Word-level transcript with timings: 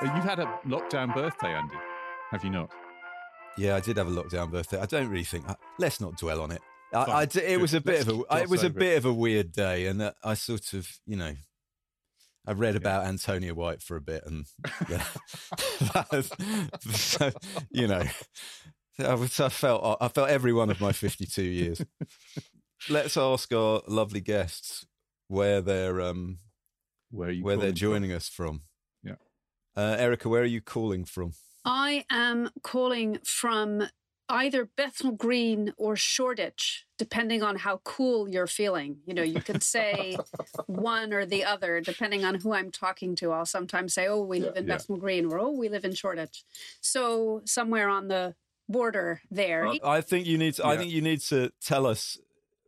You've 0.00 0.24
had 0.24 0.38
a 0.38 0.46
lockdown 0.64 1.12
birthday, 1.14 1.52
Andy, 1.54 1.74
have 2.30 2.44
you 2.44 2.50
not? 2.50 2.70
Yeah, 3.56 3.74
I 3.74 3.80
did 3.80 3.96
have 3.96 4.06
a 4.06 4.10
lockdown 4.10 4.50
birthday. 4.50 4.78
I 4.80 4.86
don't 4.86 5.08
really 5.08 5.24
think. 5.24 5.44
Let's 5.78 6.00
not 6.00 6.16
dwell 6.16 6.40
on 6.40 6.52
it. 6.52 6.62
I. 6.94 6.98
I 7.02 7.22
it 7.24 7.32
Good. 7.32 7.60
was 7.60 7.74
a 7.74 7.80
bit 7.80 8.06
Let's 8.06 8.08
of 8.08 8.24
a. 8.30 8.42
It 8.42 8.48
was 8.48 8.62
a 8.62 8.66
over 8.66 8.76
it. 8.76 8.80
bit 8.80 8.98
of 8.98 9.04
a 9.06 9.12
weird 9.12 9.52
day, 9.52 9.86
and 9.86 10.00
uh, 10.00 10.12
I 10.22 10.34
sort 10.34 10.72
of, 10.74 10.88
you 11.04 11.16
know, 11.16 11.34
I 12.46 12.52
read 12.52 12.76
about 12.76 13.06
Antonia 13.06 13.54
White 13.54 13.82
for 13.82 13.96
a 13.96 14.00
bit, 14.00 14.22
and 14.24 14.46
yeah, 14.88 15.04
so, 16.90 17.30
you 17.70 17.88
know, 17.88 18.04
I, 19.04 19.14
was, 19.14 19.40
I 19.40 19.48
felt 19.48 19.98
I 20.00 20.06
felt 20.08 20.28
every 20.30 20.52
one 20.52 20.70
of 20.70 20.80
my 20.80 20.92
fifty-two 20.92 21.42
years. 21.42 21.82
Let's 22.88 23.16
ask 23.16 23.52
our 23.52 23.82
lovely 23.88 24.20
guests 24.20 24.86
where 25.26 25.60
they're 25.60 26.00
um 26.00 26.38
Where 27.10 27.34
where 27.34 27.56
they're 27.56 27.72
calling 27.72 27.72
from? 27.72 27.76
joining 27.76 28.12
us 28.12 28.28
from. 28.28 28.62
Yeah. 29.78 29.84
uh, 29.84 29.96
Erica, 29.96 30.28
where 30.28 30.42
are 30.42 30.46
you 30.46 30.60
calling 30.60 31.04
from? 31.04 31.32
I 31.64 32.04
am 32.10 32.50
calling 32.62 33.18
from 33.24 33.88
either 34.28 34.66
Bethnal 34.76 35.12
Green 35.12 35.72
or 35.76 35.96
Shoreditch, 35.96 36.86
depending 36.98 37.42
on 37.42 37.56
how 37.56 37.80
cool 37.84 38.28
you're 38.28 38.46
feeling. 38.46 38.98
You 39.06 39.14
know, 39.14 39.22
you 39.22 39.40
can 39.40 39.60
say 39.60 40.18
one 40.66 41.12
or 41.12 41.24
the 41.24 41.44
other, 41.44 41.80
depending 41.80 42.24
on 42.24 42.36
who 42.36 42.52
I'm 42.52 42.70
talking 42.70 43.14
to. 43.16 43.32
I'll 43.32 43.46
sometimes 43.46 43.94
say, 43.94 44.06
oh, 44.06 44.22
we 44.22 44.40
live 44.40 44.56
in 44.56 44.66
Yeah. 44.66 44.76
Bethnal 44.76 44.98
Green, 44.98 45.26
or 45.26 45.38
oh, 45.38 45.50
we 45.50 45.68
live 45.68 45.84
in 45.84 45.94
Shoreditch. 45.94 46.44
So 46.80 47.42
somewhere 47.46 47.88
on 47.88 48.08
the 48.08 48.34
border 48.68 49.22
there. 49.30 49.72
I 49.82 50.00
think 50.02 50.26
you 50.26 50.36
need. 50.36 50.54
To, 50.54 50.66
I 50.66 50.76
think 50.76 50.90
you 50.90 51.00
need 51.00 51.20
to 51.22 51.50
tell 51.62 51.86
us 51.86 52.18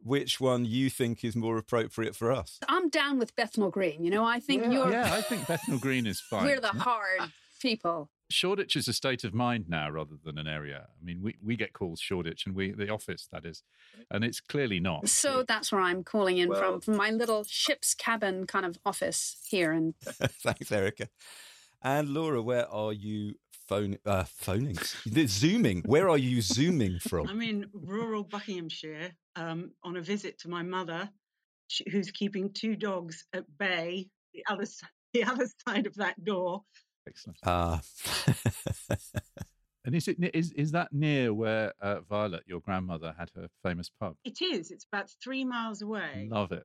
which 0.02 0.40
one 0.40 0.64
you 0.64 0.90
think 0.90 1.24
is 1.24 1.36
more 1.36 1.56
appropriate 1.58 2.14
for 2.16 2.32
us. 2.32 2.58
I'm 2.68 2.88
down 2.88 3.18
with 3.18 3.36
Bethnal 3.36 3.70
Green. 3.70 4.02
You 4.04 4.10
know, 4.10 4.24
I 4.24 4.40
think 4.40 4.64
you're 4.72 4.90
Yeah, 4.90 5.12
I 5.12 5.22
think 5.22 5.46
Bethnal 5.46 5.78
Green 5.78 6.06
is 6.06 6.20
fine. 6.30 6.44
we're 6.44 6.60
the 6.60 6.68
hard 6.68 7.30
people. 7.60 8.10
Shoreditch 8.30 8.76
is 8.76 8.86
a 8.86 8.92
state 8.92 9.24
of 9.24 9.34
mind 9.34 9.64
now 9.68 9.90
rather 9.90 10.14
than 10.24 10.38
an 10.38 10.46
area. 10.46 10.86
I 10.88 11.04
mean, 11.04 11.20
we, 11.20 11.34
we 11.44 11.56
get 11.56 11.72
calls 11.72 12.00
Shoreditch 12.00 12.46
and 12.46 12.54
we 12.54 12.70
the 12.70 12.88
office 12.88 13.28
that 13.32 13.44
is, 13.44 13.64
and 14.10 14.22
it's 14.24 14.40
clearly 14.40 14.78
not. 14.78 15.08
So 15.08 15.42
that's 15.42 15.72
where 15.72 15.80
I'm 15.80 16.04
calling 16.04 16.38
in 16.38 16.48
Well- 16.48 16.60
from, 16.60 16.80
from 16.80 16.96
my 16.96 17.10
little 17.10 17.42
ship's 17.44 17.92
cabin 17.94 18.46
kind 18.46 18.64
of 18.64 18.78
office 18.86 19.36
here 19.48 19.72
And 19.72 19.94
Thanks, 20.02 20.70
Erica. 20.70 21.08
And 21.82 22.10
Laura, 22.10 22.40
where 22.40 22.68
are 22.70 22.92
you 22.92 23.34
phone 23.70 23.96
uh, 24.04 24.24
phoning? 24.24 24.76
Zooming. 25.28 25.82
Where 25.86 26.08
are 26.08 26.18
you 26.18 26.42
zooming 26.42 26.98
from? 26.98 27.28
I'm 27.28 27.40
in 27.40 27.66
rural 27.72 28.24
Buckinghamshire 28.24 29.12
um, 29.36 29.70
on 29.84 29.96
a 29.96 30.00
visit 30.02 30.38
to 30.40 30.48
my 30.48 30.62
mother, 30.64 31.08
sh- 31.68 31.82
who's 31.92 32.10
keeping 32.10 32.52
two 32.52 32.74
dogs 32.74 33.24
at 33.32 33.44
bay 33.58 34.08
the 34.34 34.42
other 34.50 34.66
the 35.14 35.22
other 35.24 35.46
side 35.68 35.86
of 35.86 35.94
that 35.94 36.22
door. 36.24 36.62
Excellent. 37.08 37.38
Ah, 37.46 37.80
And 39.86 39.94
is 39.94 40.08
it 40.08 40.18
ne- 40.18 40.30
is 40.34 40.52
is 40.52 40.72
that 40.72 40.92
near 40.92 41.32
where 41.32 41.72
uh, 41.80 42.00
Violet, 42.00 42.42
your 42.46 42.60
grandmother, 42.60 43.14
had 43.18 43.30
her 43.36 43.48
famous 43.62 43.88
pub? 44.00 44.14
It 44.24 44.42
is. 44.42 44.70
It's 44.70 44.84
about 44.92 45.10
three 45.24 45.44
miles 45.44 45.80
away, 45.80 46.28
Love 46.30 46.52
it. 46.52 46.64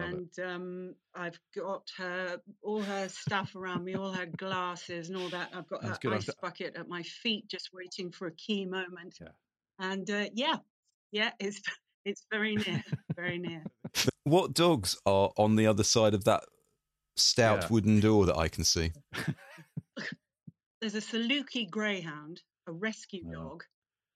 Love 0.00 0.10
it. 0.10 0.38
and 0.38 0.38
um, 0.50 0.94
I've 1.14 1.38
got 1.56 1.88
her 1.98 2.40
all 2.62 2.82
her 2.82 3.08
stuff 3.08 3.54
around 3.56 3.84
me, 3.84 3.94
all 3.94 4.12
her 4.12 4.26
glasses 4.26 5.08
and 5.08 5.16
all 5.18 5.28
that. 5.30 5.50
I've 5.54 5.68
got 5.68 5.82
That's 5.82 5.94
her 5.96 5.98
good. 6.10 6.12
I've 6.14 6.28
ice 6.28 6.34
bucket 6.40 6.76
at 6.76 6.88
my 6.88 7.02
feet, 7.02 7.48
just 7.48 7.70
waiting 7.72 8.10
for 8.10 8.26
a 8.26 8.32
key 8.32 8.64
moment. 8.66 9.18
Yeah. 9.20 9.28
And 9.78 10.08
uh, 10.10 10.26
yeah, 10.34 10.56
yeah, 11.12 11.30
it's 11.40 11.60
it's 12.04 12.26
very 12.30 12.56
near, 12.56 12.82
very 13.16 13.38
near. 13.38 13.62
what 14.24 14.52
dogs 14.54 14.96
are 15.06 15.30
on 15.36 15.56
the 15.56 15.66
other 15.66 15.84
side 15.84 16.14
of 16.14 16.24
that 16.24 16.44
stout 17.16 17.62
Yeah. 17.62 17.68
wooden 17.70 18.00
door 18.00 18.26
that 18.26 18.36
I 18.36 18.48
can 18.48 18.64
see? 18.64 18.92
there's 20.80 20.94
a 20.94 21.00
Saluki 21.00 21.68
greyhound, 21.68 22.42
a 22.66 22.72
rescue 22.72 23.22
Oh. 23.28 23.32
dog, 23.32 23.64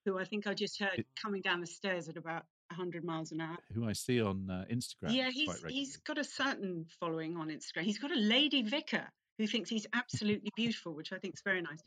who 0.04 0.18
I 0.18 0.24
think 0.24 0.46
I 0.46 0.54
just 0.54 0.78
heard 0.80 0.98
It- 0.98 1.06
coming 1.20 1.42
down 1.42 1.60
the 1.60 1.66
stairs 1.66 2.08
at 2.08 2.16
about 2.16 2.44
100 2.70 3.04
miles 3.04 3.32
an 3.32 3.40
hour. 3.40 3.56
Who 3.74 3.88
I 3.88 3.92
see 3.92 4.20
on 4.20 4.48
uh, 4.50 4.64
Instagram. 4.70 5.14
yeah, 5.14 5.30
he's 5.30 5.62
he's 5.68 5.96
got 5.98 6.18
a 6.18 6.24
certain 6.24 6.86
following 7.00 7.36
on 7.36 7.48
Instagram. 7.48 7.82
He's 7.82 7.98
got 7.98 8.10
a 8.12 8.18
lady 8.18 8.62
vicar 8.62 9.08
who 9.38 9.46
thinks 9.46 9.70
he's 9.70 9.86
absolutely 9.94 10.50
beautiful, 10.56 10.94
which 10.94 11.12
I 11.12 11.18
think 11.18 11.34
is 11.34 11.42
very 11.42 11.62
nice. 11.62 11.80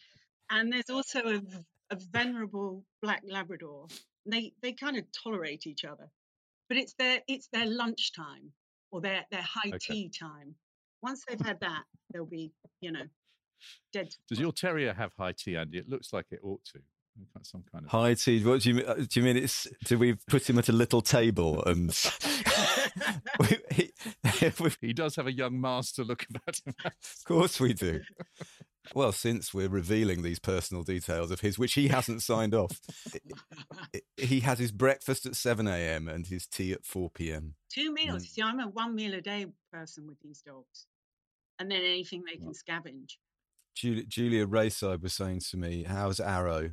And 0.50 0.72
there's 0.72 0.90
also 0.90 1.20
a, 1.20 1.42
a 1.92 1.96
venerable 2.12 2.84
black 3.02 3.22
Labrador. 3.26 3.88
They 4.26 4.54
they 4.62 4.74
kind 4.74 4.98
of 4.98 5.06
tolerate 5.12 5.66
each 5.68 5.86
other, 5.86 6.10
but 6.68 6.78
it's 6.78 6.94
their 6.94 7.20
it's 7.28 7.48
their 7.54 7.66
lunchtime 7.66 8.52
or 8.92 9.02
their 9.02 9.26
their 9.32 9.42
high 9.42 9.70
Okay. 9.70 9.78
tea 9.80 10.10
time. 10.10 10.56
Once 11.02 11.24
they've 11.28 11.40
had 11.42 11.60
that, 11.62 11.84
they'll 12.14 12.26
be 12.26 12.52
you 12.82 12.92
know 12.92 13.06
dead. 13.94 14.14
Does 14.28 14.40
your 14.40 14.52
terrier 14.52 14.94
have 14.94 15.14
high 15.18 15.32
tea, 15.34 15.56
Andy? 15.56 15.78
It 15.78 15.90
looks 15.90 16.14
like 16.14 16.28
it 16.32 16.40
ought 16.44 16.64
to. 16.74 16.80
Some 17.44 17.64
kind 17.72 17.86
of. 17.86 17.92
High 17.92 18.14
tea. 18.14 18.44
What 18.44 18.62
do 18.62 18.70
you 18.70 18.76
mean? 18.76 18.86
uh, 18.86 18.94
Do 18.96 19.20
you 19.20 19.24
mean 19.24 19.38
it's? 19.38 19.68
Do 19.86 19.98
we 19.98 20.14
put 20.28 20.50
him 20.50 20.58
at 20.60 20.70
a 20.70 20.74
little 20.74 21.02
table 21.02 21.64
and? 21.66 21.90
we, 23.40 23.58
he, 23.72 23.92
He 24.82 24.94
does 24.94 25.16
have 25.16 25.28
a 25.28 25.32
young 25.34 25.60
master 25.62 26.04
look 26.04 26.26
about 26.30 26.60
him. 26.66 26.74
of 26.86 27.26
course 27.26 27.60
we 27.60 27.74
do. 27.74 28.02
Well, 28.96 29.12
since 29.12 29.54
we're 29.54 29.70
revealing 29.70 30.22
these 30.24 30.40
personal 30.40 30.84
details 30.84 31.30
of 31.32 31.42
his, 31.42 31.58
which 31.60 31.74
he 31.74 31.88
hasn't 31.90 32.24
signed 32.24 32.54
off, 32.56 32.80
i- 33.14 33.20
i- 33.96 34.02
he 34.24 34.40
has 34.42 34.58
his 34.60 34.72
breakfast 34.72 35.26
at 35.26 35.36
seven 35.36 35.68
a.m. 35.68 36.08
and 36.08 36.28
his 36.28 36.48
tea 36.48 36.74
at 36.74 36.86
four 36.86 37.10
p.m. 37.12 37.56
Two 37.72 37.94
meals. 37.94 38.24
Mm. 38.24 38.28
See, 38.30 38.42
I'm 38.42 38.60
a 38.60 38.68
one 38.68 38.96
meal 38.96 39.14
a 39.14 39.22
day 39.22 39.46
person 39.72 40.08
with 40.08 40.20
these 40.22 40.42
dogs, 40.42 40.88
and 41.60 41.70
then 41.72 41.82
anything 41.84 42.24
they 42.26 42.38
can 42.38 42.54
scavenge. 42.54 43.18
Julia, 43.76 44.04
Julia 44.04 44.46
Rayside 44.48 45.02
was 45.02 45.14
saying 45.14 45.42
to 45.52 45.58
me, 45.58 45.84
"How's 45.84 46.20
Arrow?" 46.20 46.72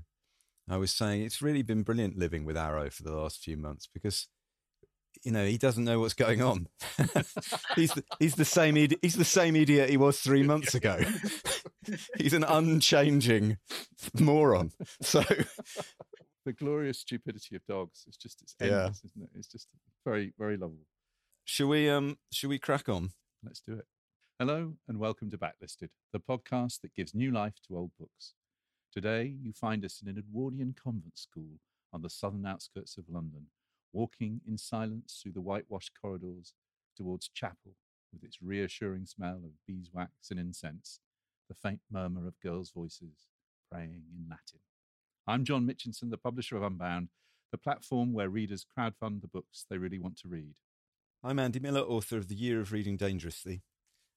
I 0.71 0.77
was 0.77 0.93
saying 0.93 1.23
it's 1.23 1.41
really 1.43 1.63
been 1.63 1.83
brilliant 1.83 2.19
living 2.19 2.45
with 2.45 2.57
Arrow 2.57 2.91
for 2.91 3.03
the 3.03 3.15
last 3.15 3.43
few 3.43 3.57
months 3.57 3.89
because 3.93 4.29
you 5.25 5.33
know 5.33 5.45
he 5.47 5.57
doesn't 5.59 5.85
know 5.85 5.99
what's 6.01 6.15
going 6.15 6.43
on. 6.43 6.69
he's 7.75 7.93
the, 7.95 8.05
he's 8.19 8.35
the 8.35 8.45
same 8.45 8.75
idi- 8.77 8.99
he's 9.03 9.17
the 9.17 9.25
same 9.25 9.57
idiot 9.57 9.91
he 9.91 9.97
was 9.97 10.21
three 10.21 10.43
months 10.53 10.75
ago. 10.75 11.01
he's 12.19 12.35
an 12.35 12.45
unchanging 12.45 13.57
moron. 14.21 14.73
So 15.01 15.23
the 16.45 16.53
glorious 16.53 17.01
stupidity 17.01 17.57
of 17.57 17.65
dogs. 17.67 18.05
It's 18.07 18.17
just 18.17 18.43
it's 18.43 18.55
Yeah. 18.61 18.67
endless, 18.67 19.03
isn't 19.05 19.23
it? 19.23 19.31
It's 19.35 19.49
just 19.49 19.69
very 20.05 20.35
very 20.39 20.57
lovely. 20.57 20.87
should 21.45 21.69
we 21.69 21.89
um 21.89 22.19
should 22.33 22.51
we 22.51 22.59
crack 22.59 22.89
on? 22.89 23.11
Let's 23.43 23.61
do 23.61 23.73
it. 23.75 23.87
Hello 24.39 24.75
and 24.87 24.99
welcome 24.99 25.31
to 25.31 25.39
Backlisted, 25.39 25.89
the 26.13 26.21
podcast 26.21 26.83
that 26.83 26.95
gives 26.95 27.15
new 27.15 27.33
life 27.33 27.55
to 27.67 27.77
old 27.77 27.91
books. 27.99 28.35
Today, 28.99 29.33
you 29.41 29.53
find 29.53 29.85
us 29.85 30.03
in 30.03 30.09
an 30.09 30.19
Edwardian 30.19 30.75
convent 30.75 31.17
school 31.17 31.61
on 31.93 32.03
the 32.03 32.11
southern 32.11 32.45
outskirts 32.45 32.99
of 32.99 33.09
London, 33.09 33.47
walking 33.93 34.41
in 34.45 34.59
silence 34.59 35.21
through 35.23 35.35
the 35.35 35.41
whitewashed 35.41 35.93
corridors 36.03 36.53
towards 36.97 37.29
chapel 37.29 37.77
with 38.13 38.25
its 38.25 38.43
reassuring 38.43 39.07
smell 39.07 39.37
of 39.45 39.53
beeswax 39.69 40.33
and 40.33 40.41
incense, 40.41 40.99
the 41.49 41.55
faint 41.55 41.79
murmur 41.89 42.27
of 42.27 42.41
girls' 42.41 42.73
voices 42.73 43.29
praying 43.71 44.03
in 44.17 44.27
Latin. 44.29 44.59
I'm 45.29 45.45
John 45.45 45.65
Mitchinson, 45.65 46.11
the 46.11 46.19
publisher 46.19 46.57
of 46.57 46.65
Unbound, 46.65 47.11
the 47.53 47.59
platform 47.59 48.13
where 48.13 48.29
readers 48.29 48.67
crowdfund 48.77 49.21
the 49.21 49.29
books 49.29 49.65
they 49.71 49.79
really 49.79 50.01
want 50.01 50.19
to 50.23 50.29
read. 50.29 50.57
I'm 51.23 51.39
Andy 51.39 51.61
Miller, 51.61 51.83
author 51.83 52.17
of 52.17 52.27
The 52.27 52.35
Year 52.35 52.61
of 52.61 52.73
Reading 52.73 52.97
Dangerously. 52.97 53.63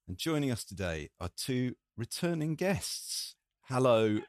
And 0.08 0.18
joining 0.18 0.50
us 0.50 0.64
today 0.64 1.10
are 1.20 1.30
two 1.38 1.76
returning 1.96 2.56
guests. 2.56 3.36
Hello. 3.66 4.22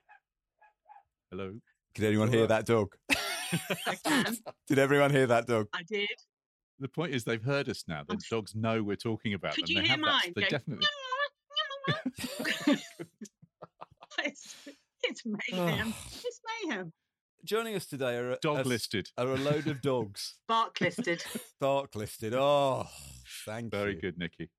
Hello. 1.33 1.55
Could 1.95 2.05
anyone 2.05 2.31
hear 2.31 2.47
that 2.47 2.67
dog? 2.67 2.95
I 3.87 3.97
can. 4.05 4.37
Did 4.69 4.79
everyone 4.79 5.11
hear 5.11 5.27
that 5.29 5.47
dog? 5.47 5.67
I 5.73 5.83
did. 5.83 6.07
The 6.79 6.89
point 6.89 7.15
is, 7.15 7.25
they've 7.25 7.43
heard 7.43 7.71
us 7.71 7.85
now. 7.89 8.03
The 8.07 8.19
dogs 8.31 8.55
know 8.55 8.83
we're 8.83 8.97
talking 8.97 9.33
about 9.33 9.55
Could 9.55 9.67
them. 9.67 9.77
you 9.77 9.81
they 9.81 9.89
hear 9.89 9.97
have 9.97 10.01
mine? 10.01 10.33
They 10.37 10.43
Go, 10.43 10.49
definitely. 10.49 10.87
it's, 14.25 14.55
it's 15.03 15.23
mayhem. 15.25 15.95
It's 16.25 16.41
mayhem. 16.67 16.93
Joining 17.47 17.77
us 17.77 17.87
today 17.87 18.17
are 18.17 18.33
a, 18.33 18.37
Dog 18.43 18.67
a- 18.67 18.69
listed. 18.69 19.09
are 19.17 19.29
a 19.29 19.37
load 19.37 19.67
of 19.69 19.81
dogs. 19.81 20.35
Bark 20.47 20.83
listed. 20.83 21.25
Dark 21.63 21.95
listed. 21.97 22.35
Oh, 22.35 22.87
thank 23.47 23.71
Very 23.73 23.95
you. 23.95 24.01
Very 24.01 24.13
good, 24.13 24.19
Nikki. 24.19 24.51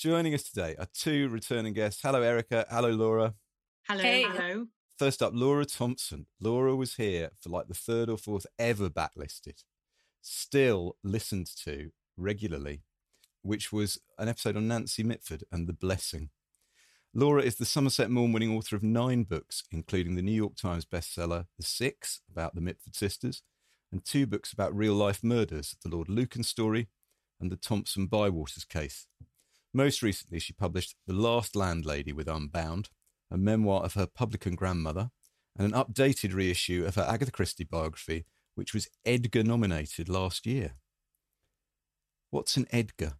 Joining 0.00 0.34
us 0.34 0.42
today 0.42 0.74
are 0.80 0.88
two 0.92 1.28
returning 1.28 1.74
guests. 1.74 2.00
Hello, 2.02 2.20
Erica. 2.22 2.66
Hello, 2.68 2.90
Laura. 2.90 3.34
Hello, 3.88 4.02
Hey. 4.02 4.22
hello. 4.24 4.66
First 5.02 5.20
up, 5.20 5.32
Laura 5.34 5.66
Thompson. 5.66 6.26
Laura 6.38 6.76
was 6.76 6.94
here 6.94 7.32
for 7.40 7.48
like 7.48 7.66
the 7.66 7.74
third 7.74 8.08
or 8.08 8.16
fourth 8.16 8.46
ever 8.56 8.88
backlisted, 8.88 9.64
still 10.20 10.96
listened 11.02 11.48
to 11.64 11.90
regularly, 12.16 12.82
which 13.42 13.72
was 13.72 13.98
an 14.16 14.28
episode 14.28 14.56
on 14.56 14.68
Nancy 14.68 15.02
Mitford 15.02 15.42
and 15.50 15.66
the 15.66 15.72
Blessing. 15.72 16.30
Laura 17.12 17.42
is 17.42 17.56
the 17.56 17.64
Somerset 17.64 18.12
Maugham 18.12 18.32
winning 18.32 18.56
author 18.56 18.76
of 18.76 18.84
nine 18.84 19.24
books, 19.24 19.64
including 19.72 20.14
the 20.14 20.22
New 20.22 20.30
York 20.30 20.54
Times 20.54 20.84
bestseller 20.84 21.46
The 21.56 21.64
Six, 21.64 22.20
about 22.30 22.54
the 22.54 22.60
Mitford 22.60 22.94
sisters, 22.94 23.42
and 23.90 24.04
two 24.04 24.24
books 24.24 24.52
about 24.52 24.72
real 24.72 24.94
life 24.94 25.24
murders 25.24 25.74
The 25.82 25.88
Lord 25.88 26.08
Lucan 26.08 26.44
Story 26.44 26.86
and 27.40 27.50
The 27.50 27.56
Thompson 27.56 28.06
Bywaters 28.06 28.68
Case. 28.68 29.08
Most 29.74 30.00
recently, 30.00 30.38
she 30.38 30.52
published 30.52 30.94
The 31.08 31.12
Last 31.12 31.56
Landlady 31.56 32.12
with 32.12 32.28
Unbound, 32.28 32.90
a 33.32 33.38
memoir 33.38 33.82
of 33.82 33.94
her 33.94 34.06
publican 34.06 34.54
grandmother, 34.54 35.10
and 35.58 35.72
an 35.72 35.78
updated 35.78 36.34
reissue 36.34 36.84
of 36.86 36.94
her 36.94 37.06
Agatha 37.08 37.32
Christie 37.32 37.64
biography, 37.64 38.26
which 38.54 38.74
was 38.74 38.88
Edgar 39.04 39.42
nominated 39.42 40.08
last 40.08 40.46
year. 40.46 40.74
What's 42.30 42.56
an 42.56 42.66
Edgar? 42.70 43.14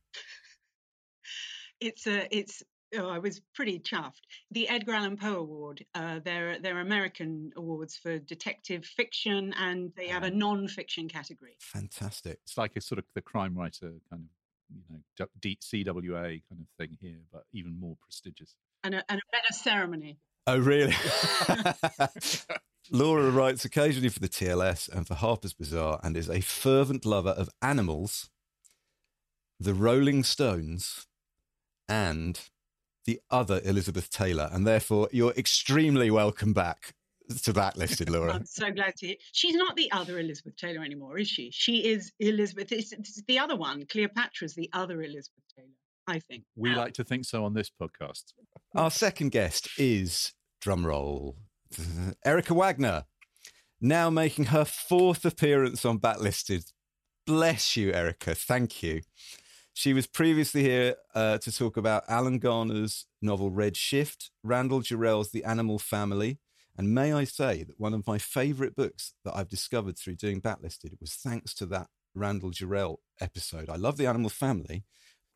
It's 1.80 2.06
a. 2.06 2.28
It's. 2.30 2.62
Oh, 2.94 3.08
I 3.08 3.18
was 3.18 3.40
pretty 3.54 3.80
chuffed. 3.80 4.20
The 4.50 4.68
Edgar 4.68 4.92
Allan 4.92 5.16
Poe 5.16 5.36
Award. 5.36 5.84
Uh, 5.94 6.20
they're 6.24 6.58
they're 6.58 6.80
American 6.80 7.50
awards 7.56 7.96
for 7.96 8.18
detective 8.18 8.84
fiction, 8.84 9.54
and 9.58 9.92
they 9.96 10.08
have 10.08 10.22
a 10.22 10.30
non-fiction 10.30 11.08
category. 11.08 11.56
Fantastic. 11.58 12.38
It's 12.44 12.58
like 12.58 12.76
a 12.76 12.80
sort 12.80 12.98
of 12.98 13.04
the 13.14 13.22
crime 13.22 13.56
writer 13.56 13.94
kind 14.10 14.22
of, 14.22 14.74
you 14.74 14.82
know, 14.90 15.26
CWA 15.42 16.42
kind 16.48 16.60
of 16.60 16.66
thing 16.78 16.96
here, 17.00 17.20
but 17.32 17.44
even 17.52 17.78
more 17.80 17.96
prestigious. 18.00 18.54
And 18.84 18.94
a, 18.94 19.04
and 19.08 19.20
a 19.20 19.32
better 19.32 19.52
ceremony. 19.52 20.18
Oh, 20.46 20.58
really? 20.58 20.94
Laura 22.90 23.30
writes 23.30 23.64
occasionally 23.64 24.08
for 24.08 24.20
the 24.20 24.28
TLS 24.28 24.88
and 24.88 25.06
for 25.06 25.14
Harper's 25.14 25.54
Bazaar 25.54 26.00
and 26.02 26.16
is 26.16 26.28
a 26.28 26.40
fervent 26.40 27.06
lover 27.06 27.30
of 27.30 27.48
animals, 27.60 28.28
the 29.60 29.74
Rolling 29.74 30.24
Stones, 30.24 31.06
and 31.88 32.40
the 33.04 33.20
other 33.30 33.60
Elizabeth 33.64 34.10
Taylor. 34.10 34.48
And 34.52 34.66
therefore, 34.66 35.08
you're 35.12 35.32
extremely 35.32 36.10
welcome 36.10 36.52
back 36.52 36.94
to 37.44 37.52
that 37.52 37.76
listed, 37.76 38.10
Laura. 38.10 38.34
I'm 38.34 38.46
so 38.46 38.70
glad 38.70 38.96
to 38.96 39.06
hear. 39.06 39.16
She's 39.32 39.54
not 39.54 39.76
the 39.76 39.90
other 39.92 40.18
Elizabeth 40.18 40.56
Taylor 40.56 40.84
anymore, 40.84 41.18
is 41.18 41.28
she? 41.28 41.50
She 41.52 41.86
is 41.86 42.12
Elizabeth. 42.18 42.72
It's, 42.72 42.92
it's 42.92 43.22
the 43.26 43.38
other 43.38 43.56
one. 43.56 43.86
Cleopatra's 43.86 44.54
the 44.54 44.70
other 44.72 45.02
Elizabeth 45.02 45.44
Taylor, 45.56 45.68
I 46.12 46.18
think. 46.18 46.44
We 46.54 46.70
Now, 46.70 46.76
like 46.76 46.92
to 46.94 47.04
think 47.04 47.24
so 47.24 47.42
on 47.46 47.54
this 47.54 47.70
podcast. 47.70 48.34
Our 48.74 48.90
second 48.90 49.30
guest 49.30 49.70
is, 49.78 50.34
drumroll, 50.62 51.36
Erica 52.24 52.52
Wagner, 52.52 53.04
now 53.80 54.10
making 54.10 54.46
her 54.46 54.66
fourth 54.66 55.24
appearance 55.24 55.86
on 55.86 55.98
Backlisted. 55.98 56.70
Bless 57.26 57.78
you, 57.78 57.92
Erica. 57.94 58.34
Thank 58.34 58.82
you. 58.82 59.00
She 59.72 59.94
was 59.94 60.06
previously 60.06 60.62
here 60.62 60.96
uh, 61.14 61.38
to 61.38 61.50
talk 61.50 61.78
about 61.78 62.04
Alan 62.08 62.38
Garner's 62.38 63.06
novel 63.22 63.50
Red 63.50 63.74
Shift, 63.74 64.30
Randall 64.42 64.82
Jarrell's 64.82 65.30
The 65.30 65.44
Animal 65.44 65.78
Family, 65.78 66.40
and 66.76 66.94
may 66.94 67.14
I 67.14 67.24
say 67.24 67.62
that 67.62 67.80
one 67.80 67.94
of 67.94 68.06
my 68.06 68.18
favourite 68.18 68.76
books 68.76 69.14
that 69.24 69.34
I've 69.34 69.48
discovered 69.48 69.98
through 69.98 70.16
doing 70.16 70.42
Backlisted 70.42 71.00
was 71.00 71.14
thanks 71.14 71.54
to 71.54 71.66
that 71.66 71.86
Randall 72.14 72.50
Jarrell 72.50 72.96
episode. 73.18 73.70
I 73.70 73.76
love 73.76 73.96
The 73.96 74.06
Animal 74.06 74.28
Family. 74.28 74.84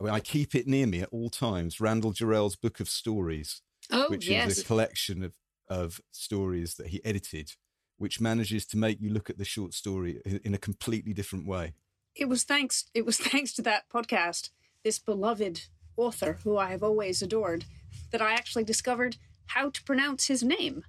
I, 0.04 0.20
keep 0.20 0.54
it 0.54 0.66
near 0.66 0.87
me 0.87 1.00
at 1.00 1.08
all 1.10 1.31
times. 1.31 1.81
Randall 1.81 2.12
Jarrell's 2.12 2.56
Book 2.56 2.81
of 2.81 2.88
Stories, 2.88 3.62
Oh, 3.90 4.08
which 4.08 4.28
yes. 4.28 4.50
is 4.52 4.58
a 4.60 4.64
collection 4.64 5.22
of, 5.22 5.32
of 5.69 6.00
stories 6.12 6.75
that 6.75 6.88
he 6.88 7.04
edited, 7.04 7.52
which 7.96 8.20
manages 8.20 8.66
to 8.66 8.76
make 8.76 9.00
you 9.00 9.10
look 9.10 9.31
at 9.31 9.38
the 9.38 9.44
short 9.44 9.72
story 9.75 10.20
in, 10.26 10.40
in 10.44 10.54
a 10.54 10.58
completely 10.58 11.12
different 11.14 11.46
way. 11.46 11.75
it 12.14 12.28
was 12.28 12.44
thanks 12.44 12.84
it 12.94 13.04
was 13.06 13.16
thanks 13.31 13.52
to 13.54 13.62
that 13.62 13.84
podcast 13.93 14.50
this 14.84 14.98
beloved 14.98 15.66
author 15.96 16.38
who 16.44 16.56
i 16.56 16.70
have 16.70 16.82
always 16.82 17.20
adored 17.22 17.64
that 18.12 18.22
i 18.22 18.32
actually 18.32 18.64
discovered 18.64 19.16
how 19.46 19.69
to 19.70 19.82
pronounce 19.84 20.26
his 20.26 20.42
name 20.42 20.82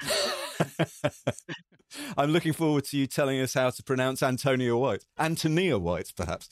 I'm 2.18 2.30
looking 2.30 2.52
forward 2.52 2.84
to 2.86 2.96
you 2.98 3.06
telling 3.06 3.40
us 3.40 3.54
how 3.54 3.70
to 3.70 3.82
pronounce 3.82 4.22
Antonia 4.22 4.76
White. 4.76 5.04
Antonia 5.18 5.78
White, 5.78 6.12
perhaps. 6.14 6.48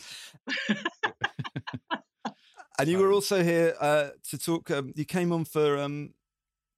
and 2.79 2.89
you 2.89 2.99
were 2.99 3.13
also 3.13 3.43
here 3.43 3.75
uh, 3.81 4.09
to 4.31 4.39
talk, 4.39 4.71
um, 4.71 4.93
you 4.97 5.05
came 5.05 5.33
on 5.33 5.45
for 5.45 5.79
um, 5.79 6.15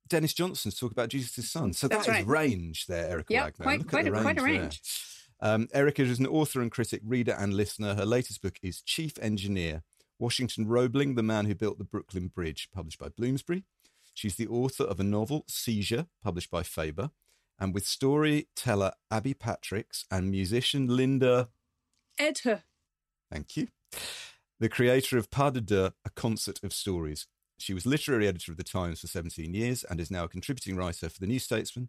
Denis 0.09 0.33
Johnson 0.35 0.71
to 0.71 0.77
talk 0.77 0.93
about 0.93 1.09
Jesus' 1.09 1.51
son. 1.51 1.73
So 1.73 1.89
That's 1.89 2.07
that 2.07 2.21
is 2.21 2.27
right. 2.27 2.27
range 2.27 2.87
there, 2.87 3.09
Erica 3.11 3.33
Yep, 3.33 3.45
Wagner. 3.45 3.65
quite- 3.65 3.89
quite 3.89 4.07
a- 4.09 4.23
quite 4.23 4.39
a 4.39 4.43
range. 4.43 4.81
Um, 5.41 5.69
Erica 5.73 6.03
is 6.03 6.19
an 6.19 6.27
author 6.27 6.61
and 6.61 6.71
critic, 6.71 7.01
reader 7.05 7.33
and 7.39 7.55
listener. 7.55 7.95
Her 7.95 8.05
latest 8.07 8.43
book 8.43 8.59
is 8.63 8.81
Chief 8.83 9.13
Engineer 9.21 9.83
Washington 10.19 10.67
Roebling, 10.67 11.15
the 11.15 11.23
man 11.23 11.47
who 11.47 11.55
built 11.55 11.79
the 11.79 11.85
Brooklyn 11.85 12.27
Bridge, 12.27 12.69
published 12.75 12.99
by 12.99 13.09
Bloomsbury. 13.09 13.63
She's 14.15 14.35
the 14.35 14.49
author 14.49 14.83
of 14.83 14.99
a 14.99 15.05
novel, 15.05 15.45
Seizure, 15.47 16.07
published 16.25 16.51
by 16.51 16.65
Faber, 16.65 17.13
and 17.57 17.73
with 17.73 17.87
storyteller 17.87 18.93
Abbi 19.13 19.33
Patrix 19.35 20.05
and 20.11 20.29
musician 20.29 20.89
Linda, 20.89 21.51
Edsjö 22.19 22.63
thank 23.31 23.57
you, 23.57 23.69
the 24.61 24.69
creator 24.69 25.17
of 25.19 25.31
Pas 25.31 25.53
de 25.53 25.61
Deux, 25.61 25.91
a 26.05 26.11
concert 26.11 26.61
of 26.63 26.73
stories. 26.73 27.27
She 27.59 27.75
was 27.75 27.87
literary 27.87 28.27
editor 28.27 28.53
of 28.53 28.59
the 28.59 28.65
Times 28.65 29.01
for 29.01 29.07
17 29.07 29.55
years 29.55 29.85
and 29.85 30.01
is 30.01 30.11
now 30.11 30.25
a 30.25 30.29
contributing 30.29 30.77
writer 30.77 31.09
for 31.09 31.21
the 31.21 31.27
New 31.27 31.39
Statesman 31.39 31.89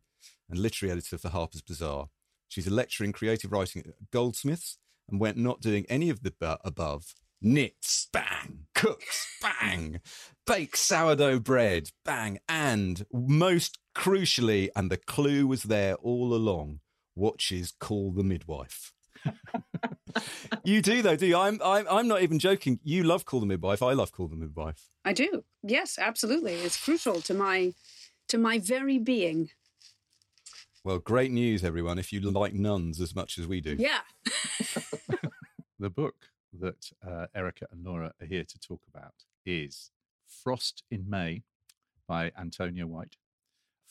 and 0.50 0.60
literary 0.60 0.92
editor 0.92 1.18
for 1.18 1.30
Harper's 1.30 1.62
Bazaar. 1.62 2.10
She's 2.48 2.68
a 2.68 2.74
lecturer 2.74 3.06
in 3.06 3.14
creative 3.14 3.52
writing 3.52 3.84
at 3.86 4.12
Goldsmiths 4.12 4.78
and 5.10 5.20
went 5.20 5.38
not 5.38 5.62
doing 5.62 5.86
any 5.90 6.10
of 6.10 6.24
the 6.24 6.32
bu- 6.32 6.58
above, 6.64 7.14
knits, 7.42 8.08
bang, 8.12 8.66
cooks, 8.76 9.28
bang, 9.42 10.02
bakes 10.46 10.80
sourdough 10.80 11.40
bread, 11.40 11.92
bang, 12.06 12.40
and 12.48 13.06
most 13.12 13.78
crucially, 13.96 14.70
and 14.76 14.92
the 14.92 14.98
clue 14.98 15.46
was 15.46 15.64
there 15.64 15.96
all 15.96 16.34
along, 16.34 16.80
watches 17.16 17.74
Call 17.80 18.12
the 18.12 18.24
Midwife. 18.24 18.94
you 20.64 20.82
do 20.82 21.02
though, 21.02 21.16
do 21.16 21.26
you? 21.28 21.38
I'm, 21.38 21.60
I'm, 21.64 21.86
I'm 21.90 22.08
not 22.08 22.22
even 22.22 22.40
joking. 22.40 22.80
You 22.84 23.04
love 23.04 23.26
Call 23.26 23.40
the 23.40 23.46
Midwife. 23.46 23.82
I 23.82 23.94
love 23.94 24.12
Call 24.12 24.28
the 24.28 24.36
Midwife. 24.36 24.90
i 25.06 25.14
do 25.14 25.44
yes 25.64 25.98
absolutely 26.00 26.54
it's 26.54 26.78
crucial 26.84 27.22
to 27.22 27.34
my 27.34 27.74
to 28.28 28.38
my 28.38 28.60
very 28.60 28.98
being 29.00 29.50
Well, 30.84 31.00
great 31.00 31.32
news, 31.32 31.64
everyone. 31.64 32.00
If 32.00 32.14
you 32.14 32.20
like 32.22 32.54
nuns 32.54 33.02
as 33.02 33.14
much 33.16 33.38
as 33.38 33.46
we 33.48 33.62
do, 33.62 33.76
yeah 33.78 34.02
The 35.80 35.90
book 35.90 36.16
that 36.60 36.92
uh, 37.08 37.28
Erica 37.34 37.66
and 37.72 37.86
Laura 37.86 38.12
are 38.22 38.26
here 38.28 38.44
to 38.44 38.60
talk 38.60 38.82
about 38.94 39.14
is 39.46 39.92
Frost 40.28 40.84
in 40.92 41.10
May 41.10 41.44
by 42.08 42.32
Antonia 42.38 42.86
White, 42.86 43.16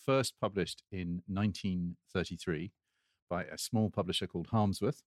first 0.05 0.35
published 0.41 0.83
in 0.93 1.23
1933 1.27 2.73
by 3.31 3.45
a 3.45 3.57
small 3.57 3.89
publisher 3.91 4.27
called 4.27 4.49
Harmsworth, 4.49 5.03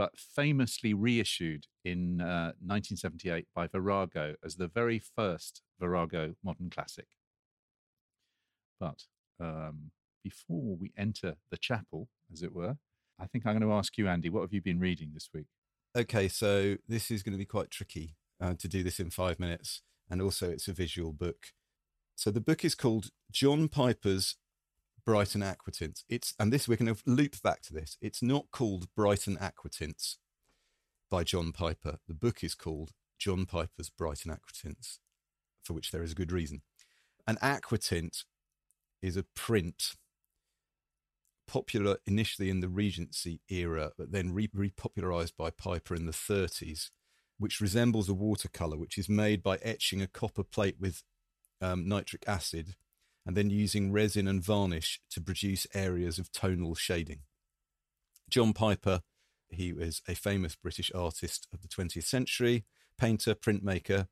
but 0.00 0.18
famously 0.18 0.94
reissued 0.94 1.66
in 1.84 2.22
uh, 2.22 2.56
1978 2.64 3.46
by 3.54 3.66
Virago 3.66 4.34
as 4.42 4.56
the 4.56 4.66
very 4.66 4.98
first 4.98 5.60
Virago 5.78 6.32
modern 6.42 6.70
classic. 6.70 7.04
But 8.80 9.02
um, 9.38 9.90
before 10.24 10.78
we 10.80 10.94
enter 10.96 11.34
the 11.50 11.58
chapel, 11.58 12.08
as 12.32 12.42
it 12.42 12.54
were, 12.54 12.76
I 13.18 13.26
think 13.26 13.44
I'm 13.44 13.58
going 13.58 13.70
to 13.70 13.76
ask 13.76 13.98
you, 13.98 14.08
Andy, 14.08 14.30
what 14.30 14.40
have 14.40 14.54
you 14.54 14.62
been 14.62 14.80
reading 14.80 15.10
this 15.12 15.28
week? 15.34 15.48
Okay, 15.94 16.28
so 16.28 16.76
this 16.88 17.10
is 17.10 17.22
going 17.22 17.34
to 17.34 17.38
be 17.38 17.44
quite 17.44 17.70
tricky 17.70 18.16
uh, 18.42 18.54
to 18.54 18.68
do 18.68 18.82
this 18.82 19.00
in 19.00 19.10
five 19.10 19.38
minutes, 19.38 19.82
and 20.08 20.22
also 20.22 20.48
it's 20.48 20.66
a 20.66 20.72
visual 20.72 21.12
book. 21.12 21.48
So 22.16 22.30
the 22.30 22.40
book 22.40 22.64
is 22.64 22.74
called 22.74 23.10
John 23.30 23.68
Piper's 23.68 24.36
Brighton 25.04 25.42
Aquatints. 25.42 26.04
It's 26.08 26.34
and 26.38 26.52
this 26.52 26.68
we're 26.68 26.76
going 26.76 26.94
to 26.94 27.02
loop 27.06 27.42
back 27.42 27.62
to 27.62 27.74
this. 27.74 27.96
It's 28.00 28.22
not 28.22 28.50
called 28.50 28.88
Brighton 28.94 29.36
Aquatints 29.36 30.16
by 31.10 31.24
John 31.24 31.52
Piper. 31.52 31.98
The 32.06 32.14
book 32.14 32.44
is 32.44 32.54
called 32.54 32.92
John 33.18 33.46
Piper's 33.46 33.90
Brighton 33.90 34.32
Aquatints, 34.32 34.98
for 35.62 35.74
which 35.74 35.90
there 35.90 36.02
is 36.02 36.12
a 36.12 36.16
good 36.16 36.32
reason. 36.32 36.62
An 37.26 37.36
aquatint 37.36 38.24
is 39.02 39.16
a 39.16 39.24
print 39.34 39.94
popular 41.46 41.98
initially 42.06 42.48
in 42.48 42.60
the 42.60 42.68
Regency 42.68 43.40
era, 43.48 43.90
but 43.98 44.12
then 44.12 44.32
re- 44.32 44.48
repopularized 44.48 45.32
by 45.36 45.50
Piper 45.50 45.94
in 45.94 46.06
the 46.06 46.12
30s, 46.12 46.90
which 47.38 47.60
resembles 47.60 48.08
a 48.08 48.14
watercolor, 48.14 48.78
which 48.78 48.96
is 48.96 49.08
made 49.08 49.42
by 49.42 49.56
etching 49.56 50.00
a 50.00 50.06
copper 50.06 50.44
plate 50.44 50.76
with 50.78 51.02
um, 51.60 51.88
nitric 51.88 52.24
acid 52.26 52.76
and 53.26 53.36
then 53.36 53.50
using 53.50 53.92
resin 53.92 54.26
and 54.26 54.42
varnish 54.42 55.00
to 55.10 55.20
produce 55.20 55.66
areas 55.74 56.18
of 56.18 56.32
tonal 56.32 56.74
shading. 56.74 57.20
John 58.28 58.52
Piper, 58.52 59.00
he 59.48 59.72
was 59.72 60.02
a 60.08 60.14
famous 60.14 60.54
British 60.56 60.90
artist 60.94 61.46
of 61.52 61.62
the 61.62 61.68
20th 61.68 62.04
century, 62.04 62.64
painter, 62.98 63.34
printmaker, 63.34 64.08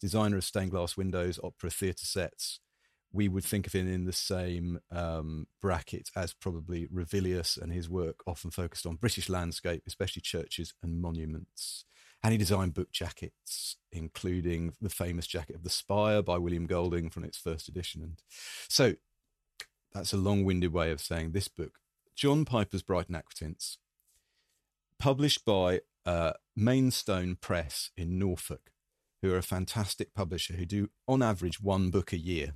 designer 0.00 0.38
of 0.38 0.44
stained 0.44 0.70
glass 0.70 0.96
windows, 0.96 1.38
opera 1.42 1.70
theatre 1.70 2.06
sets, 2.06 2.60
we 3.12 3.28
would 3.28 3.44
think 3.44 3.66
of 3.66 3.72
him 3.72 3.90
in 3.90 4.04
the 4.04 4.12
same 4.12 4.80
um, 4.90 5.46
bracket 5.62 6.10
as 6.14 6.34
probably 6.34 6.86
Ravilious, 6.92 7.56
and 7.56 7.72
his 7.72 7.88
work 7.88 8.20
often 8.26 8.50
focused 8.50 8.86
on 8.86 8.96
British 8.96 9.28
landscape, 9.28 9.82
especially 9.86 10.20
churches 10.20 10.74
and 10.82 11.00
monuments. 11.00 11.84
And 12.22 12.32
he 12.32 12.38
designed 12.38 12.74
book 12.74 12.90
jackets, 12.90 13.76
including 13.92 14.74
the 14.80 14.90
famous 14.90 15.26
jacket 15.26 15.56
of 15.56 15.62
the 15.62 15.70
Spire 15.70 16.22
by 16.22 16.36
William 16.36 16.66
Golding 16.66 17.10
from 17.10 17.24
its 17.24 17.38
first 17.38 17.68
edition. 17.68 18.02
And 18.02 18.22
so 18.68 18.94
that's 19.92 20.12
a 20.12 20.16
long 20.16 20.44
winded 20.44 20.72
way 20.72 20.90
of 20.90 21.00
saying 21.00 21.32
this 21.32 21.48
book, 21.48 21.78
John 22.16 22.44
Piper's 22.44 22.82
Brighton 22.82 23.14
Aquatints, 23.14 23.76
published 24.98 25.44
by 25.44 25.80
uh, 26.04 26.32
Mainstone 26.56 27.36
Press 27.36 27.90
in 27.96 28.18
Norfolk, 28.18 28.72
who 29.22 29.32
are 29.32 29.38
a 29.38 29.42
fantastic 29.42 30.14
publisher 30.14 30.54
who 30.54 30.66
do, 30.66 30.90
on 31.06 31.22
average, 31.22 31.60
one 31.60 31.90
book 31.90 32.12
a 32.12 32.18
year. 32.18 32.54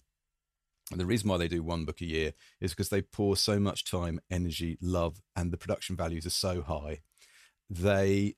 And 0.90 1.00
the 1.00 1.06
reason 1.06 1.28
why 1.28 1.38
they 1.38 1.48
do 1.48 1.62
one 1.62 1.84
book 1.84 2.00
a 2.00 2.06
year 2.06 2.32
is 2.60 2.72
because 2.72 2.88
they 2.88 3.02
pour 3.02 3.36
so 3.36 3.60
much 3.60 3.84
time, 3.84 4.20
energy, 4.30 4.76
love, 4.80 5.22
and 5.36 5.52
the 5.52 5.56
production 5.56 5.96
values 5.96 6.26
are 6.26 6.30
so 6.30 6.62
high. 6.62 7.00
They, 7.70 8.34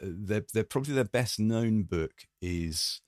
they're, 0.00 0.44
they're 0.52 0.64
probably 0.64 0.94
their 0.94 1.04
best 1.04 1.38
known 1.38 1.82
book 1.82 2.12
is 2.40 3.00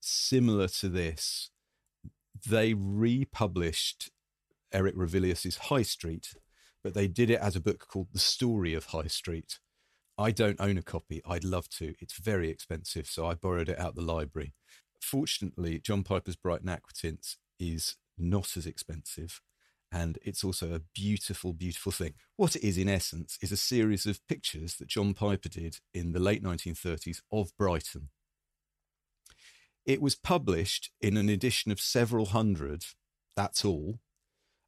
similar 0.00 0.68
to 0.68 0.88
this. 0.88 1.50
They 2.46 2.74
republished 2.74 4.10
Eric 4.72 4.94
Ravilious's 4.96 5.56
High 5.56 5.82
Street, 5.82 6.34
but 6.82 6.94
they 6.94 7.08
did 7.08 7.30
it 7.30 7.40
as 7.40 7.56
a 7.56 7.60
book 7.60 7.86
called 7.88 8.08
The 8.12 8.18
Story 8.18 8.74
of 8.74 8.86
High 8.86 9.08
Street. 9.08 9.58
I 10.16 10.30
don't 10.30 10.60
own 10.60 10.76
a 10.78 10.82
copy. 10.82 11.22
I'd 11.24 11.44
love 11.44 11.68
to. 11.70 11.94
It's 12.00 12.18
very 12.18 12.50
expensive, 12.50 13.06
so 13.06 13.26
I 13.26 13.34
borrowed 13.34 13.68
it 13.68 13.78
out 13.78 13.94
the 13.94 14.02
library. 14.02 14.54
Fortunately, 15.00 15.78
John 15.78 16.02
Piper's 16.02 16.36
Brighton 16.36 16.68
Aquatints 16.68 17.36
is 17.58 17.96
not 18.16 18.56
as 18.56 18.66
expensive 18.66 19.40
and 19.90 20.18
it's 20.22 20.44
also 20.44 20.74
a 20.74 20.82
beautiful, 20.94 21.52
beautiful 21.52 21.92
thing. 21.92 22.14
What 22.36 22.56
it 22.56 22.66
is, 22.66 22.76
in 22.76 22.88
essence, 22.88 23.38
is 23.40 23.52
a 23.52 23.56
series 23.56 24.06
of 24.06 24.26
pictures 24.26 24.76
that 24.76 24.88
John 24.88 25.14
Piper 25.14 25.48
did 25.48 25.78
in 25.94 26.12
the 26.12 26.18
late 26.18 26.42
1930s 26.42 27.22
of 27.32 27.56
Brighton. 27.56 28.10
It 29.86 30.02
was 30.02 30.14
published 30.14 30.90
in 31.00 31.16
an 31.16 31.30
edition 31.30 31.72
of 31.72 31.80
several 31.80 32.26
hundred, 32.26 32.84
that's 33.34 33.64
all, 33.64 34.00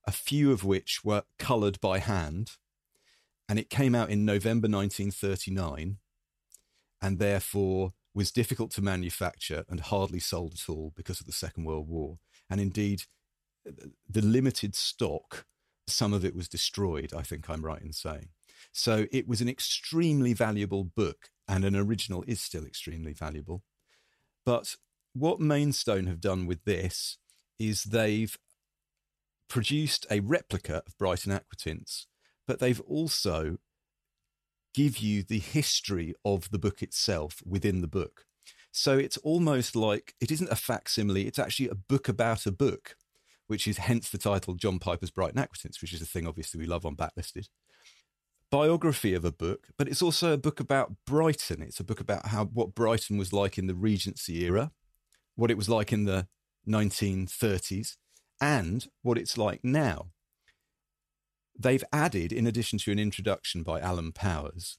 a 0.07 0.13
few 0.13 0.51
of 0.51 0.65
which 0.65 1.05
were 1.05 1.25
coloured 1.39 1.79
by 1.81 1.99
hand, 1.99 2.53
and 3.49 3.59
it 3.59 3.69
came 3.69 3.95
out 3.95 4.11
in 4.11 4.25
November 4.25 4.69
1939, 4.69 5.99
and 7.03 7.19
therefore 7.19 7.93
was 8.15 8.33
difficult 8.33 8.71
to 8.73 8.83
manufacture 8.83 9.65
and 9.69 9.81
hardly 9.81 10.19
sold 10.19 10.55
at 10.55 10.69
all 10.69 10.93
because 10.97 11.21
of 11.21 11.27
the 11.27 11.33
Second 11.33 11.65
World 11.65 11.89
War. 11.89 12.19
And 12.49 12.61
indeed, 12.61 13.03
the 13.65 14.23
limited 14.23 14.75
stock, 14.75 15.47
some 15.87 16.13
of 16.13 16.25
it 16.25 16.35
was 16.35 16.49
destroyed, 16.49 17.13
I 17.15 17.23
think 17.23 17.49
I'm 17.49 17.65
right 17.65 17.83
in 17.83 17.93
saying. 17.93 18.29
So 18.73 19.07
it 19.11 19.27
was 19.27 19.41
an 19.41 19.49
extremely 19.49 20.33
valuable 20.33 20.85
book, 20.85 21.31
and 21.49 21.65
an 21.65 21.75
original 21.75 22.25
is 22.27 22.41
still 22.41 22.65
extremely 22.65 23.13
valuable. 23.13 23.63
But 24.45 24.77
what 25.13 25.41
Mainstone 25.41 26.07
have 26.07 26.21
done 26.21 26.47
with 26.47 26.65
this 26.65 27.19
is 27.59 27.85
they've 27.85 28.39
produced 29.49 30.07
a 30.11 30.21
replica 30.21 30.83
of 30.87 30.97
Brighton 30.97 31.33
Aquatints, 31.33 32.07
but 32.47 32.61
they've 32.61 32.81
also 32.83 33.59
give 34.73 34.99
you 34.99 35.23
the 35.23 35.41
history 35.41 36.15
of 36.25 36.51
the 36.51 36.59
book 36.59 36.83
itself 36.83 37.43
within 37.45 37.81
the 37.81 37.89
book. 37.89 38.25
So 38.73 38.97
it's 38.97 39.17
almost 39.19 39.75
like 39.75 40.15
it 40.21 40.31
isn't 40.31 40.51
a 40.51 40.57
facsimile, 40.57 41.27
it's 41.27 41.41
actually 41.41 41.69
a 41.69 41.75
book 41.75 42.09
about 42.09 42.47
a 42.47 42.53
book, 42.53 42.97
which 43.51 43.67
is 43.67 43.79
hence 43.79 44.09
the 44.09 44.17
title 44.17 44.55
John 44.55 44.79
Piper's 44.79 45.11
Brighton 45.11 45.43
Aquatints, 45.43 45.83
which 45.83 45.93
is 45.93 46.01
a 46.01 46.07
thing 46.07 46.25
obviously 46.25 46.61
we 46.61 46.67
love 46.67 46.87
on 46.87 46.95
Backlisted. 46.95 47.49
Biography 48.49 49.13
of 49.13 49.25
a 49.25 49.33
book, 49.33 49.69
but 49.77 49.89
it's 49.89 50.01
also 50.01 50.35
a 50.35 50.39
book 50.39 50.61
about 50.61 50.95
Brighton. 51.05 51.61
It's 51.61 51.81
a 51.81 51.85
book 51.85 51.99
about 51.99 52.27
how 52.27 52.45
what 52.45 52.77
Brighton 52.77 53.19
was 53.19 53.33
like 53.33 53.59
in 53.59 53.67
the 53.67 53.75
Regency 53.75 54.45
era, 54.45 54.71
what 55.35 55.51
it 55.51 55.57
was 55.57 55.69
like 55.69 55.93
in 55.93 56.05
the 56.05 56.29
1930s, 56.69 57.97
and 58.41 58.87
what 59.03 59.19
it's 59.19 59.37
like 59.37 59.65
now. 59.65 60.11
They've 61.59 61.85
added, 61.93 62.33
in 62.33 62.47
addition 62.47 62.79
to 62.81 62.93
an 62.93 63.01
introduction 63.01 63.65
by 63.65 63.81
Alan 63.81 64.13
Powers, 64.13 64.79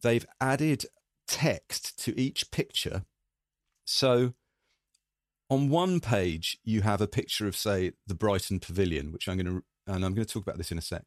they've 0.00 0.26
added 0.40 0.86
text 1.26 1.98
to 2.04 2.18
each 2.18 2.52
picture. 2.52 3.02
So 3.84 4.34
on 5.50 5.68
one 5.68 6.00
page, 6.00 6.58
you 6.64 6.82
have 6.82 7.00
a 7.00 7.06
picture 7.06 7.46
of, 7.46 7.56
say, 7.56 7.92
the 8.06 8.14
Brighton 8.14 8.60
Pavilion, 8.60 9.12
which 9.12 9.28
I'm 9.28 9.36
going 9.36 9.46
to, 9.46 9.64
and 9.86 10.04
I'm 10.04 10.14
going 10.14 10.26
to 10.26 10.32
talk 10.32 10.42
about 10.42 10.58
this 10.58 10.72
in 10.72 10.78
a 10.78 10.82
sec, 10.82 11.04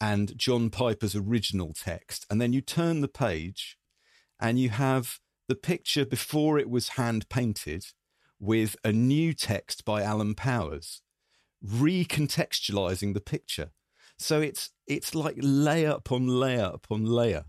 and 0.00 0.36
John 0.36 0.70
Piper's 0.70 1.14
original 1.14 1.72
text. 1.72 2.26
And 2.30 2.40
then 2.40 2.52
you 2.52 2.60
turn 2.60 3.00
the 3.00 3.08
page 3.08 3.76
and 4.40 4.58
you 4.58 4.70
have 4.70 5.18
the 5.48 5.54
picture 5.54 6.06
before 6.06 6.58
it 6.58 6.70
was 6.70 6.90
hand 6.90 7.28
painted 7.28 7.86
with 8.38 8.76
a 8.84 8.92
new 8.92 9.34
text 9.34 9.84
by 9.84 10.02
Alan 10.02 10.34
Powers, 10.34 11.02
recontextualizing 11.64 13.12
the 13.12 13.20
picture. 13.20 13.70
So 14.18 14.40
it's 14.40 14.70
it's 14.86 15.14
like 15.14 15.36
layer 15.38 15.90
upon 15.90 16.26
layer 16.26 16.70
upon 16.72 17.04
layer. 17.04 17.44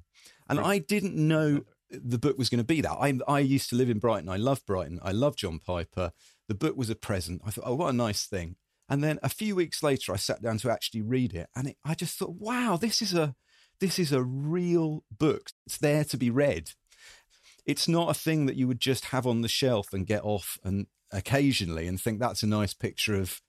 And 0.50 0.60
I 0.60 0.80
didn't 0.80 1.16
know 1.16 1.62
the 1.92 2.18
book 2.18 2.38
was 2.38 2.50
going 2.50 2.60
to 2.60 2.64
be 2.64 2.82
that. 2.82 2.92
I, 2.92 3.20
I 3.28 3.40
used 3.40 3.70
to 3.70 3.76
live 3.76 3.90
in 3.90 4.00
Brighton. 4.00 4.30
I 4.30 4.38
love 4.38 4.66
Brighton. 4.66 5.00
I 5.04 5.12
love 5.12 5.36
John 5.36 5.60
Piper. 5.60 6.12
The 6.48 6.56
book 6.56 6.78
was 6.78 6.90
a 6.90 6.96
present. 6.96 7.42
I 7.46 7.52
thought, 7.52 7.66
oh, 7.68 7.76
what 7.76 7.90
a 7.90 7.94
nice 7.94 8.26
thing. 8.26 8.56
And 8.90 9.04
then 9.04 9.20
a 9.24 9.30
few 9.30 9.56
weeks 9.56 9.84
later, 9.84 10.14
I 10.14 10.18
sat 10.18 10.42
down 10.42 10.58
to 10.60 10.72
actually 10.72 11.02
read 11.02 11.34
it, 11.34 11.48
and 11.56 11.70
it, 11.70 11.78
I 11.86 11.96
just 11.96 12.18
thought, 12.18 12.36
wow, 12.38 12.78
this 12.80 13.02
is 13.02 13.14
a 13.14 13.36
this 13.80 13.98
is 13.98 14.12
a 14.12 14.22
real 14.22 15.04
book. 15.10 15.50
It's 15.66 15.78
there 15.78 16.04
to 16.04 16.18
be 16.18 16.30
read. 16.30 16.72
It's 17.66 17.88
not 17.88 18.10
a 18.10 18.20
thing 18.20 18.46
that 18.46 18.56
you 18.56 18.68
would 18.68 18.80
just 18.80 19.06
have 19.06 19.26
on 19.26 19.42
the 19.42 19.48
shelf 19.48 19.94
and 19.94 20.06
get 20.06 20.24
off 20.24 20.58
and 20.64 20.88
occasionally 21.12 21.88
and 21.88 22.00
think 22.00 22.20
that's 22.20 22.44
a 22.44 22.48
nice 22.48 22.74
picture 22.74 23.16
of 23.16 23.42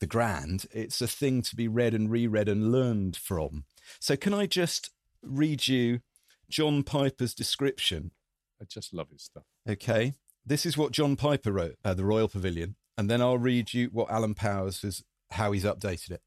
the 0.00 0.06
grand. 0.06 0.66
It's 0.72 1.00
a 1.00 1.06
thing 1.06 1.42
to 1.42 1.56
be 1.56 1.68
read 1.68 1.94
and 1.94 2.10
reread 2.10 2.48
and 2.48 2.72
learned 2.72 3.16
from. 3.16 3.64
So, 4.00 4.16
can 4.16 4.34
I 4.34 4.46
just 4.46 4.90
read 5.22 5.68
you 5.68 6.00
John 6.48 6.82
Piper's 6.82 7.34
description. 7.34 8.12
I 8.60 8.64
just 8.64 8.94
love 8.94 9.10
his 9.10 9.22
stuff. 9.22 9.44
Okay. 9.68 10.14
This 10.44 10.64
is 10.64 10.78
what 10.78 10.92
John 10.92 11.16
Piper 11.16 11.52
wrote, 11.52 11.76
uh, 11.84 11.94
The 11.94 12.04
Royal 12.04 12.28
Pavilion. 12.28 12.76
And 12.96 13.10
then 13.10 13.20
I'll 13.20 13.38
read 13.38 13.74
you 13.74 13.88
what 13.92 14.10
Alan 14.10 14.34
Powers 14.34 14.82
has, 14.82 15.02
how 15.32 15.52
he's 15.52 15.64
updated 15.64 16.12
it. 16.12 16.22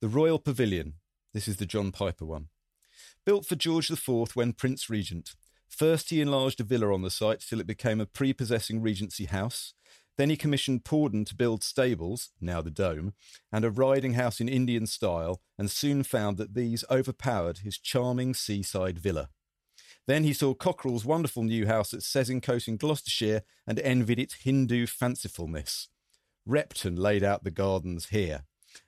The 0.00 0.08
Royal 0.08 0.38
Pavilion. 0.38 0.94
This 1.32 1.46
is 1.46 1.58
the 1.58 1.66
John 1.66 1.92
Piper 1.92 2.24
one. 2.24 2.48
Built 3.24 3.46
for 3.46 3.54
George 3.54 3.90
IV 3.90 4.34
when 4.34 4.52
Prince 4.52 4.90
Regent. 4.90 5.34
First, 5.68 6.10
he 6.10 6.20
enlarged 6.20 6.60
a 6.60 6.64
villa 6.64 6.92
on 6.92 7.02
the 7.02 7.10
site 7.10 7.40
till 7.40 7.60
it 7.60 7.66
became 7.66 8.00
a 8.00 8.06
prepossessing 8.06 8.82
Regency 8.82 9.26
house. 9.26 9.74
Then 10.22 10.30
he 10.30 10.36
commissioned 10.36 10.84
Porden 10.84 11.24
to 11.24 11.34
build 11.34 11.64
stables, 11.64 12.30
now 12.40 12.62
the 12.62 12.70
Dome, 12.70 13.12
and 13.50 13.64
a 13.64 13.72
riding 13.72 14.12
house 14.12 14.40
in 14.40 14.48
Indian 14.48 14.86
style, 14.86 15.40
and 15.58 15.68
soon 15.68 16.04
found 16.04 16.36
that 16.36 16.54
these 16.54 16.84
overpowered 16.88 17.58
his 17.64 17.76
charming 17.76 18.32
seaside 18.32 19.00
villa. 19.00 19.30
Then 20.06 20.22
he 20.22 20.32
saw 20.32 20.54
Cockerell's 20.54 21.04
wonderful 21.04 21.42
new 21.42 21.66
house 21.66 21.92
at 21.92 22.04
Sezincote 22.04 22.68
in 22.68 22.76
Gloucestershire 22.76 23.42
and 23.66 23.80
envied 23.80 24.20
its 24.20 24.34
Hindu 24.34 24.86
fancifulness. 24.86 25.88
Repton 26.46 26.94
laid 26.94 27.24
out 27.24 27.42
the 27.42 27.50
gardens 27.50 28.10
here. 28.10 28.44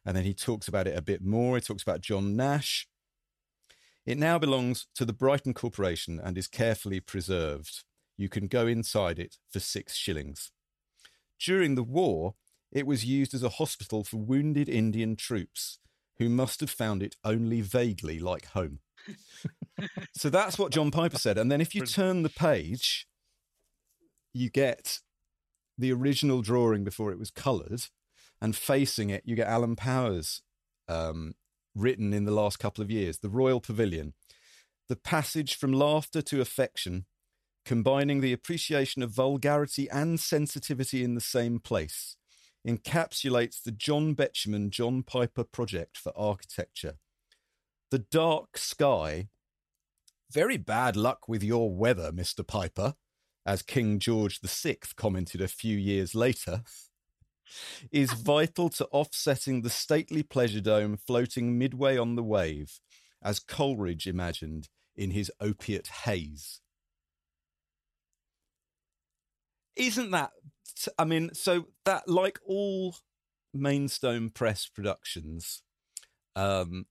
And 0.07 0.17
then 0.17 0.23
he 0.23 0.35
talks 0.35 0.69
about 0.69 0.87
it 0.87 0.97
a 0.97 1.03
bit 1.03 1.21
more. 1.21 1.57
He 1.57 1.62
talks 1.62 1.83
about 1.83 2.00
John 2.00 2.37
Nash. 2.37 2.87
It 4.07 4.19
now 4.19 4.38
belongs 4.38 4.87
to 4.95 5.05
the 5.05 5.12
Brighton 5.12 5.53
Corporation 5.53 6.21
and 6.23 6.38
is 6.38 6.47
carefully 6.47 7.00
preserved. 7.00 7.83
You 8.17 8.29
can 8.29 8.47
go 8.47 8.69
inside 8.69 9.19
it 9.19 9.38
for 9.50 9.59
six 9.59 9.97
shillings. 9.97 10.53
During 11.38 11.75
the 11.75 11.83
war, 11.83 12.35
it 12.73 12.87
was 12.87 13.05
used 13.05 13.35
as 13.35 13.43
a 13.43 13.50
hospital 13.50 14.05
for 14.05 14.17
wounded 14.17 14.69
Indian 14.69 15.17
troops 15.17 15.79
who 16.19 16.29
must 16.29 16.61
have 16.61 16.71
found 16.71 17.03
it 17.03 17.17
only 17.25 17.61
vaguely 17.61 18.19
like 18.19 18.47
home. 18.47 18.81
so 20.17 20.31
that's 20.31 20.59
what 20.59 20.73
John 20.73 20.91
Piper 20.91 21.19
said. 21.19 21.38
And 21.38 21.50
then 21.50 21.61
if 21.61 21.75
you 21.75 21.83
turn 21.83 22.23
the 22.23 22.29
page, 22.29 23.07
you 24.33 24.50
get 24.50 25.00
the 25.76 25.93
original 25.93 26.43
drawing 26.43 26.85
before 26.85 27.11
it 27.11 27.19
was 27.19 27.31
coloured, 27.31 27.87
and 28.41 28.55
facing 28.55 29.11
it, 29.11 29.23
you 29.25 29.35
get 29.35 29.49
Alan 29.49 29.76
Powers 29.76 30.43
um, 30.88 31.35
written 31.75 32.12
in 32.12 32.25
the 32.25 32.33
last 32.33 32.59
couple 32.59 32.83
of 32.83 32.91
years 32.91 33.19
The 33.19 33.29
Royal 33.29 33.61
Pavilion. 33.61 34.14
The 34.88 34.97
passage 34.97 35.57
from 35.57 35.73
laughter 35.73 36.21
to 36.23 36.41
affection, 36.41 37.07
combining 37.64 38.21
the 38.21 38.33
appreciation 38.33 39.02
of 39.02 39.11
vulgarity 39.11 39.88
and 39.90 40.21
sensitivity 40.21 41.02
in 41.02 41.14
the 41.14 41.21
same 41.21 41.59
place, 41.59 42.16
encapsulates 42.66 43.62
the 43.62 43.71
John 43.71 44.14
Betjeman 44.14 44.71
John 44.71 45.02
Piper 45.02 45.44
project 45.44 45.97
for 45.97 46.12
architecture. 46.16 46.94
The 47.90 47.99
dark 47.99 48.56
sky. 48.59 49.28
Very 50.33 50.56
bad 50.56 50.97
luck 50.97 51.28
with 51.28 51.42
your 51.42 51.73
weather, 51.73 52.11
Mr. 52.11 52.47
Piper, 52.47 52.94
as 53.47 53.62
King 53.62 53.99
George 53.99 54.40
VI 54.40 54.78
commented 54.97 55.40
a 55.40 55.49
few 55.49 55.76
years 55.76 56.14
later, 56.14 56.62
is 57.92 58.12
vital 58.12 58.68
to 58.71 58.87
offsetting 58.87 59.62
the 59.62 59.71
stately 59.71 60.23
pleasure 60.23 60.61
dome 60.61 60.97
floating 60.97 61.59
midway 61.59 61.97
on 61.97 62.16
the 62.16 62.23
wave, 62.23 62.80
as 63.23 63.38
Coleridge 63.38 64.06
imagined 64.06 64.68
in 64.97 65.11
his 65.11 65.30
opiate 65.40 65.88
haze. 66.04 66.61
Isn't 69.76 70.11
that, 70.12 70.31
I 70.99 71.04
mean, 71.04 71.31
so 71.35 71.66
that, 71.85 72.09
like 72.09 72.38
all 72.47 72.97
Mainstone 73.52 74.31
Press 74.31 74.66
productions, 74.66 75.62
um, 76.37 76.87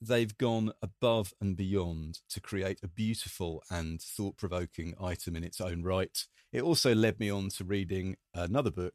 they've 0.00 0.36
gone 0.38 0.72
above 0.82 1.32
and 1.40 1.56
beyond 1.56 2.20
to 2.30 2.40
create 2.40 2.80
a 2.82 2.88
beautiful 2.88 3.62
and 3.70 4.00
thought 4.00 4.36
provoking 4.36 4.94
item 5.00 5.36
in 5.36 5.44
its 5.44 5.60
own 5.60 5.82
right. 5.82 6.26
It 6.52 6.62
also 6.62 6.94
led 6.94 7.20
me 7.20 7.30
on 7.30 7.48
to 7.50 7.64
reading 7.64 8.16
another 8.34 8.70
book 8.70 8.94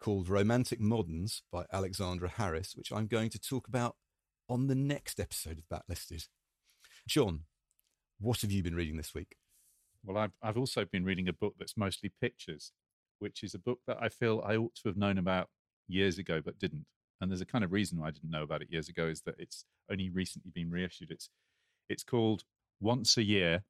called 0.00 0.28
Romantic 0.28 0.80
Moderns 0.80 1.42
by 1.50 1.64
Alexandra 1.72 2.28
Harris, 2.28 2.74
which 2.76 2.92
I'm 2.92 3.06
going 3.06 3.30
to 3.30 3.38
talk 3.38 3.66
about 3.66 3.96
on 4.48 4.66
the 4.66 4.74
next 4.74 5.18
episode 5.18 5.58
of 5.58 5.68
Backlisted. 5.68 6.28
John, 7.08 7.44
what 8.20 8.42
have 8.42 8.52
you 8.52 8.62
been 8.62 8.74
reading 8.74 8.96
this 8.96 9.14
week? 9.14 9.36
Well, 10.08 10.16
I've, 10.16 10.32
I've 10.42 10.56
also 10.56 10.86
been 10.86 11.04
reading 11.04 11.28
a 11.28 11.34
book 11.34 11.56
that's 11.58 11.76
mostly 11.76 12.10
pictures, 12.18 12.72
which 13.18 13.42
is 13.42 13.54
a 13.54 13.58
book 13.58 13.80
that 13.86 13.98
I 14.00 14.08
feel 14.08 14.42
I 14.44 14.56
ought 14.56 14.74
to 14.76 14.88
have 14.88 14.96
known 14.96 15.18
about 15.18 15.50
years 15.86 16.18
ago, 16.18 16.40
but 16.42 16.58
didn't 16.58 16.86
and 17.20 17.30
there's 17.30 17.40
a 17.40 17.46
kind 17.46 17.64
of 17.64 17.72
reason 17.72 17.98
why 17.98 18.08
I 18.08 18.10
didn't 18.12 18.30
know 18.30 18.42
about 18.42 18.62
it 18.62 18.70
years 18.70 18.88
ago 18.88 19.06
is 19.06 19.22
that 19.22 19.34
it's 19.38 19.64
only 19.90 20.08
recently 20.08 20.50
been 20.54 20.70
reissued. 20.70 21.10
It's 21.10 21.28
it's 21.90 22.04
called 22.04 22.44
Once 22.80 23.16
a 23.18 23.22
Year, 23.22 23.64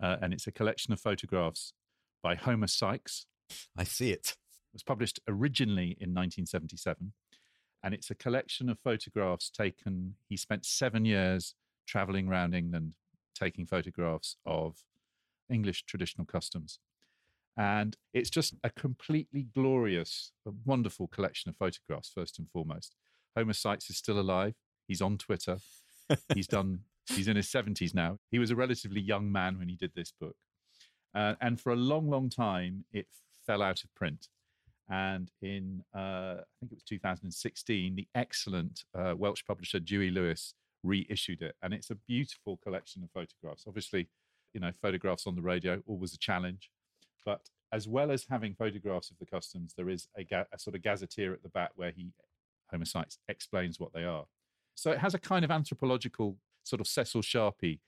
uh, 0.00 0.16
and 0.22 0.32
it's 0.32 0.46
a 0.46 0.52
collection 0.52 0.92
of 0.92 1.00
photographs 1.00 1.74
by 2.22 2.34
Homer 2.34 2.66
Sykes. 2.66 3.26
I 3.76 3.84
see 3.84 4.10
it. 4.10 4.36
It 4.70 4.74
was 4.74 4.82
published 4.82 5.20
originally 5.28 5.96
in 6.00 6.14
1977, 6.14 7.12
and 7.82 7.94
it's 7.94 8.10
a 8.10 8.14
collection 8.14 8.70
of 8.70 8.78
photographs 8.78 9.50
taken. 9.50 10.14
He 10.28 10.36
spent 10.36 10.64
seven 10.64 11.04
years 11.04 11.54
traveling 11.86 12.28
around 12.28 12.54
England 12.54 12.94
taking 13.34 13.66
photographs 13.66 14.36
of 14.46 14.84
English 15.50 15.84
traditional 15.84 16.26
customs. 16.26 16.78
And 17.56 17.96
it's 18.14 18.30
just 18.30 18.54
a 18.62 18.70
completely 18.70 19.48
glorious, 19.52 20.32
wonderful 20.64 21.08
collection 21.08 21.48
of 21.48 21.56
photographs, 21.56 22.10
first 22.14 22.38
and 22.38 22.48
foremost. 22.50 22.94
Homer 23.36 23.52
Sykes 23.52 23.90
is 23.90 23.96
still 23.96 24.20
alive. 24.20 24.54
He's 24.86 25.02
on 25.02 25.18
Twitter. 25.18 25.58
he's 26.34 26.46
done, 26.48 26.80
he's 27.08 27.26
in 27.26 27.36
his 27.36 27.48
70s 27.48 27.94
now. 27.94 28.18
He 28.30 28.38
was 28.38 28.52
a 28.52 28.56
relatively 28.56 29.00
young 29.00 29.32
man 29.32 29.58
when 29.58 29.68
he 29.68 29.74
did 29.74 29.92
this 29.96 30.12
book. 30.20 30.36
Uh, 31.14 31.34
and 31.40 31.60
for 31.60 31.72
a 31.72 31.76
long, 31.76 32.08
long 32.08 32.30
time, 32.30 32.84
it 32.92 33.06
fell 33.44 33.62
out 33.62 33.82
of 33.82 33.92
print. 33.94 34.28
And 34.88 35.30
in, 35.42 35.82
uh, 35.94 36.38
I 36.38 36.54
think 36.60 36.72
it 36.72 36.76
was 36.76 36.84
2016, 36.84 37.96
the 37.96 38.08
excellent 38.14 38.84
uh, 38.96 39.14
Welsh 39.16 39.44
publisher 39.44 39.80
Dewi 39.80 40.10
Lewis 40.10 40.54
reissued 40.84 41.42
it. 41.42 41.56
And 41.62 41.74
it's 41.74 41.90
a 41.90 41.96
beautiful 41.96 42.58
collection 42.62 43.02
of 43.02 43.10
photographs. 43.10 43.64
Obviously, 43.66 44.08
you 44.52 44.60
know, 44.60 44.72
photographs 44.80 45.26
on 45.26 45.34
the 45.34 45.42
radio, 45.42 45.82
always 45.86 46.14
a 46.14 46.18
challenge. 46.18 46.70
But 47.24 47.48
as 47.72 47.86
well 47.86 48.10
as 48.10 48.26
having 48.28 48.54
photographs 48.54 49.10
of 49.10 49.18
the 49.18 49.26
customs, 49.26 49.74
there 49.76 49.88
is 49.88 50.08
a, 50.16 50.24
ga- 50.24 50.46
a 50.52 50.58
sort 50.58 50.76
of 50.76 50.82
gazetteer 50.82 51.32
at 51.32 51.42
the 51.42 51.48
back 51.48 51.70
where 51.76 51.90
he, 51.90 52.12
Homer 52.70 52.84
Sykes, 52.84 53.18
explains 53.28 53.78
what 53.78 53.92
they 53.92 54.04
are. 54.04 54.24
So 54.74 54.90
it 54.90 54.98
has 54.98 55.14
a 55.14 55.18
kind 55.18 55.44
of 55.44 55.50
anthropological 55.50 56.36
sort 56.62 56.80
of 56.80 56.86
Cecil 56.86 57.22
Sharpie 57.22 57.80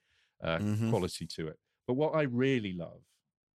uh, 0.43 0.59
mm-hmm. 0.59 0.91
quality 0.91 1.27
to 1.27 1.49
it. 1.49 1.59
But 1.87 1.95
what 1.95 2.15
I 2.15 2.23
really 2.23 2.73
love, 2.73 3.03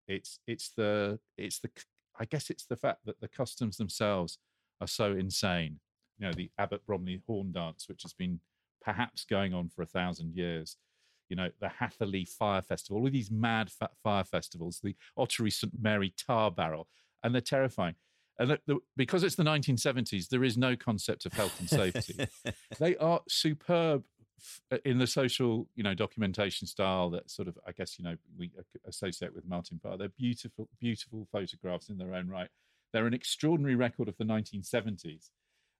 it's 0.08 0.38
it's 0.46 0.70
the 0.76 1.18
it's 1.36 1.60
the 1.60 1.70
I 2.18 2.24
guess 2.24 2.50
it's 2.50 2.66
the 2.66 2.76
fact 2.76 3.00
that 3.06 3.20
the 3.20 3.28
customs 3.28 3.76
themselves 3.76 4.38
are 4.80 4.86
so 4.86 5.12
insane. 5.12 5.80
You 6.18 6.26
know, 6.26 6.32
the 6.32 6.50
Abbot 6.58 6.84
Bromley 6.86 7.22
horn 7.26 7.52
dance, 7.52 7.88
which 7.88 8.02
has 8.02 8.12
been 8.12 8.40
perhaps 8.82 9.24
going 9.24 9.54
on 9.54 9.68
for 9.68 9.82
a 9.82 9.86
thousand 9.86 10.36
years, 10.36 10.76
you 11.32 11.36
know, 11.36 11.48
the 11.60 11.70
Hatherleigh 11.80 12.28
Fire 12.28 12.60
Festival, 12.60 12.98
all 12.98 13.06
of 13.06 13.12
these 13.14 13.30
mad 13.30 13.70
fire 14.04 14.22
festivals, 14.22 14.80
the 14.82 14.94
Ottery 15.16 15.50
St 15.50 15.72
Mary 15.80 16.12
Tar 16.14 16.50
Barrel, 16.50 16.88
and 17.24 17.34
they're 17.34 17.40
terrifying. 17.40 17.94
And 18.38 18.50
the, 18.50 18.58
the, 18.66 18.78
because 18.98 19.22
it's 19.22 19.36
the 19.36 19.42
1970s, 19.42 20.28
there 20.28 20.44
is 20.44 20.58
no 20.58 20.76
concept 20.76 21.24
of 21.24 21.32
health 21.32 21.58
and 21.58 21.70
safety. 21.70 22.26
they 22.78 22.98
are 22.98 23.22
superb 23.30 24.04
uh, 24.70 24.76
in 24.84 24.98
the 24.98 25.06
social, 25.06 25.68
you 25.74 25.82
know, 25.82 25.94
documentation 25.94 26.66
style 26.66 27.08
that 27.08 27.30
sort 27.30 27.48
of, 27.48 27.56
I 27.66 27.72
guess, 27.72 27.98
you 27.98 28.04
know, 28.04 28.16
we 28.38 28.50
associate 28.86 29.34
with 29.34 29.48
Martin 29.48 29.80
Parr. 29.82 29.96
They're 29.96 30.08
beautiful, 30.10 30.68
beautiful 30.78 31.26
photographs 31.32 31.88
in 31.88 31.96
their 31.96 32.12
own 32.12 32.28
right. 32.28 32.48
They're 32.92 33.06
an 33.06 33.14
extraordinary 33.14 33.74
record 33.74 34.06
of 34.06 34.18
the 34.18 34.24
1970s. 34.24 35.30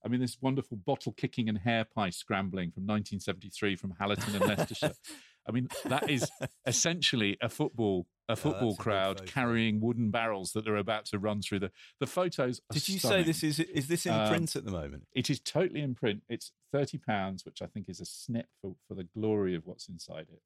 I 0.03 0.09
mean, 0.09 0.23
this 0.23 0.39
wonderful 0.41 0.79
bottle 0.79 1.13
kicking 1.13 1.51
and 1.51 1.59
hare 1.59 1.85
pie 1.85 2.09
scrambling 2.09 2.71
from 2.71 2.85
1973 2.85 3.77
from 3.77 3.95
Hallaton 4.01 4.35
and 4.35 4.47
Leicestershire. 4.47 4.95
I 5.49 5.53
mean, 5.53 5.69
that 5.85 6.09
is 6.09 6.31
essentially 6.67 7.37
a 7.41 7.49
football 7.49 8.07
a 8.29 8.37
football 8.37 8.77
oh, 8.79 8.83
crowd 8.83 9.21
a 9.21 9.25
carrying 9.25 9.81
wooden 9.81 10.11
barrels 10.11 10.53
that 10.53 10.65
they're 10.65 10.77
about 10.77 11.05
to 11.07 11.19
run 11.19 11.43
through 11.43 11.59
the 11.59 11.71
the 12.01 12.07
photos. 12.07 12.61
Did 12.71 12.89
you 12.89 12.99
stunning. 12.99 13.25
say 13.25 13.27
this 13.27 13.43
is 13.43 13.61
is 13.61 13.89
this 13.89 14.07
in 14.07 14.15
um, 14.15 14.29
print 14.29 14.57
at 14.57 14.65
the 14.65 14.71
moment? 14.71 15.05
It 15.15 15.29
is 15.29 15.41
totally 15.41 15.81
in 15.81 15.95
print. 15.95 16.23
It's 16.29 16.53
thirty 16.71 16.99
pounds, 16.99 17.45
which 17.45 17.61
I 17.61 17.67
think 17.67 17.89
is 17.89 18.01
a 18.01 18.07
snip 18.07 18.47
for 18.61 18.77
for 18.89 18.95
the 18.95 19.05
glory 19.05 19.55
of 19.55 19.67
what's 19.67 19.89
inside 19.89 20.27
it. 20.33 20.43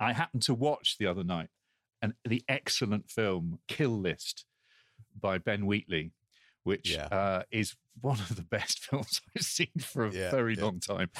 I 0.00 0.12
happened 0.12 0.42
to 0.42 0.54
watch 0.54 0.96
the 0.98 1.06
other 1.06 1.24
night 1.24 1.48
and 2.00 2.14
the 2.24 2.42
excellent 2.48 3.10
film 3.10 3.58
Kill 3.68 3.98
List 3.98 4.44
by 5.18 5.38
Ben 5.38 5.66
Wheatley, 5.66 6.12
which 6.64 6.92
yeah. 6.92 7.06
uh, 7.06 7.42
is 7.50 7.76
one 8.00 8.20
of 8.20 8.36
the 8.36 8.42
best 8.42 8.78
films 8.84 9.20
I've 9.36 9.42
seen 9.42 9.72
for 9.80 10.06
a 10.06 10.12
yeah, 10.12 10.30
very 10.30 10.56
yeah. 10.56 10.64
long 10.64 10.80
time. 10.80 11.10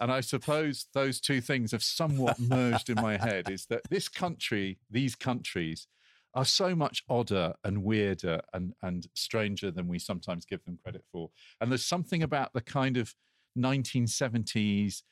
And 0.00 0.10
I 0.10 0.20
suppose 0.20 0.86
those 0.92 1.20
two 1.20 1.40
things 1.40 1.72
have 1.72 1.82
somewhat 1.82 2.38
merged 2.40 2.90
in 2.90 2.96
my 2.96 3.16
head 3.16 3.48
is 3.48 3.66
that 3.66 3.82
this 3.90 4.08
country, 4.08 4.78
these 4.90 5.14
countries, 5.14 5.86
are 6.34 6.44
so 6.44 6.74
much 6.74 7.04
odder 7.08 7.54
and 7.62 7.84
weirder 7.84 8.40
and, 8.52 8.74
and 8.82 9.06
stranger 9.14 9.70
than 9.70 9.86
we 9.86 10.00
sometimes 10.00 10.44
give 10.44 10.64
them 10.64 10.78
credit 10.82 11.04
for. 11.12 11.30
And 11.60 11.70
there's 11.70 11.86
something 11.86 12.22
about 12.24 12.52
the 12.52 12.60
kind 12.60 12.96
of 12.96 13.14
1970s 13.56 15.02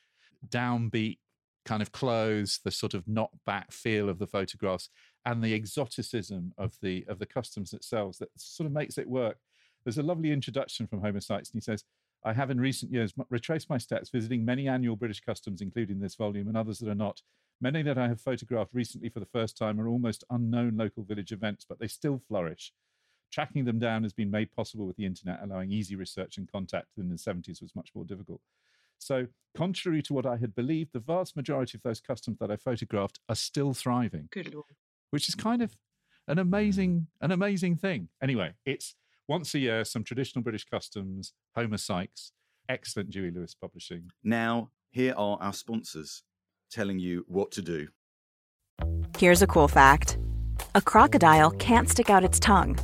downbeat 0.49 1.19
kind 1.65 1.81
of 1.81 1.91
clothes, 1.91 2.59
the 2.63 2.71
sort 2.71 2.93
of 2.93 3.05
knockback 3.05 3.29
back 3.45 3.71
feel 3.71 4.09
of 4.09 4.19
the 4.19 4.27
photographs, 4.27 4.89
and 5.25 5.41
the 5.41 5.53
exoticism 5.53 6.51
of 6.57 6.75
the 6.81 7.05
of 7.07 7.19
the 7.19 7.25
customs 7.25 7.71
themselves 7.71 8.17
that 8.17 8.29
sort 8.35 8.67
of 8.67 8.73
makes 8.73 8.97
it 8.97 9.07
work. 9.07 9.37
There's 9.83 9.97
a 9.97 10.03
lovely 10.03 10.31
introduction 10.31 10.87
from 10.87 11.01
Homer 11.01 11.21
Sykes, 11.21 11.51
and 11.51 11.61
he 11.61 11.63
says, 11.63 11.83
I 12.25 12.33
have 12.33 12.49
in 12.49 12.59
recent 12.59 12.91
years 12.91 13.13
retraced 13.29 13.69
my 13.69 13.77
steps, 13.77 14.09
visiting 14.09 14.45
many 14.45 14.67
annual 14.67 14.95
British 14.95 15.19
customs, 15.19 15.61
including 15.61 15.99
this 15.99 16.15
volume 16.15 16.47
and 16.47 16.57
others 16.57 16.79
that 16.79 16.89
are 16.89 16.95
not. 16.95 17.21
Many 17.59 17.83
that 17.83 17.97
I 17.97 18.07
have 18.07 18.21
photographed 18.21 18.73
recently 18.73 19.09
for 19.09 19.19
the 19.19 19.25
first 19.25 19.57
time 19.57 19.79
are 19.79 19.87
almost 19.87 20.23
unknown 20.29 20.77
local 20.77 21.03
village 21.03 21.31
events, 21.31 21.65
but 21.67 21.79
they 21.79 21.87
still 21.87 22.21
flourish. 22.27 22.73
Tracking 23.31 23.65
them 23.65 23.79
down 23.79 24.03
has 24.03 24.13
been 24.13 24.31
made 24.31 24.51
possible 24.51 24.85
with 24.85 24.95
the 24.95 25.05
internet, 25.05 25.39
allowing 25.41 25.71
easy 25.71 25.95
research 25.95 26.37
and 26.37 26.51
contact 26.51 26.87
in 26.97 27.09
the 27.09 27.15
70s 27.15 27.61
was 27.61 27.75
much 27.75 27.89
more 27.95 28.05
difficult. 28.05 28.41
So, 28.99 29.27
contrary 29.55 30.01
to 30.03 30.13
what 30.13 30.25
I 30.25 30.37
had 30.37 30.55
believed, 30.55 30.93
the 30.93 30.99
vast 30.99 31.35
majority 31.35 31.77
of 31.77 31.83
those 31.83 31.99
customs 31.99 32.37
that 32.39 32.51
I 32.51 32.55
photographed 32.55 33.19
are 33.27 33.35
still 33.35 33.73
thriving. 33.73 34.29
Good 34.31 34.53
lord. 34.53 34.65
Which 35.09 35.27
is 35.27 35.35
kind 35.35 35.61
of 35.61 35.75
an 36.27 36.39
amazing, 36.39 37.07
an 37.21 37.31
amazing 37.31 37.77
thing. 37.77 38.09
Anyway, 38.21 38.53
it's 38.65 38.95
once 39.33 39.55
a 39.55 39.59
year, 39.59 39.83
some 39.83 40.03
traditional 40.03 40.43
British 40.43 40.63
customs, 40.63 41.33
Homer 41.55 41.79
Sykes, 41.79 42.33
excellent 42.69 43.09
Dewi 43.09 43.31
Lewis 43.31 43.55
publishing. 43.59 44.11
Now, 44.23 44.69
here 44.91 45.15
are 45.17 45.39
our 45.41 45.53
sponsors 45.53 46.21
telling 46.69 46.99
you 46.99 47.25
what 47.27 47.49
to 47.53 47.63
do. 47.63 47.87
Here's 49.17 49.41
a 49.41 49.47
cool 49.47 49.67
fact 49.67 50.19
a 50.75 50.81
crocodile 50.81 51.49
can't 51.49 51.89
stick 51.89 52.11
out 52.11 52.23
its 52.23 52.39
tongue. 52.39 52.77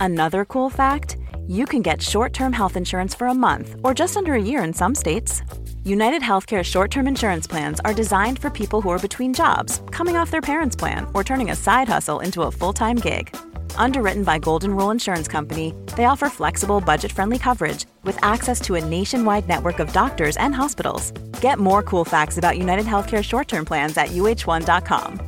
Another 0.00 0.46
cool 0.46 0.70
fact 0.70 1.18
you 1.46 1.66
can 1.66 1.82
get 1.82 2.00
short 2.00 2.32
term 2.32 2.54
health 2.54 2.78
insurance 2.78 3.14
for 3.14 3.26
a 3.26 3.34
month 3.34 3.76
or 3.84 3.92
just 3.92 4.16
under 4.16 4.32
a 4.32 4.42
year 4.50 4.64
in 4.64 4.72
some 4.72 4.94
states. 4.94 5.42
United 5.84 6.22
Healthcare 6.22 6.64
short 6.64 6.90
term 6.90 7.08
insurance 7.08 7.46
plans 7.46 7.78
are 7.80 7.92
designed 8.02 8.38
for 8.38 8.48
people 8.48 8.80
who 8.80 8.88
are 8.88 9.06
between 9.08 9.34
jobs, 9.34 9.82
coming 9.90 10.16
off 10.16 10.30
their 10.30 10.48
parents' 10.52 10.76
plan, 10.76 11.06
or 11.12 11.22
turning 11.22 11.50
a 11.50 11.56
side 11.56 11.88
hustle 11.88 12.20
into 12.20 12.44
a 12.44 12.50
full 12.50 12.72
time 12.72 12.96
gig. 12.96 13.36
Underwritten 13.76 14.22
by 14.22 14.38
Golden 14.38 14.76
Rule 14.76 14.90
Insurance 14.92 15.26
Company, 15.26 15.74
they 15.96 16.04
offer 16.04 16.28
flexible, 16.28 16.80
budget 16.80 17.10
friendly 17.10 17.38
coverage 17.38 17.86
with 18.04 18.16
access 18.22 18.60
to 18.60 18.76
a 18.76 18.84
nationwide 18.84 19.48
network 19.48 19.80
of 19.80 19.92
doctors 19.92 20.36
and 20.36 20.54
hospitals. 20.54 21.10
Get 21.40 21.58
more 21.58 21.82
cool 21.82 22.04
facts 22.04 22.38
about 22.38 22.58
United 22.58 22.86
Healthcare 22.86 23.24
short 23.24 23.48
term 23.48 23.64
plans 23.64 23.96
at 23.96 24.10
uh1.com. 24.10 25.20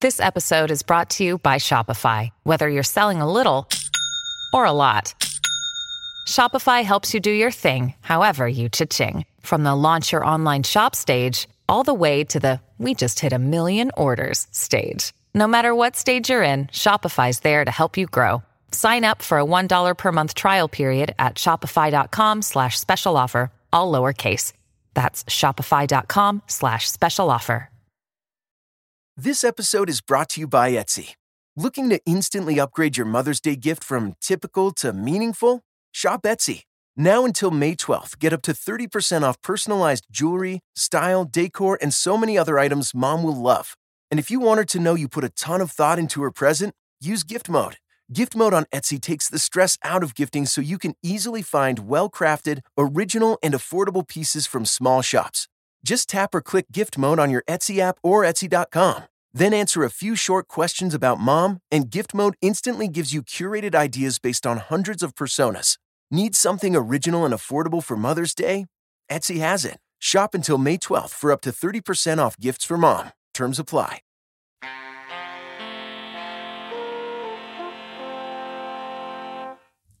This 0.00 0.20
episode 0.20 0.70
is 0.70 0.84
brought 0.84 1.10
to 1.10 1.24
you 1.24 1.38
by 1.38 1.56
Shopify. 1.56 2.30
Whether 2.44 2.68
you're 2.68 2.84
selling 2.84 3.20
a 3.20 3.32
little 3.32 3.68
or 4.52 4.64
a 4.64 4.72
lot, 4.72 5.12
Shopify 6.28 6.84
helps 6.84 7.14
you 7.14 7.20
do 7.20 7.30
your 7.32 7.50
thing, 7.50 7.94
however 8.00 8.46
you 8.46 8.68
cha-ching. 8.68 9.24
From 9.40 9.64
the 9.64 9.74
launch 9.74 10.12
your 10.12 10.24
online 10.24 10.62
shop 10.62 10.94
stage, 10.94 11.48
all 11.68 11.82
the 11.82 11.94
way 11.94 12.22
to 12.24 12.38
the 12.38 12.60
we 12.78 12.94
just 12.94 13.18
hit 13.18 13.32
a 13.32 13.40
million 13.40 13.90
orders 13.96 14.46
stage. 14.52 15.12
No 15.34 15.46
matter 15.46 15.74
what 15.74 15.96
stage 15.96 16.30
you're 16.30 16.42
in, 16.44 16.66
Shopify's 16.68 17.40
there 17.40 17.64
to 17.64 17.70
help 17.70 17.96
you 17.96 18.06
grow. 18.06 18.42
Sign 18.70 19.04
up 19.04 19.22
for 19.22 19.38
a 19.38 19.44
$1 19.44 19.98
per 19.98 20.12
month 20.12 20.34
trial 20.34 20.68
period 20.68 21.14
at 21.18 21.34
shopify.com 21.34 22.42
slash 22.42 22.78
special 22.78 23.16
offer, 23.16 23.50
all 23.72 23.92
lowercase. 23.92 24.52
That's 24.94 25.24
shopify.com 25.24 26.42
slash 26.46 26.88
special 26.88 27.30
offer. 27.30 27.70
This 29.16 29.42
episode 29.42 29.88
is 29.90 30.00
brought 30.00 30.28
to 30.30 30.40
you 30.40 30.46
by 30.46 30.70
Etsy. 30.70 31.14
Looking 31.56 31.90
to 31.90 32.00
instantly 32.06 32.60
upgrade 32.60 32.96
your 32.96 33.06
Mother's 33.06 33.40
Day 33.40 33.56
gift 33.56 33.82
from 33.82 34.14
typical 34.20 34.70
to 34.74 34.92
meaningful? 34.92 35.62
Shop 35.90 36.22
Etsy. 36.22 36.62
Now 36.96 37.24
until 37.24 37.50
May 37.50 37.74
12th, 37.74 38.18
get 38.20 38.32
up 38.32 38.42
to 38.42 38.52
30% 38.52 39.22
off 39.22 39.40
personalized 39.42 40.06
jewelry, 40.10 40.60
style, 40.76 41.24
decor, 41.24 41.78
and 41.82 41.92
so 41.92 42.16
many 42.16 42.38
other 42.38 42.58
items 42.58 42.94
mom 42.94 43.22
will 43.24 43.40
love. 43.40 43.74
And 44.10 44.18
if 44.18 44.30
you 44.30 44.40
want 44.40 44.58
her 44.58 44.64
to 44.64 44.80
know 44.80 44.94
you 44.94 45.08
put 45.08 45.24
a 45.24 45.28
ton 45.28 45.60
of 45.60 45.70
thought 45.70 45.98
into 45.98 46.22
her 46.22 46.30
present, 46.30 46.74
use 47.00 47.22
gift 47.22 47.48
mode. 47.48 47.76
Gift 48.12 48.34
mode 48.34 48.54
on 48.54 48.64
Etsy 48.72 48.98
takes 48.98 49.28
the 49.28 49.38
stress 49.38 49.76
out 49.84 50.02
of 50.02 50.14
gifting 50.14 50.46
so 50.46 50.62
you 50.62 50.78
can 50.78 50.94
easily 51.02 51.42
find 51.42 51.88
well 51.88 52.08
crafted, 52.08 52.60
original, 52.78 53.38
and 53.42 53.52
affordable 53.52 54.06
pieces 54.06 54.46
from 54.46 54.64
small 54.64 55.02
shops. 55.02 55.46
Just 55.84 56.08
tap 56.08 56.34
or 56.34 56.40
click 56.40 56.72
gift 56.72 56.96
mode 56.96 57.18
on 57.18 57.30
your 57.30 57.44
Etsy 57.48 57.80
app 57.80 57.98
or 58.02 58.22
Etsy.com. 58.22 59.04
Then 59.34 59.52
answer 59.52 59.84
a 59.84 59.90
few 59.90 60.16
short 60.16 60.48
questions 60.48 60.94
about 60.94 61.20
mom, 61.20 61.60
and 61.70 61.90
gift 61.90 62.14
mode 62.14 62.34
instantly 62.40 62.88
gives 62.88 63.12
you 63.12 63.22
curated 63.22 63.74
ideas 63.74 64.18
based 64.18 64.46
on 64.46 64.56
hundreds 64.56 65.02
of 65.02 65.14
personas. 65.14 65.76
Need 66.10 66.34
something 66.34 66.74
original 66.74 67.26
and 67.26 67.34
affordable 67.34 67.84
for 67.84 67.96
Mother's 67.96 68.34
Day? 68.34 68.66
Etsy 69.10 69.38
has 69.40 69.66
it. 69.66 69.76
Shop 69.98 70.34
until 70.34 70.56
May 70.56 70.78
12th 70.78 71.10
for 71.10 71.30
up 71.30 71.42
to 71.42 71.50
30% 71.50 72.18
off 72.18 72.38
gifts 72.40 72.64
for 72.64 72.78
mom. 72.78 73.10
Terms 73.38 73.60
apply. 73.60 74.00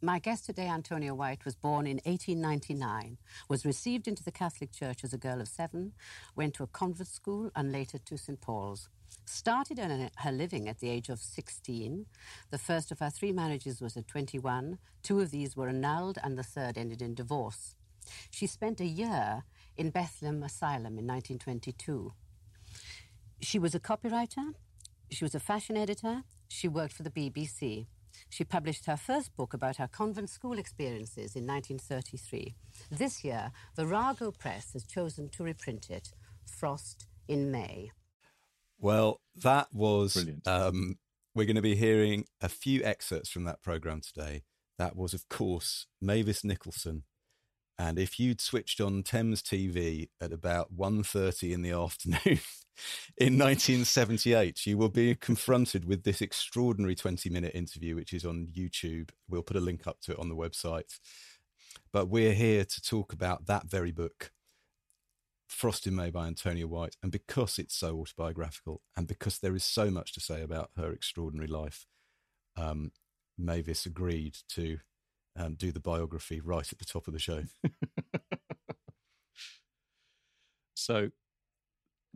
My 0.02 0.18
guest 0.18 0.46
today, 0.46 0.66
Antonia 0.66 1.14
White, 1.14 1.44
was 1.44 1.54
born 1.54 1.86
in 1.86 2.00
1899, 2.04 3.16
was 3.48 3.64
received 3.64 4.08
into 4.08 4.24
the 4.24 4.32
Catholic 4.32 4.72
Church 4.72 5.04
as 5.04 5.12
a 5.12 5.18
girl 5.18 5.40
of 5.40 5.46
seven, 5.46 5.92
went 6.34 6.54
to 6.54 6.64
a 6.64 6.66
convent 6.66 7.06
school, 7.06 7.52
and 7.54 7.70
later 7.70 7.98
to 8.06 8.18
St. 8.18 8.40
Paul's. 8.40 8.88
Started 9.24 9.78
earning 9.78 10.10
her 10.16 10.32
living 10.32 10.68
at 10.68 10.80
the 10.80 10.90
age 10.90 11.08
of 11.08 11.20
16. 11.20 12.06
The 12.50 12.58
first 12.58 12.90
of 12.90 12.98
her 12.98 13.10
three 13.10 13.30
marriages 13.30 13.80
was 13.80 13.96
at 13.96 14.08
21. 14.08 14.78
Two 15.04 15.20
of 15.20 15.30
these 15.30 15.56
were 15.56 15.68
annulled, 15.68 16.18
and 16.24 16.36
the 16.36 16.42
third 16.42 16.76
ended 16.76 17.00
in 17.00 17.14
divorce. 17.14 17.76
She 18.32 18.48
spent 18.48 18.80
a 18.80 18.84
year 18.84 19.44
in 19.76 19.90
Bethlehem 19.90 20.42
Asylum 20.42 20.98
in 20.98 21.06
1922. 21.06 22.14
She 23.40 23.58
was 23.58 23.74
a 23.74 23.80
copywriter, 23.80 24.54
she 25.10 25.24
was 25.24 25.34
a 25.34 25.40
fashion 25.40 25.76
editor, 25.76 26.22
she 26.48 26.68
worked 26.68 26.92
for 26.92 27.02
the 27.02 27.10
BBC. 27.10 27.86
She 28.30 28.44
published 28.44 28.86
her 28.86 28.96
first 28.96 29.36
book 29.36 29.54
about 29.54 29.76
her 29.76 29.86
convent 29.86 30.28
school 30.28 30.58
experiences 30.58 31.36
in 31.36 31.46
1933. 31.46 32.56
This 32.90 33.22
year, 33.22 33.52
Virago 33.76 34.32
Press 34.32 34.72
has 34.72 34.84
chosen 34.84 35.28
to 35.30 35.44
reprint 35.44 35.88
it, 35.88 36.12
Frost 36.44 37.06
in 37.28 37.50
May. 37.50 37.92
Well, 38.80 39.20
that 39.36 39.68
was 39.72 40.14
brilliant. 40.14 40.46
Um, 40.46 40.98
we're 41.34 41.46
going 41.46 41.56
to 41.56 41.62
be 41.62 41.76
hearing 41.76 42.24
a 42.40 42.48
few 42.48 42.82
excerpts 42.82 43.28
from 43.28 43.44
that 43.44 43.62
program 43.62 44.00
today. 44.00 44.42
That 44.78 44.96
was, 44.96 45.14
of 45.14 45.28
course, 45.28 45.86
Mavis 46.00 46.44
Nicholson. 46.44 47.04
And 47.78 47.98
if 47.98 48.18
you'd 48.18 48.40
switched 48.40 48.80
on 48.80 49.04
Thames 49.04 49.42
TV 49.42 50.08
at 50.20 50.32
about 50.32 50.76
1.30 50.76 51.52
in 51.52 51.62
the 51.62 51.70
afternoon 51.80 52.40
in 53.16 53.38
1978, 53.38 54.66
you 54.66 54.78
will 54.78 54.88
be 54.88 55.14
confronted 55.14 55.84
with 55.84 56.04
this 56.04 56.20
extraordinary 56.20 56.94
20 56.94 57.30
minute 57.30 57.54
interview, 57.54 57.96
which 57.96 58.12
is 58.12 58.24
on 58.24 58.48
YouTube. 58.56 59.10
We'll 59.28 59.42
put 59.42 59.56
a 59.56 59.60
link 59.60 59.86
up 59.86 60.00
to 60.02 60.12
it 60.12 60.18
on 60.18 60.28
the 60.28 60.36
website. 60.36 60.98
But 61.92 62.08
we're 62.08 62.34
here 62.34 62.64
to 62.64 62.80
talk 62.80 63.12
about 63.12 63.46
that 63.46 63.68
very 63.68 63.92
book, 63.92 64.32
Frost 65.48 65.86
in 65.86 65.96
May 65.96 66.10
by 66.10 66.26
Antonia 66.26 66.66
White. 66.66 66.96
And 67.02 67.10
because 67.10 67.58
it's 67.58 67.74
so 67.74 67.98
autobiographical 67.98 68.82
and 68.96 69.06
because 69.06 69.38
there 69.38 69.54
is 69.54 69.64
so 69.64 69.90
much 69.90 70.12
to 70.12 70.20
say 70.20 70.42
about 70.42 70.70
her 70.76 70.92
extraordinary 70.92 71.48
life, 71.48 71.86
um, 72.56 72.92
Mavis 73.38 73.86
agreed 73.86 74.36
to 74.50 74.78
um, 75.36 75.54
do 75.54 75.72
the 75.72 75.80
biography 75.80 76.40
right 76.40 76.70
at 76.70 76.78
the 76.78 76.84
top 76.84 77.06
of 77.06 77.14
the 77.14 77.18
show. 77.18 77.44
so 80.74 81.10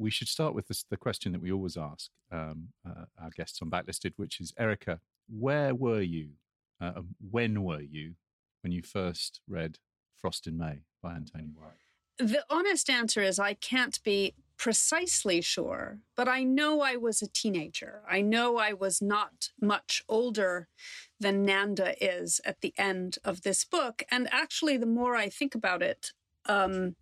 we 0.03 0.11
should 0.11 0.29
start 0.29 0.55
with 0.55 0.69
this, 0.69 0.85
the 0.91 0.97
question 0.97 1.33
that 1.33 1.41
we 1.41 1.53
always 1.53 1.77
ask 1.77 2.11
um, 2.31 2.69
uh, 2.87 3.05
our 3.21 3.31
guests 3.31 3.61
on 3.63 3.71
Backlisted, 3.71 4.13
which 4.17 4.41
is 4.41 4.53
Erica, 4.59 5.01
where 5.29 5.75
were 5.75 6.03
you? 6.03 6.31
Uh, 6.81 7.03
when 7.31 7.63
were 7.63 7.81
you 7.81 8.15
when 8.63 8.73
you 8.73 8.83
first 8.83 9.41
read 9.49 9.79
Frost 10.17 10.47
in 10.47 10.59
May 10.59 10.81
by 11.03 11.15
Antonia 11.15 11.55
White? 11.55 11.83
The 12.19 12.45
honest 12.51 12.91
answer 12.91 13.23
is 13.23 13.39
I 13.39 13.55
can't 13.55 14.03
be 14.03 14.35
precisely 14.57 15.41
sure, 15.41 15.99
but 16.17 16.29
I 16.29 16.45
know 16.45 16.81
I 16.83 16.97
was 16.97 17.23
a 17.23 17.27
teenager. 17.27 18.03
I 18.09 18.21
know 18.21 18.59
I 18.59 18.73
was 18.73 19.01
not 19.01 19.49
much 19.61 20.05
older 20.09 20.69
than 21.19 21.45
Nanda 21.45 21.95
is 22.01 22.41
at 22.45 22.61
the 22.61 22.75
end 22.77 23.19
of 23.25 23.43
this 23.43 23.65
book. 23.65 24.03
And 24.11 24.29
actually, 24.33 24.77
the 24.77 24.87
more 24.87 25.17
I 25.17 25.29
think 25.29 25.55
about 25.55 25.83
it, 25.83 26.13
um, 26.47 26.97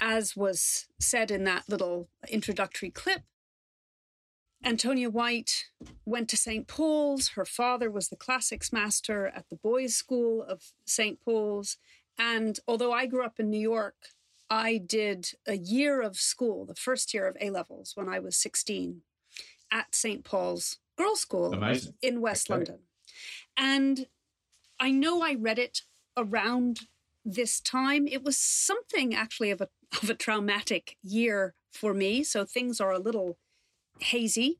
as 0.00 0.36
was 0.36 0.86
said 0.98 1.30
in 1.30 1.44
that 1.44 1.68
little 1.68 2.08
introductory 2.28 2.90
clip, 2.90 3.22
Antonia 4.64 5.10
White 5.10 5.64
went 6.04 6.28
to 6.30 6.36
St. 6.36 6.68
Paul's. 6.68 7.28
Her 7.30 7.44
father 7.44 7.90
was 7.90 8.08
the 8.08 8.16
classics 8.16 8.72
master 8.72 9.26
at 9.26 9.48
the 9.48 9.56
boys' 9.56 9.96
school 9.96 10.42
of 10.42 10.72
St. 10.84 11.20
Paul's. 11.20 11.78
And 12.16 12.60
although 12.68 12.92
I 12.92 13.06
grew 13.06 13.24
up 13.24 13.40
in 13.40 13.50
New 13.50 13.58
York, 13.60 13.96
I 14.48 14.76
did 14.78 15.30
a 15.48 15.56
year 15.56 16.00
of 16.00 16.16
school, 16.16 16.64
the 16.64 16.74
first 16.74 17.12
year 17.12 17.26
of 17.26 17.36
A 17.40 17.50
levels, 17.50 17.92
when 17.96 18.08
I 18.08 18.18
was 18.20 18.36
16 18.36 19.02
at 19.72 19.94
St. 19.94 20.22
Paul's 20.24 20.78
Girls' 20.96 21.20
School 21.22 21.52
Amazing. 21.54 21.94
in 22.02 22.20
West 22.20 22.48
Okay. 22.50 22.58
London. 22.58 22.78
And 23.56 24.06
I 24.78 24.90
know 24.90 25.22
I 25.22 25.34
read 25.34 25.58
it 25.58 25.82
around 26.16 26.80
this 27.24 27.60
time. 27.60 28.06
It 28.06 28.22
was 28.22 28.36
something 28.38 29.14
actually 29.14 29.50
of 29.50 29.60
a 29.60 29.68
of 30.02 30.10
a 30.10 30.14
traumatic 30.14 30.96
year 31.02 31.54
for 31.72 31.94
me, 31.94 32.24
so 32.24 32.44
things 32.44 32.80
are 32.80 32.92
a 32.92 32.98
little 32.98 33.38
hazy. 34.00 34.58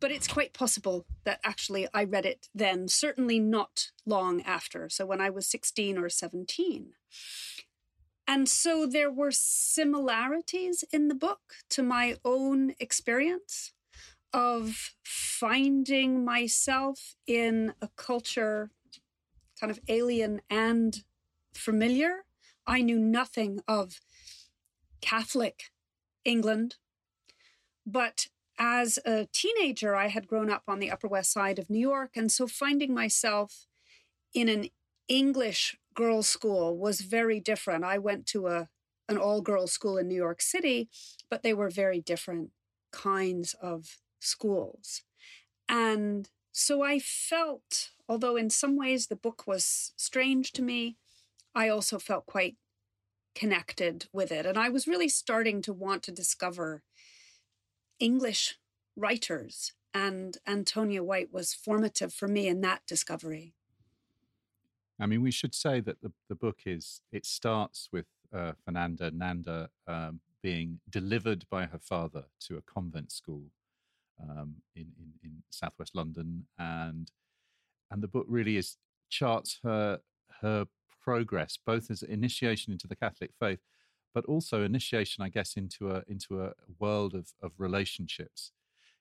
But 0.00 0.10
it's 0.10 0.26
quite 0.26 0.52
possible 0.52 1.06
that 1.24 1.38
actually 1.44 1.86
I 1.94 2.02
read 2.02 2.26
it 2.26 2.48
then, 2.52 2.88
certainly 2.88 3.38
not 3.38 3.92
long 4.04 4.42
after. 4.42 4.88
So 4.88 5.06
when 5.06 5.20
I 5.20 5.30
was 5.30 5.46
16 5.46 5.96
or 5.96 6.08
17. 6.08 6.94
And 8.26 8.48
so 8.48 8.86
there 8.86 9.12
were 9.12 9.30
similarities 9.30 10.84
in 10.92 11.06
the 11.06 11.14
book 11.14 11.40
to 11.70 11.82
my 11.84 12.16
own 12.24 12.74
experience 12.80 13.72
of 14.32 14.94
finding 15.04 16.24
myself 16.24 17.14
in 17.26 17.74
a 17.80 17.88
culture 17.96 18.70
kind 19.60 19.70
of 19.70 19.78
alien 19.88 20.40
and 20.50 21.04
familiar. 21.54 22.24
I 22.66 22.82
knew 22.82 22.98
nothing 22.98 23.60
of 23.66 24.00
Catholic 25.00 25.70
England, 26.24 26.76
but 27.86 28.28
as 28.58 28.98
a 29.04 29.26
teenager, 29.32 29.96
I 29.96 30.08
had 30.08 30.28
grown 30.28 30.50
up 30.50 30.64
on 30.68 30.78
the 30.78 30.90
Upper 30.90 31.08
West 31.08 31.32
Side 31.32 31.58
of 31.58 31.68
New 31.70 31.80
York. 31.80 32.12
And 32.16 32.30
so 32.30 32.46
finding 32.46 32.94
myself 32.94 33.66
in 34.34 34.48
an 34.48 34.68
English 35.08 35.76
girls' 35.94 36.28
school 36.28 36.76
was 36.76 37.00
very 37.00 37.40
different. 37.40 37.84
I 37.84 37.98
went 37.98 38.26
to 38.28 38.46
a 38.46 38.68
an 39.08 39.18
all 39.18 39.42
girls 39.42 39.72
school 39.72 39.98
in 39.98 40.08
New 40.08 40.14
York 40.14 40.40
City, 40.40 40.88
but 41.28 41.42
they 41.42 41.52
were 41.52 41.68
very 41.68 42.00
different 42.00 42.50
kinds 42.92 43.54
of 43.60 43.98
schools. 44.20 45.02
And 45.68 46.30
so 46.52 46.82
I 46.82 46.98
felt 46.98 47.90
although 48.08 48.36
in 48.36 48.50
some 48.50 48.76
ways 48.76 49.06
the 49.06 49.16
book 49.16 49.46
was 49.46 49.92
strange 49.96 50.52
to 50.52 50.62
me, 50.62 50.98
I 51.54 51.68
also 51.68 51.98
felt 51.98 52.26
quite 52.26 52.56
connected 53.34 54.06
with 54.12 54.30
it. 54.30 54.46
And 54.46 54.58
I 54.58 54.68
was 54.68 54.86
really 54.86 55.08
starting 55.08 55.62
to 55.62 55.72
want 55.72 56.02
to 56.04 56.12
discover 56.12 56.82
English 57.98 58.58
writers. 58.96 59.72
And 59.94 60.38
Antonia 60.46 61.02
White 61.02 61.32
was 61.32 61.54
formative 61.54 62.12
for 62.12 62.28
me 62.28 62.48
in 62.48 62.60
that 62.62 62.82
discovery. 62.86 63.54
I 65.00 65.06
mean, 65.06 65.22
we 65.22 65.30
should 65.30 65.54
say 65.54 65.80
that 65.80 66.00
the, 66.00 66.12
the 66.28 66.34
book 66.34 66.60
is, 66.66 67.00
it 67.10 67.26
starts 67.26 67.88
with 67.92 68.06
uh, 68.32 68.52
Fernanda 68.64 69.10
Nanda 69.10 69.68
um, 69.86 70.20
being 70.42 70.80
delivered 70.88 71.44
by 71.50 71.66
her 71.66 71.78
father 71.78 72.24
to 72.40 72.56
a 72.56 72.62
convent 72.62 73.12
school 73.12 73.44
um, 74.20 74.56
in, 74.74 74.92
in, 74.98 75.12
in 75.22 75.42
southwest 75.50 75.94
London. 75.94 76.46
And, 76.58 77.10
and 77.90 78.02
the 78.02 78.08
book 78.08 78.26
really 78.28 78.56
is 78.56 78.76
charts 79.10 79.60
her, 79.62 80.00
her 80.40 80.66
progress, 81.02 81.58
both 81.64 81.90
as 81.90 82.02
initiation 82.02 82.72
into 82.72 82.86
the 82.86 82.96
Catholic 82.96 83.32
faith, 83.38 83.60
but 84.14 84.24
also 84.26 84.62
initiation, 84.62 85.24
I 85.24 85.28
guess, 85.28 85.56
into 85.56 85.90
a 85.90 86.02
into 86.08 86.42
a 86.42 86.52
world 86.78 87.14
of 87.14 87.32
of 87.42 87.52
relationships. 87.58 88.52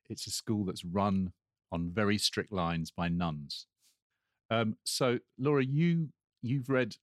It's 0.09 0.27
a 0.27 0.31
school 0.31 0.65
that's 0.65 0.83
run 0.83 1.33
on 1.71 1.91
very 1.91 2.17
strict 2.17 2.51
lines 2.51 2.91
by 2.91 3.07
nuns. 3.07 3.67
Um, 4.49 4.75
so, 4.83 5.19
Laura, 5.37 5.63
you 5.63 6.09
you've 6.41 6.69
read 6.69 6.95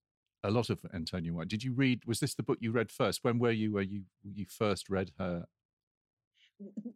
a 0.45 0.51
lot 0.51 0.71
of 0.71 0.85
Antonia 0.95 1.33
White. 1.33 1.49
Did 1.49 1.65
you 1.65 1.73
read? 1.73 2.03
Was 2.07 2.21
this 2.21 2.35
the 2.35 2.43
book 2.43 2.59
you 2.61 2.73
read 2.73 2.91
first? 2.91 3.21
When 3.23 3.39
were 3.39 3.51
you? 3.51 3.73
Where 3.73 3.83
you 3.83 4.03
you 4.23 4.47
first 4.49 4.89
read 4.89 5.13
her? 5.19 5.47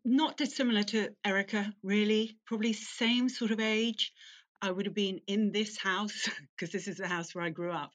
Not 0.05 0.37
dissimilar 0.37 0.83
to 0.85 1.11
Erica, 1.25 1.73
really. 1.83 2.37
Probably 2.47 2.73
same 2.73 3.29
sort 3.29 3.53
of 3.53 3.61
age. 3.61 4.13
I 4.63 4.71
would 4.71 4.87
have 4.87 4.95
been 4.95 5.21
in 5.27 5.51
this 5.51 5.77
house 5.77 6.29
because 6.57 6.73
this 6.73 6.87
is 6.89 6.97
the 6.97 7.09
house 7.09 7.35
where 7.35 7.45
I 7.45 7.51
grew 7.51 7.73
up. 7.73 7.91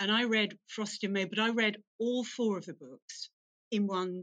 And 0.00 0.12
I 0.12 0.24
read 0.24 0.56
Frost 0.68 1.02
in 1.02 1.12
May, 1.12 1.24
but 1.24 1.40
I 1.40 1.50
read 1.50 1.76
all 1.98 2.24
four 2.24 2.56
of 2.56 2.64
the 2.64 2.74
books 2.74 3.30
in 3.72 3.88
one 3.88 4.22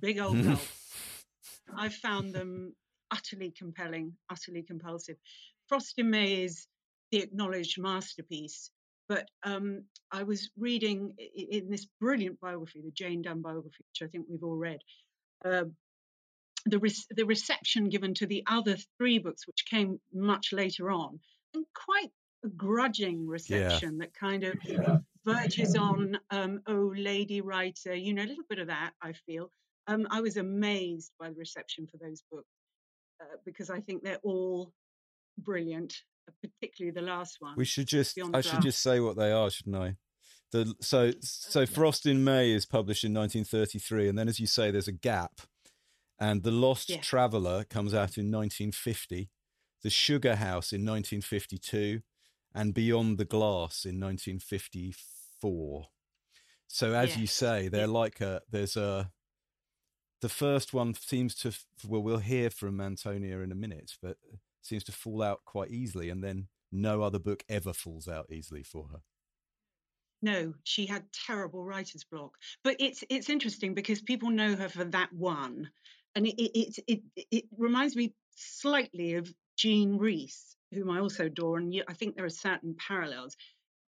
big 0.00 0.18
old 0.18 0.42
gulp. 0.44 0.60
I 1.76 1.90
found 1.90 2.32
them 2.32 2.74
utterly 3.10 3.52
compelling, 3.56 4.14
utterly 4.30 4.62
compulsive. 4.62 5.16
Frost 5.68 5.94
in 5.98 6.10
May 6.10 6.44
is 6.44 6.66
the 7.12 7.18
acknowledged 7.18 7.78
masterpiece. 7.78 8.70
But 9.06 9.28
um, 9.42 9.84
I 10.10 10.22
was 10.22 10.50
reading 10.56 11.14
in 11.18 11.68
this 11.68 11.86
brilliant 12.00 12.40
biography, 12.40 12.80
the 12.82 12.90
Jane 12.90 13.20
Dunn 13.20 13.42
biography, 13.42 13.84
which 13.90 14.08
I 14.08 14.10
think 14.10 14.26
we've 14.30 14.42
all 14.42 14.56
read, 14.56 14.78
uh, 15.44 15.64
the, 16.66 16.78
re- 16.78 16.94
the 17.10 17.26
reception 17.26 17.88
given 17.88 18.14
to 18.14 18.26
the 18.26 18.42
other 18.46 18.76
three 18.98 19.18
books, 19.18 19.46
which 19.46 19.66
came 19.68 20.00
much 20.12 20.52
later 20.52 20.90
on, 20.90 21.20
and 21.54 21.64
quite 21.74 22.10
a 22.44 22.48
grudging 22.48 23.26
reception 23.26 23.98
yeah. 23.98 23.98
that 24.06 24.14
kind 24.14 24.44
of 24.44 24.54
yeah. 24.64 24.98
verges 25.24 25.76
on, 25.76 26.18
um, 26.30 26.60
oh, 26.66 26.92
lady 26.96 27.40
writer, 27.40 27.94
you 27.94 28.14
know, 28.14 28.22
a 28.22 28.26
little 28.26 28.44
bit 28.48 28.58
of 28.58 28.68
that, 28.68 28.92
I 29.02 29.12
feel. 29.12 29.50
Um, 29.86 30.06
I 30.10 30.20
was 30.20 30.36
amazed 30.36 31.12
by 31.18 31.28
the 31.28 31.36
reception 31.36 31.86
for 31.86 31.98
those 31.98 32.22
books 32.30 32.48
uh, 33.20 33.36
because 33.44 33.68
I 33.68 33.80
think 33.80 34.02
they're 34.02 34.18
all 34.22 34.72
brilliant, 35.38 35.94
particularly 36.42 36.92
the 36.92 37.02
last 37.02 37.36
one. 37.40 37.54
We 37.56 37.66
should 37.66 37.86
just, 37.86 38.18
I 38.32 38.40
should 38.40 38.62
just 38.62 38.82
say 38.82 39.00
what 39.00 39.16
they 39.16 39.30
are, 39.32 39.50
shouldn't 39.50 39.76
I? 39.76 39.96
The, 40.52 40.72
so, 40.80 41.12
so 41.20 41.66
Frost 41.66 42.06
in 42.06 42.22
May 42.22 42.52
is 42.52 42.64
published 42.64 43.04
in 43.04 43.12
1933, 43.12 44.08
and 44.08 44.16
then, 44.16 44.28
as 44.28 44.38
you 44.38 44.46
say, 44.46 44.70
there's 44.70 44.88
a 44.88 44.92
gap 44.92 45.40
and 46.24 46.42
The 46.42 46.50
Lost 46.50 46.88
yeah. 46.88 47.00
Traveller 47.00 47.64
comes 47.64 47.92
out 47.92 48.16
in 48.16 48.32
1950, 48.32 49.28
The 49.82 49.90
Sugar 49.90 50.36
House 50.36 50.72
in 50.72 50.80
1952, 50.80 52.00
and 52.54 52.72
Beyond 52.72 53.18
the 53.18 53.26
Glass 53.26 53.84
in 53.84 54.00
1954. 54.00 55.88
So 56.66 56.94
as 56.94 57.18
you 57.18 57.26
say, 57.26 57.68
they're 57.68 57.82
yeah. 57.82 57.86
like 57.86 58.22
a 58.22 58.40
there's 58.50 58.76
a 58.76 59.12
the 60.22 60.28
first 60.30 60.72
one 60.72 60.94
seems 60.94 61.34
to 61.36 61.52
well 61.86 62.02
we'll 62.02 62.18
hear 62.18 62.48
from 62.48 62.80
Antonia 62.80 63.40
in 63.40 63.52
a 63.52 63.56
minute, 63.56 63.92
but 64.02 64.16
seems 64.62 64.84
to 64.84 64.92
fall 64.92 65.22
out 65.22 65.40
quite 65.44 65.70
easily, 65.70 66.08
and 66.08 66.24
then 66.24 66.48
no 66.72 67.02
other 67.02 67.18
book 67.18 67.44
ever 67.50 67.74
falls 67.74 68.08
out 68.08 68.26
easily 68.32 68.62
for 68.62 68.88
her. 68.92 69.00
No, 70.22 70.54
she 70.64 70.86
had 70.86 71.04
terrible 71.12 71.64
writer's 71.64 72.04
block. 72.04 72.38
But 72.62 72.76
it's 72.80 73.04
it's 73.10 73.28
interesting 73.28 73.74
because 73.74 74.00
people 74.00 74.30
know 74.30 74.56
her 74.56 74.70
for 74.70 74.84
that 74.84 75.12
one, 75.12 75.68
and 76.14 76.26
it 76.26 76.34
it, 76.38 76.78
it 76.86 77.00
it 77.30 77.44
reminds 77.56 77.96
me 77.96 78.14
slightly 78.36 79.14
of 79.14 79.32
Jean 79.56 79.98
Rhys, 79.98 80.56
whom 80.72 80.90
I 80.90 81.00
also 81.00 81.26
adore, 81.26 81.58
and 81.58 81.82
I 81.88 81.94
think 81.94 82.16
there 82.16 82.24
are 82.24 82.30
certain 82.30 82.76
parallels. 82.78 83.36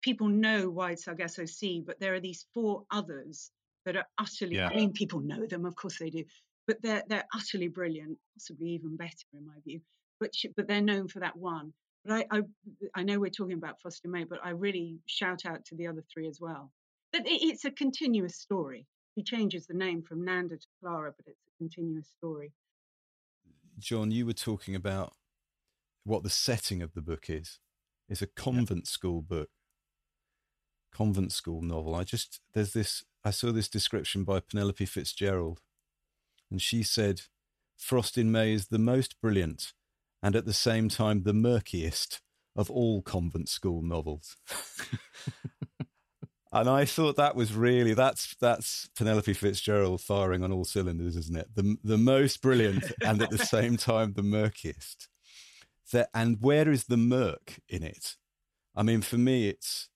People 0.02 0.28
know 0.28 0.70
Wide 0.70 0.98
Sargasso 0.98 1.44
Sea, 1.44 1.83
but 1.85 2.00
there 2.00 2.14
are 2.14 2.20
these 2.20 2.46
four 2.54 2.85
others 2.90 3.50
that 3.85 3.96
are 3.96 4.06
utterly. 4.18 4.56
Yeah. 4.56 4.68
I 4.68 4.76
mean, 4.76 4.92
people 4.92 5.20
know 5.20 5.46
them, 5.46 5.64
of 5.66 5.74
course 5.74 5.98
they 5.98 6.11
do, 6.11 6.24
but 6.66 6.80
they're 6.83 7.02
they're 7.09 7.26
utterly 7.35 7.68
brilliant, 7.68 8.18
possibly 8.35 8.70
even 8.70 8.96
better 8.96 9.26
in 9.35 9.46
my 9.46 9.56
view. 9.64 9.80
But 10.18 10.33
but 10.56 10.68
they're 10.68 10.80
known 10.80 11.09
for 11.09 11.20
that 11.20 11.37
one. 11.37 11.72
But 12.04 12.26
I, 12.30 12.38
I 12.38 12.42
I 12.94 13.02
know 13.02 13.20
we're 13.20 13.30
talking 13.30 13.56
about 13.59 13.80
Frost 13.80 14.04
in 14.04 14.11
May, 14.11 14.24
but 14.24 14.40
I 14.42 14.50
really 14.50 14.98
shout 15.06 15.44
out 15.44 15.64
to 15.66 15.74
the 15.74 15.87
other 15.87 16.04
three 16.12 16.28
as 16.28 16.38
well. 16.40 16.72
That 17.12 17.22
it's 17.26 17.64
a 17.64 17.70
continuous 17.70 18.37
story. 18.37 18.87
He 19.20 19.24
changes 19.24 19.66
the 19.66 19.74
name 19.74 20.00
from 20.00 20.24
Nanda 20.24 20.56
to 20.56 20.66
Clara, 20.80 21.12
but 21.14 21.26
it's 21.26 21.42
a 21.46 21.59
continuous 21.59 22.06
story. 22.09 22.54
John, 23.78 24.11
you 24.11 24.24
were 24.24 24.33
talking 24.33 24.74
about 24.74 25.12
what 26.04 26.22
the 26.22 26.30
setting 26.30 26.80
of 26.80 26.94
the 26.94 27.02
book 27.02 27.28
is. 27.28 27.59
It's 28.09 28.22
a 28.22 28.26
convent 28.26 28.87
school 28.87 29.20
book, 29.20 29.50
convent 30.90 31.33
school 31.33 31.61
novel. 31.61 31.94
I 31.94 32.02
just, 32.02 32.40
there's 32.54 32.72
this, 32.72 33.04
I 33.22 33.30
saw 33.30 33.52
this 33.52 33.68
description 33.68 34.24
by 34.24 34.40
Penelope 34.40 34.87
Fitzgerald, 34.87 35.61
and 36.50 36.62
she 36.62 36.83
said, 36.83 37.20
Frost 37.76 38.16
in 38.16 38.33
May 38.33 38.54
is 38.54 38.68
the 38.68 38.78
most 38.78 39.20
brilliant 39.20 39.74
and 40.22 40.35
at 40.35 40.46
the 40.46 40.54
same 40.54 40.88
time 40.88 41.24
the 41.24 41.35
murkiest 41.35 42.22
of 42.56 42.70
all 42.70 43.02
convent 43.02 43.50
school 43.50 43.83
novels. 43.83 44.38
And 46.52 46.68
I 46.68 46.84
thought 46.84 47.16
that 47.16 47.36
was 47.36 47.54
really 47.54 47.94
that's 47.94 48.34
that's 48.40 48.88
Penelope 48.96 49.32
Fitzgerald 49.34 50.00
firing 50.00 50.42
on 50.42 50.52
all 50.52 50.64
cylinders, 50.64 51.16
isn't 51.16 51.36
it? 51.36 51.48
The 51.54 51.76
the 51.84 51.98
most 51.98 52.42
brilliant 52.42 52.90
and 53.04 53.22
at 53.22 53.30
the 53.30 53.38
same 53.54 53.76
time 53.76 54.14
the 54.14 54.22
murkiest. 54.22 55.08
That 55.92 56.08
and 56.12 56.38
where 56.40 56.70
is 56.70 56.84
the 56.84 56.96
murk 56.96 57.60
in 57.68 57.82
it? 57.82 58.16
I 58.74 58.82
mean, 58.82 59.00
for 59.00 59.18
me, 59.18 59.48
it's 59.48 59.88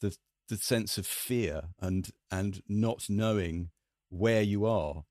the 0.00 0.16
the 0.48 0.56
sense 0.56 0.98
of 0.98 1.06
fear 1.06 1.68
and 1.80 2.10
and 2.30 2.62
not 2.68 3.06
knowing 3.08 3.70
where 4.10 4.42
you 4.42 4.66
are. 4.66 5.04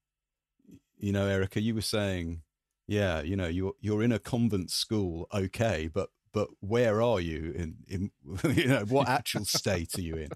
You 0.98 1.12
know, 1.12 1.28
Erica, 1.28 1.60
you 1.60 1.76
were 1.76 1.82
saying, 1.82 2.42
yeah, 2.88 3.22
you 3.22 3.36
know, 3.36 3.48
you're 3.48 3.74
you're 3.80 4.04
in 4.04 4.12
a 4.12 4.20
convent 4.20 4.70
school, 4.70 5.28
okay, 5.34 5.90
but 5.92 6.10
but 6.34 6.50
where 6.60 7.02
are 7.02 7.20
you 7.20 7.54
in 7.56 7.76
in 7.88 8.12
you 8.56 8.68
know 8.68 8.86
what 8.86 9.08
actual 9.08 9.46
state 9.46 9.98
are 9.98 10.02
you 10.02 10.18
in? 10.18 10.30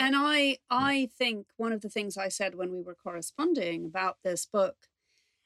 And 0.00 0.14
I 0.16 0.56
I 0.70 1.10
think 1.18 1.48
one 1.58 1.72
of 1.72 1.82
the 1.82 1.90
things 1.90 2.16
I 2.16 2.28
said 2.30 2.54
when 2.54 2.72
we 2.72 2.80
were 2.80 2.94
corresponding 2.94 3.84
about 3.84 4.16
this 4.24 4.46
book, 4.46 4.88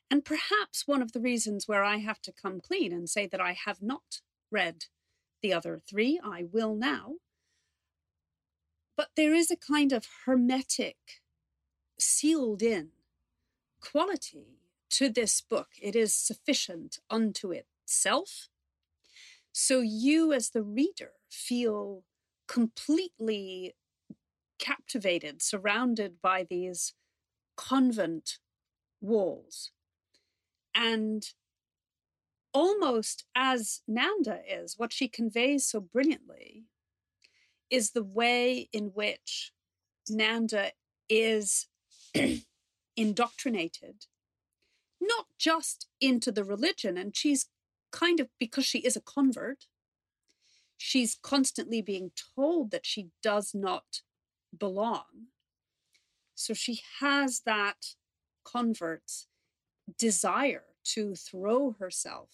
and 0.09 0.25
perhaps 0.25 0.87
one 0.87 1.03
of 1.03 1.11
the 1.13 1.21
reasons 1.21 1.67
where 1.67 1.83
I 1.83 1.97
have 1.97 2.23
to 2.23 2.33
come 2.33 2.61
clean 2.61 2.93
and 2.93 3.11
say 3.11 3.27
that 3.27 3.41
I 3.41 3.53
have 3.67 3.83
not 3.83 4.21
read 4.53 4.85
the 5.43 5.53
other 5.53 5.81
three, 5.91 6.21
I 6.23 6.45
will 6.45 6.77
now. 6.77 7.15
But 8.97 9.11
there 9.17 9.35
is 9.35 9.51
a 9.51 9.57
kind 9.57 9.93
of 9.93 10.07
hermetic, 10.25 11.21
sealed 11.99 12.63
in 12.63 12.91
quality 13.81 14.61
to 14.91 15.09
this 15.09 15.41
book. 15.41 15.71
It 15.83 15.97
is 15.97 16.15
sufficient 16.15 17.01
unto 17.11 17.51
itself. 17.51 18.49
So 19.53 19.81
you, 19.81 20.33
as 20.33 20.51
the 20.51 20.63
reader, 20.63 21.13
feel 21.29 22.05
completely 22.47 23.75
captivated, 24.59 25.43
surrounded 25.43 26.21
by 26.23 26.47
these 26.49 26.95
convent 27.57 28.39
walls. 29.01 29.71
And 30.75 31.25
almost 32.53 33.25
as 33.35 33.83
Nanda 33.87 34.41
is, 34.49 34.75
what 34.79 34.93
she 34.93 35.09
conveys 35.09 35.67
so 35.67 35.81
brilliantly 35.81 36.65
is 37.71 37.91
the 37.91 38.05
way 38.05 38.69
in 38.73 38.87
which 38.95 39.53
Nanda 40.09 40.73
is 41.09 41.67
indoctrinated, 42.97 44.07
not 45.01 45.27
just 45.39 45.87
into 46.01 46.31
the 46.31 46.45
religion, 46.45 46.97
and 46.97 47.17
she's 47.17 47.47
kind 47.93 48.21
of 48.21 48.29
because 48.39 48.65
she 48.65 48.79
is 48.81 48.97
a 48.97 49.01
convert, 49.01 49.67
she's 50.77 51.17
constantly 51.23 51.81
being 51.81 52.11
told 52.37 52.71
that 52.71 52.87
she 52.87 53.09
does 53.23 53.53
not 53.55 54.01
belong. 54.59 55.29
So 56.35 56.55
she 56.55 56.81
has 57.01 57.43
that 57.47 57.95
convert's 58.45 59.27
desire 59.99 60.65
to 60.85 61.15
throw 61.15 61.73
herself 61.73 62.31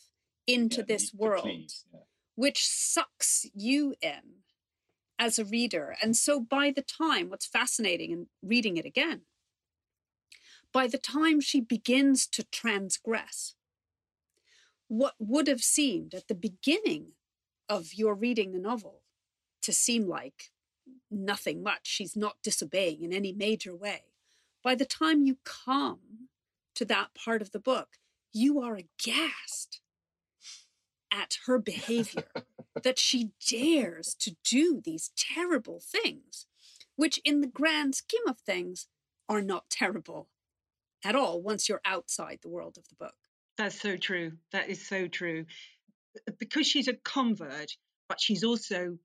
into 0.47 0.79
yeah, 0.79 0.85
this 0.89 1.15
world, 1.15 1.73
yeah. 1.93 2.01
which 2.35 2.67
sucks 2.67 3.47
you 3.55 3.95
in 4.01 4.43
as 5.19 5.39
a 5.39 5.45
reader. 5.45 5.97
And 6.03 6.17
so 6.17 6.41
by 6.41 6.73
the 6.75 6.83
time, 6.83 7.29
what's 7.29 7.47
fascinating 7.47 8.11
in 8.11 8.27
reading 8.43 8.77
it 8.77 8.87
again, 8.87 9.23
by 10.73 10.87
the 10.87 10.99
time 10.99 11.41
she 11.41 11.61
begins 11.61 12.27
to 12.29 12.45
transgress, 12.45 13.55
what 14.89 15.15
would 15.19 15.47
have 15.47 15.63
seemed 15.63 16.15
at 16.15 16.29
the 16.29 16.35
beginning 16.35 17.13
of 17.69 17.95
your 17.95 18.15
reading 18.15 18.53
the 18.53 18.59
novel 18.59 19.03
to 19.63 19.73
seem 19.73 20.09
like 20.09 20.51
nothing 21.11 21.63
much, 21.63 21.81
she's 21.87 22.17
not 22.17 22.37
disobeying 22.43 23.03
in 23.03 23.13
any 23.13 23.33
major 23.33 23.75
way. 23.75 24.03
By 24.63 24.75
the 24.75 24.85
time 24.85 25.25
you 25.25 25.39
come 25.45 26.29
to 26.75 26.85
that 26.87 27.15
part 27.15 27.43
of 27.43 27.53
the 27.53 27.59
book, 27.59 27.99
you 28.33 28.61
are 28.61 28.77
aghast 28.77 29.81
at 31.13 31.39
her 31.47 31.59
behavior 31.59 32.25
that 32.83 32.99
she 32.99 33.31
dares 33.47 34.15
to 34.21 34.37
do 34.45 34.81
these 34.85 35.11
terrible 35.17 35.81
things, 35.81 36.47
which, 36.97 37.19
in 37.25 37.41
the 37.41 37.47
grand 37.47 37.95
scheme 37.95 38.27
of 38.29 38.39
things, 38.39 38.87
are 39.29 39.43
not 39.43 39.71
terrible 39.71 40.29
at 41.05 41.17
all 41.17 41.41
once 41.41 41.69
you're 41.69 41.81
outside 41.85 42.39
the 42.43 42.49
world 42.49 42.77
of 42.77 42.89
the 42.89 42.95
book. 42.95 43.15
That's 43.57 43.81
so 43.81 43.97
true. 43.97 44.33
That 44.53 44.69
is 44.69 44.87
so 44.87 45.09
true. 45.09 45.47
Because 46.39 46.67
she's 46.67 46.89
a 46.89 46.95
convert, 46.95 47.77
but 48.09 48.21
she's 48.21 48.45
also 48.45 48.99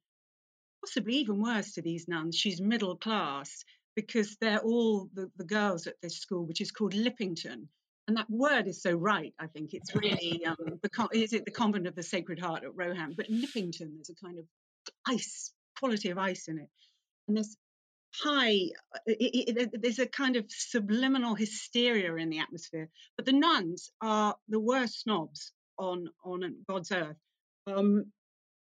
possibly 0.85 1.15
even 1.15 1.41
worse 1.41 1.73
to 1.73 1.81
these 1.81 2.07
nuns. 2.07 2.35
She's 2.35 2.61
middle 2.61 2.95
class 2.95 3.63
because 3.95 4.37
they're 4.39 4.59
all 4.59 5.09
the, 5.13 5.31
the 5.37 5.43
girls 5.43 5.87
at 5.87 5.95
this 6.01 6.19
school, 6.19 6.45
which 6.45 6.61
is 6.61 6.71
called 6.71 6.93
Lippington. 6.93 7.67
And 8.07 8.17
that 8.17 8.29
word 8.29 8.67
is 8.67 8.83
so 8.83 8.93
right. 8.93 9.33
I 9.39 9.47
think 9.47 9.73
it's 9.73 9.95
really 9.95 10.45
um, 10.47 10.79
the 10.83 11.09
is 11.13 11.33
it 11.33 11.45
the 11.45 11.51
convent 11.51 11.87
of 11.87 11.95
the 11.95 12.03
Sacred 12.03 12.39
Heart 12.39 12.63
at 12.63 12.75
Rohan, 12.75 13.15
but 13.17 13.29
Lippington 13.29 13.95
there's 13.95 14.11
a 14.11 14.25
kind 14.25 14.37
of 14.37 14.45
ice 15.07 15.51
quality 15.79 16.11
of 16.11 16.19
ice 16.19 16.47
in 16.47 16.59
it, 16.59 16.69
and 17.27 17.37
there's 17.37 17.57
high. 18.13 18.69
Uh, 18.93 18.99
it, 19.07 19.57
it, 19.57 19.81
there's 19.81 19.97
a 19.97 20.05
kind 20.05 20.35
of 20.35 20.45
subliminal 20.49 21.33
hysteria 21.33 22.13
in 22.15 22.29
the 22.29 22.39
atmosphere. 22.39 22.89
But 23.17 23.25
the 23.25 23.33
nuns 23.33 23.89
are 24.01 24.35
the 24.49 24.59
worst 24.59 25.01
snobs 25.01 25.51
on 25.79 26.09
on 26.23 26.57
God's 26.69 26.91
earth. 26.91 27.17
Um, 27.65 28.11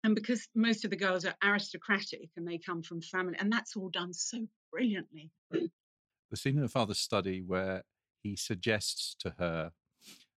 and 0.07 0.15
because 0.15 0.49
most 0.55 0.85
of 0.85 0.91
the 0.91 0.97
girls 0.97 1.25
are 1.25 1.35
aristocratic 1.43 2.31
and 2.37 2.47
they 2.47 2.59
come 2.59 2.81
from 2.81 3.03
family, 3.03 3.35
and 3.41 3.53
that's 3.53 3.75
all 3.75 3.89
done 3.89 4.13
so 4.13 4.39
brilliantly. 4.71 5.33
The 6.31 6.37
scene 6.37 6.55
in 6.55 6.63
her 6.63 6.69
father's 6.69 7.01
study 7.01 7.43
where 7.43 7.83
he 8.23 8.37
suggests 8.37 9.17
to 9.19 9.35
her 9.41 9.73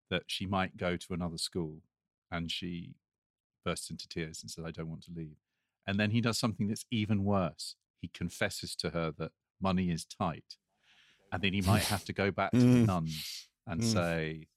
that 0.10 0.23
she 0.25 0.47
might 0.47 0.75
go 0.75 0.97
to 0.97 1.13
another 1.13 1.38
school, 1.38 1.84
and 2.32 2.51
she 2.51 2.95
bursts 3.63 3.91
into 3.91 4.08
tears 4.08 4.41
and 4.41 4.49
says, 4.49 4.65
"I 4.65 4.71
don't 4.71 4.89
want 4.89 5.03
to 5.03 5.12
leave." 5.12 5.38
And 5.86 5.99
then 5.99 6.10
he 6.10 6.19
does 6.19 6.39
something 6.39 6.67
that's 6.67 6.86
even 6.89 7.23
worse. 7.23 7.75
He 8.01 8.08
confesses 8.08 8.75
to 8.77 8.89
her 8.89 9.12
that 9.19 9.34
money 9.62 9.91
is 9.91 10.03
tight, 10.03 10.58
and 11.32 11.43
then 11.43 11.53
he 11.53 11.62
might 11.62 11.84
have 11.84 12.05
to 12.05 12.13
go 12.13 12.32
back 12.32 12.53
to 12.53 12.58
the 12.58 12.65
Mm. 12.86 12.88
nuns 12.88 13.49
and 13.67 13.82
Mm. 13.82 13.93
say, 13.93 14.47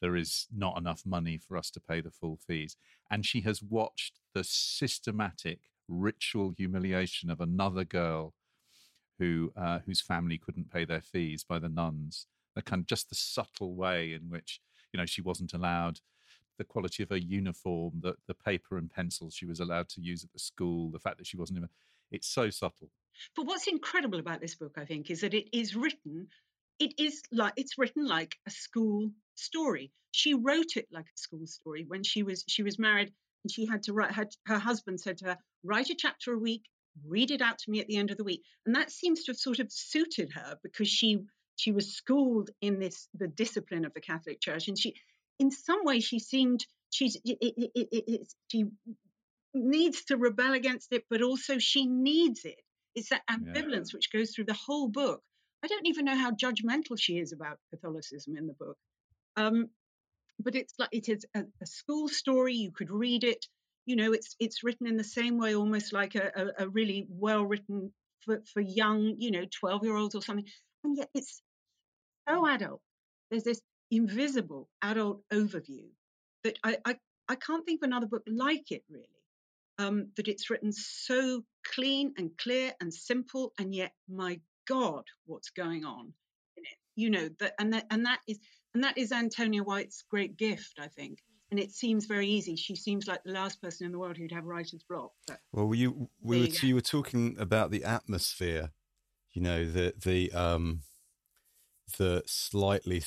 there 0.00 0.16
is 0.16 0.46
not 0.54 0.78
enough 0.78 1.04
money 1.04 1.38
for 1.38 1.56
us 1.56 1.70
to 1.70 1.80
pay 1.80 2.00
the 2.00 2.10
full 2.10 2.38
fees. 2.46 2.76
And 3.10 3.24
she 3.24 3.40
has 3.42 3.62
watched 3.62 4.18
the 4.34 4.44
systematic 4.44 5.60
ritual 5.88 6.52
humiliation 6.56 7.30
of 7.30 7.40
another 7.40 7.84
girl 7.84 8.34
who 9.18 9.52
uh, 9.56 9.80
whose 9.84 10.00
family 10.00 10.38
couldn't 10.38 10.72
pay 10.72 10.84
their 10.84 11.00
fees 11.00 11.44
by 11.44 11.58
the 11.58 11.68
nuns. 11.68 12.26
The 12.54 12.62
kind 12.62 12.80
of 12.80 12.86
just 12.86 13.08
the 13.08 13.14
subtle 13.14 13.74
way 13.74 14.12
in 14.12 14.30
which 14.30 14.60
you 14.92 14.98
know 14.98 15.06
she 15.06 15.22
wasn't 15.22 15.54
allowed 15.54 16.00
the 16.58 16.64
quality 16.64 17.02
of 17.02 17.10
her 17.10 17.16
uniform, 17.16 17.94
the 18.00 18.14
the 18.26 18.34
paper 18.34 18.78
and 18.78 18.90
pencils 18.90 19.34
she 19.34 19.46
was 19.46 19.60
allowed 19.60 19.88
to 19.90 20.00
use 20.00 20.24
at 20.24 20.32
the 20.32 20.38
school, 20.38 20.90
the 20.90 20.98
fact 20.98 21.18
that 21.18 21.26
she 21.26 21.36
wasn't 21.36 21.58
even. 21.58 21.68
It's 22.10 22.28
so 22.28 22.48
subtle. 22.48 22.90
But 23.36 23.46
what's 23.46 23.66
incredible 23.66 24.18
about 24.18 24.40
this 24.40 24.54
book, 24.54 24.76
I 24.78 24.84
think, 24.84 25.10
is 25.10 25.20
that 25.20 25.34
it 25.34 25.48
is 25.56 25.76
written. 25.76 26.28
It 26.78 26.94
is 26.98 27.22
like 27.32 27.54
it's 27.56 27.78
written 27.78 28.06
like 28.06 28.36
a 28.46 28.50
school 28.50 29.10
story. 29.34 29.92
She 30.12 30.34
wrote 30.34 30.76
it 30.76 30.86
like 30.90 31.06
a 31.06 31.18
school 31.18 31.46
story 31.46 31.84
when 31.86 32.02
she 32.02 32.22
was 32.22 32.44
she 32.48 32.62
was 32.62 32.78
married 32.78 33.12
and 33.44 33.52
she 33.52 33.66
had 33.66 33.82
to 33.84 33.92
write. 33.92 34.12
Her, 34.12 34.28
her 34.46 34.58
husband 34.58 35.00
said 35.00 35.18
to 35.18 35.26
her, 35.26 35.38
"Write 35.64 35.90
a 35.90 35.94
chapter 35.94 36.32
a 36.32 36.38
week, 36.38 36.64
read 37.04 37.30
it 37.30 37.42
out 37.42 37.58
to 37.60 37.70
me 37.70 37.80
at 37.80 37.86
the 37.86 37.96
end 37.96 38.10
of 38.10 38.16
the 38.16 38.24
week," 38.24 38.42
and 38.66 38.74
that 38.74 38.90
seems 38.90 39.24
to 39.24 39.32
have 39.32 39.38
sort 39.38 39.58
of 39.58 39.72
suited 39.72 40.32
her 40.32 40.58
because 40.62 40.88
she 40.88 41.24
she 41.56 41.72
was 41.72 41.94
schooled 41.94 42.50
in 42.60 42.78
this 42.78 43.08
the 43.14 43.28
discipline 43.28 43.84
of 43.84 43.94
the 43.94 44.00
Catholic 44.00 44.40
Church, 44.40 44.68
and 44.68 44.78
she, 44.78 44.94
in 45.38 45.50
some 45.50 45.84
way, 45.84 46.00
she 46.00 46.18
seemed 46.18 46.64
she's 46.90 47.16
it, 47.24 47.38
it, 47.40 47.70
it, 47.74 48.04
it, 48.06 48.34
she 48.48 48.64
needs 49.54 50.04
to 50.04 50.16
rebel 50.16 50.54
against 50.54 50.92
it, 50.92 51.04
but 51.10 51.22
also 51.22 51.58
she 51.58 51.86
needs 51.86 52.44
it. 52.44 52.60
It's 52.94 53.10
that 53.10 53.22
ambivalence 53.30 53.92
which 53.92 54.12
goes 54.12 54.32
through 54.32 54.46
the 54.46 54.54
whole 54.54 54.88
book. 54.88 55.22
I 55.62 55.66
don't 55.66 55.86
even 55.86 56.04
know 56.04 56.16
how 56.16 56.30
judgmental 56.30 56.98
she 56.98 57.18
is 57.18 57.32
about 57.32 57.58
Catholicism 57.70 58.36
in 58.36 58.46
the 58.46 58.52
book. 58.54 58.76
Um, 59.36 59.70
but 60.40 60.54
it's 60.54 60.74
like 60.78 60.90
it 60.92 61.08
is 61.08 61.26
a, 61.34 61.40
a, 61.60 61.66
school 61.66 62.08
story. 62.08 62.54
You 62.54 62.70
could 62.70 62.90
read 62.90 63.24
it. 63.24 63.44
You 63.86 63.96
know, 63.96 64.12
it's 64.12 64.36
it's 64.38 64.62
written 64.62 64.86
in 64.86 64.96
the 64.96 65.04
same 65.04 65.38
way, 65.38 65.54
almost 65.54 65.92
like 65.92 66.14
a, 66.14 66.30
a, 66.36 66.64
a 66.64 66.68
really 66.68 67.06
well 67.08 67.44
written 67.44 67.92
for, 68.20 68.42
for 68.52 68.60
young, 68.60 69.16
you 69.18 69.30
know, 69.30 69.44
twelve 69.50 69.82
year 69.84 69.96
olds 69.96 70.14
or 70.14 70.22
something. 70.22 70.46
And 70.84 70.96
yet 70.96 71.10
it's 71.14 71.42
so 72.28 72.46
adult. 72.46 72.80
There's 73.30 73.44
this 73.44 73.60
invisible 73.90 74.68
adult 74.82 75.22
overview 75.32 75.86
that 76.44 76.58
I 76.62 76.78
I, 76.84 76.96
I 77.28 77.34
can't 77.34 77.64
think 77.64 77.82
of 77.82 77.88
another 77.88 78.06
book 78.06 78.22
like 78.26 78.70
it 78.70 78.84
really. 78.88 79.06
Um, 79.80 80.08
that 80.16 80.26
it's 80.26 80.50
written 80.50 80.72
so 80.72 81.44
clean 81.64 82.12
and 82.16 82.36
clear 82.36 82.72
and 82.80 82.92
simple, 82.92 83.52
and 83.60 83.72
yet, 83.72 83.92
my 84.08 84.40
God, 84.68 85.04
what's 85.26 85.50
going 85.50 85.84
on 85.84 86.12
in 86.56 86.64
it? 86.64 86.78
You 86.96 87.10
know 87.10 87.28
that, 87.40 87.54
and 87.58 87.72
that, 87.72 87.86
and 87.90 88.04
that 88.04 88.20
is, 88.26 88.38
and 88.74 88.84
that 88.84 88.98
is 88.98 89.12
Antonia 89.12 89.62
White's 89.62 90.04
great 90.10 90.36
gift, 90.36 90.74
I 90.78 90.88
think. 90.88 91.18
And 91.50 91.58
it 91.58 91.72
seems 91.72 92.04
very 92.04 92.28
easy. 92.28 92.56
She 92.56 92.76
seems 92.76 93.06
like 93.06 93.24
the 93.24 93.32
last 93.32 93.62
person 93.62 93.86
in 93.86 93.92
the 93.92 93.98
world 93.98 94.18
who'd 94.18 94.32
have 94.32 94.44
writer's 94.44 94.82
block. 94.82 95.12
But 95.26 95.38
Well, 95.52 95.74
you 95.74 96.10
we 96.20 96.40
were, 96.40 96.46
you 96.46 96.68
you 96.68 96.74
were 96.74 96.82
talking 96.82 97.36
about 97.38 97.70
the 97.70 97.84
atmosphere, 97.84 98.72
you 99.32 99.40
know, 99.40 99.64
the 99.64 99.94
the 99.96 100.30
um 100.32 100.82
the 101.96 102.22
slightly 102.26 103.02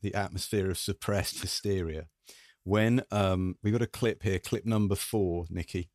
the 0.00 0.14
atmosphere 0.14 0.70
of 0.70 0.78
suppressed 0.78 1.40
hysteria. 1.42 2.06
When 2.64 3.02
um 3.10 3.56
we 3.62 3.70
got 3.70 3.82
a 3.82 3.86
clip 3.86 4.22
here, 4.22 4.38
clip 4.38 4.64
number 4.64 4.94
four, 4.94 5.44
Nikki. 5.50 5.90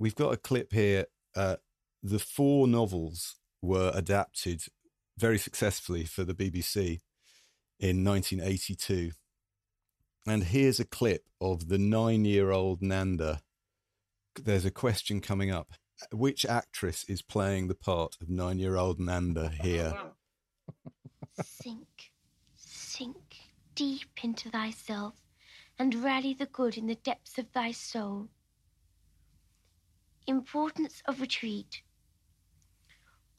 We've 0.00 0.16
got 0.16 0.32
a 0.32 0.36
clip 0.36 0.72
here. 0.72 1.06
Uh, 1.36 1.56
the 2.02 2.18
four 2.18 2.66
novels 2.66 3.36
were 3.60 3.92
adapted 3.94 4.62
very 5.18 5.38
successfully 5.38 6.04
for 6.04 6.24
the 6.24 6.34
BBC 6.34 7.00
in 7.78 8.04
1982. 8.04 9.12
And 10.26 10.44
here's 10.44 10.80
a 10.80 10.84
clip 10.84 11.24
of 11.40 11.68
the 11.68 11.78
nine 11.78 12.24
year 12.24 12.50
old 12.50 12.82
Nanda 12.82 13.42
there's 14.40 14.64
a 14.64 14.70
question 14.70 15.20
coming 15.20 15.50
up. 15.50 15.72
Which 16.10 16.44
actress 16.44 17.04
is 17.08 17.22
playing 17.22 17.68
the 17.68 17.74
part 17.74 18.16
of 18.20 18.28
nine 18.28 18.58
year 18.58 18.76
old 18.76 18.98
Nanda 18.98 19.50
here? 19.60 19.94
Sink, 21.44 22.12
sink 22.56 23.36
deep 23.74 24.10
into 24.22 24.50
thyself 24.50 25.14
and 25.78 25.94
rally 26.02 26.34
the 26.34 26.46
good 26.46 26.76
in 26.76 26.86
the 26.86 26.94
depths 26.96 27.38
of 27.38 27.52
thy 27.52 27.72
soul. 27.72 28.28
Importance 30.26 31.02
of 31.06 31.20
retreat. 31.20 31.82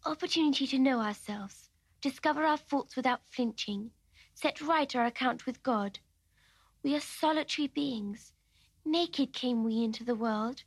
Opportunity 0.06 0.68
to 0.68 0.78
know 0.78 1.00
ourselves, 1.00 1.70
discover 2.02 2.44
our 2.44 2.58
faults 2.58 2.98
without 2.98 3.22
flinching, 3.26 3.92
set 4.34 4.60
right 4.60 4.94
our 4.94 5.06
account 5.06 5.46
with 5.46 5.64
God. 5.64 6.00
We 6.84 6.94
are 6.94 7.00
solitary 7.00 7.68
beings. 7.68 8.34
Naked 8.84 9.32
came 9.32 9.64
we 9.64 9.82
into 9.82 10.04
the 10.04 10.16
world. 10.16 10.64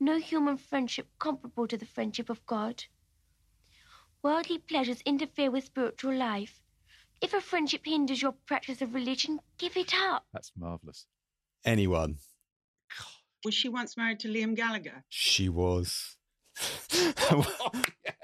No 0.00 0.18
human 0.18 0.56
friendship 0.56 1.06
comparable 1.18 1.68
to 1.68 1.76
the 1.76 1.84
friendship 1.84 2.30
of 2.30 2.46
God. 2.46 2.84
Worldly 4.22 4.58
pleasures 4.58 5.02
interfere 5.04 5.50
with 5.50 5.66
spiritual 5.66 6.14
life. 6.14 6.62
If 7.20 7.34
a 7.34 7.42
friendship 7.42 7.82
hinders 7.84 8.22
your 8.22 8.32
practice 8.32 8.80
of 8.80 8.94
religion, 8.94 9.40
give 9.58 9.76
it 9.76 9.92
up. 9.94 10.24
That's 10.32 10.52
marvelous. 10.56 11.04
Anyone? 11.64 12.16
was 13.44 13.54
she 13.54 13.68
once 13.68 13.98
married 13.98 14.20
to 14.20 14.28
Liam 14.28 14.56
Gallagher? 14.56 15.04
She 15.10 15.50
was. 15.50 16.16
Oh, 17.30 17.72
yes. 18.04 18.21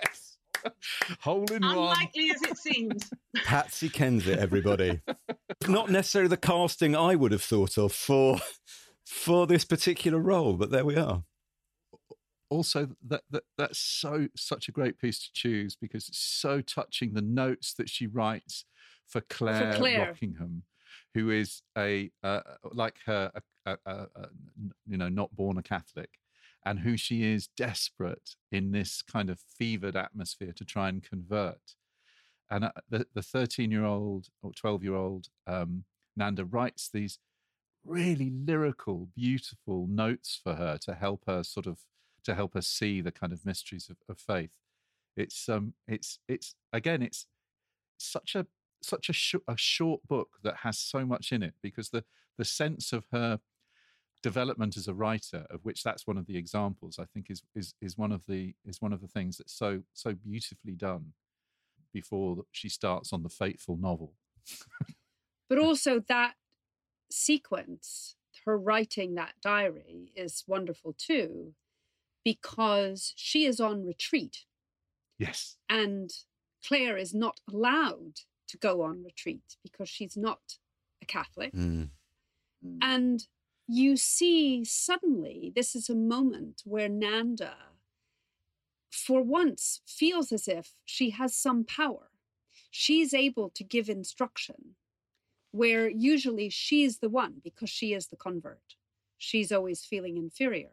Hole 1.20 1.44
in 1.52 1.62
one. 1.62 1.76
Unlikely 1.76 2.30
as 2.34 2.42
it 2.42 2.58
seems. 2.58 3.10
Patsy 3.44 3.88
Kensit, 3.88 4.36
everybody. 4.38 5.00
Not 5.66 5.90
necessarily 5.90 6.28
the 6.28 6.36
casting 6.36 6.94
I 6.96 7.14
would 7.14 7.32
have 7.32 7.42
thought 7.42 7.76
of 7.78 7.92
for 7.92 8.38
for 9.04 9.46
this 9.46 9.64
particular 9.64 10.18
role, 10.18 10.54
but 10.54 10.70
there 10.70 10.84
we 10.84 10.96
are. 10.96 11.24
also 12.50 12.88
that, 13.06 13.22
that 13.30 13.44
that's 13.56 13.78
so 13.78 14.28
such 14.36 14.68
a 14.68 14.72
great 14.72 14.98
piece 14.98 15.18
to 15.20 15.32
choose 15.32 15.76
because 15.76 16.08
it's 16.08 16.18
so 16.18 16.60
touching 16.60 17.14
the 17.14 17.22
notes 17.22 17.74
that 17.74 17.88
she 17.88 18.06
writes 18.06 18.64
for 19.06 19.20
Claire, 19.22 19.74
Claire. 19.74 20.08
Rockingham, 20.08 20.62
who 21.14 21.30
is 21.30 21.62
a 21.76 22.10
uh, 22.22 22.40
like 22.72 22.96
her 23.06 23.30
a, 23.34 23.42
a, 23.70 23.78
a, 23.86 23.92
a, 24.16 24.28
you 24.86 24.96
know, 24.96 25.08
not 25.08 25.34
born 25.34 25.58
a 25.58 25.62
Catholic, 25.62 26.10
and 26.68 26.80
who 26.80 26.98
she 26.98 27.24
is 27.24 27.48
desperate 27.56 28.36
in 28.52 28.72
this 28.72 29.00
kind 29.00 29.30
of 29.30 29.40
fevered 29.40 29.96
atmosphere 29.96 30.52
to 30.54 30.66
try 30.66 30.90
and 30.90 31.02
convert. 31.02 31.74
And 32.50 32.64
uh, 32.64 32.72
the 32.90 33.06
the 33.14 33.22
thirteen 33.22 33.70
year 33.70 33.86
old 33.86 34.26
or 34.42 34.52
twelve 34.52 34.84
year 34.84 34.94
old 34.94 35.28
um, 35.46 35.84
Nanda 36.14 36.44
writes 36.44 36.90
these 36.92 37.18
really 37.86 38.30
lyrical, 38.30 39.08
beautiful 39.16 39.86
notes 39.88 40.38
for 40.42 40.56
her 40.56 40.76
to 40.82 40.92
help 40.92 41.22
her 41.26 41.42
sort 41.42 41.66
of 41.66 41.78
to 42.24 42.34
help 42.34 42.52
her 42.52 42.60
see 42.60 43.00
the 43.00 43.12
kind 43.12 43.32
of 43.32 43.46
mysteries 43.46 43.88
of, 43.88 43.96
of 44.06 44.18
faith. 44.18 44.50
It's 45.16 45.48
um, 45.48 45.72
it's 45.86 46.18
it's 46.28 46.54
again, 46.70 47.00
it's 47.00 47.26
such 47.96 48.34
a 48.34 48.46
such 48.82 49.08
a, 49.08 49.14
sh- 49.14 49.46
a 49.48 49.56
short 49.56 50.06
book 50.06 50.36
that 50.42 50.58
has 50.58 50.78
so 50.78 51.06
much 51.06 51.32
in 51.32 51.42
it 51.42 51.54
because 51.62 51.88
the 51.88 52.04
the 52.36 52.44
sense 52.44 52.92
of 52.92 53.06
her 53.10 53.40
development 54.22 54.76
as 54.76 54.88
a 54.88 54.94
writer 54.94 55.46
of 55.50 55.60
which 55.64 55.82
that's 55.82 56.06
one 56.06 56.18
of 56.18 56.26
the 56.26 56.36
examples 56.36 56.98
i 56.98 57.04
think 57.14 57.26
is 57.30 57.42
is 57.54 57.74
is 57.80 57.96
one 57.96 58.10
of 58.10 58.22
the 58.26 58.52
is 58.64 58.82
one 58.82 58.92
of 58.92 59.00
the 59.00 59.06
things 59.06 59.36
that's 59.36 59.56
so 59.56 59.80
so 59.94 60.12
beautifully 60.12 60.74
done 60.74 61.12
before 61.92 62.44
she 62.52 62.68
starts 62.68 63.12
on 63.12 63.22
the 63.22 63.28
fateful 63.28 63.76
novel. 63.76 64.14
But 65.48 65.58
also 65.66 66.00
that 66.08 66.34
sequence 67.10 68.16
her 68.44 68.58
writing 68.58 69.14
that 69.14 69.34
diary 69.42 70.12
is 70.14 70.44
wonderful 70.46 70.94
too 70.96 71.54
because 72.24 73.12
she 73.16 73.46
is 73.46 73.60
on 73.60 73.84
retreat. 73.84 74.44
Yes. 75.18 75.56
And 75.68 76.10
claire 76.64 76.96
is 76.96 77.14
not 77.14 77.40
allowed 77.52 78.20
to 78.48 78.56
go 78.58 78.82
on 78.82 79.02
retreat 79.02 79.56
because 79.62 79.88
she's 79.88 80.16
not 80.16 80.40
a 81.02 81.06
catholic. 81.06 81.52
Mm. 81.54 81.90
and 82.80 83.26
you 83.68 83.98
see 83.98 84.64
suddenly 84.64 85.52
this 85.54 85.76
is 85.76 85.90
a 85.90 85.94
moment 85.94 86.62
where 86.64 86.88
Nanda, 86.88 87.54
for 88.90 89.22
once, 89.22 89.82
feels 89.86 90.32
as 90.32 90.48
if 90.48 90.74
she 90.86 91.10
has 91.10 91.34
some 91.34 91.64
power. 91.64 92.10
She's 92.70 93.12
able 93.12 93.50
to 93.50 93.62
give 93.62 93.90
instruction, 93.90 94.74
where 95.52 95.86
usually 95.88 96.48
she's 96.48 96.98
the 96.98 97.10
one 97.10 97.40
because 97.44 97.68
she 97.68 97.92
is 97.92 98.06
the 98.06 98.16
convert. 98.16 98.76
She's 99.18 99.52
always 99.52 99.84
feeling 99.84 100.16
inferior. 100.16 100.70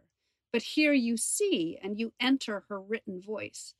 But 0.53 0.61
here 0.61 0.93
you 0.93 1.17
see 1.17 1.77
and 1.83 1.99
you 1.99 2.13
enter 2.19 2.63
her 2.69 2.79
written 2.79 3.21
voice, 3.21 3.73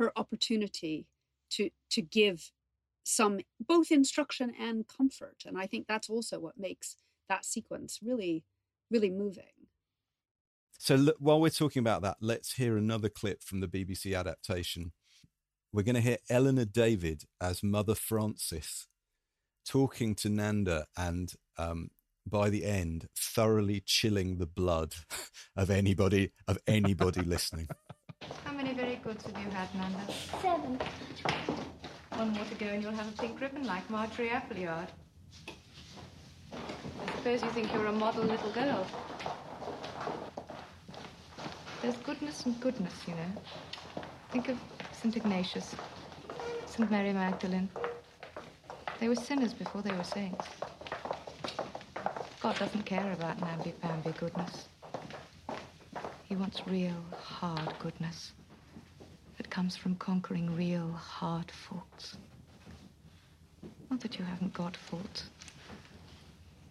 her 0.00 0.10
opportunity 0.16 1.06
to, 1.50 1.70
to 1.90 2.02
give 2.02 2.50
some 3.04 3.38
both 3.60 3.92
instruction 3.92 4.52
and 4.60 4.88
comfort. 4.88 5.44
And 5.46 5.56
I 5.56 5.68
think 5.68 5.86
that's 5.86 6.10
also 6.10 6.40
what 6.40 6.58
makes 6.58 6.96
that 7.28 7.44
sequence 7.44 8.00
really 8.02 8.42
really 8.90 9.10
moving. 9.10 9.44
So 10.78 10.94
look, 10.94 11.16
while 11.18 11.40
we're 11.40 11.50
talking 11.50 11.80
about 11.80 12.02
that, 12.02 12.18
let's 12.20 12.54
hear 12.54 12.76
another 12.76 13.08
clip 13.08 13.42
from 13.42 13.60
the 13.60 13.68
BBC 13.68 14.18
adaptation. 14.18 14.92
We're 15.72 15.82
going 15.82 15.96
to 15.96 16.00
hear 16.00 16.18
Eleanor 16.30 16.64
David 16.64 17.24
as 17.40 17.62
Mother 17.62 17.94
Francis 17.94 18.86
talking 19.66 20.14
to 20.14 20.28
Nanda 20.28 20.86
and 20.96 21.32
um, 21.58 21.90
by 22.26 22.50
the 22.50 22.64
end, 22.64 23.08
thoroughly 23.16 23.82
chilling 23.84 24.38
the 24.38 24.46
blood 24.46 24.94
of 25.56 25.70
anybody 25.70 26.32
of 26.48 26.58
anybody 26.66 27.22
listening. 27.22 27.68
How 28.44 28.52
many 28.52 28.74
very 28.74 28.96
goods 28.96 29.24
have 29.24 29.38
you 29.42 29.50
had, 29.50 29.74
Nanda? 29.74 30.12
Seven. 30.40 30.78
One 32.14 32.30
more 32.30 32.44
to 32.44 32.54
go 32.54 32.66
and 32.66 32.82
you'll 32.82 32.92
have 32.92 33.08
a 33.08 33.22
pink 33.22 33.40
ribbon 33.40 33.64
like 33.64 33.88
Marjorie 33.90 34.30
Appleyard. 34.30 34.88
I 37.04 37.16
suppose 37.16 37.42
you 37.42 37.50
think 37.50 37.72
you're 37.72 37.86
a 37.86 37.92
model 37.92 38.24
little 38.24 38.50
girl. 38.50 38.86
There's 41.82 41.96
goodness 41.96 42.46
and 42.46 42.58
goodness, 42.60 42.94
you 43.06 43.14
know. 43.14 43.32
Think 44.30 44.48
of 44.48 44.58
St. 44.92 45.16
Ignatius, 45.16 45.74
St. 46.66 46.90
Mary 46.90 47.12
Magdalene. 47.12 47.68
They 48.98 49.08
were 49.08 49.16
sinners 49.16 49.52
before 49.52 49.82
they 49.82 49.92
were 49.92 50.04
saints. 50.04 50.46
God 52.42 52.58
doesn't 52.58 52.84
care 52.84 53.12
about 53.12 53.40
namby-pamby 53.40 54.12
goodness. 54.18 54.68
He 56.28 56.36
wants 56.36 56.66
real, 56.66 57.04
hard 57.18 57.72
goodness 57.78 58.32
that 59.36 59.50
comes 59.50 59.76
from 59.76 59.96
conquering 59.96 60.54
real, 60.56 60.90
hard 60.92 61.50
faults. 61.50 62.16
Not 63.90 64.00
that 64.00 64.18
you 64.18 64.24
haven't 64.24 64.54
got 64.54 64.76
faults. 64.76 65.24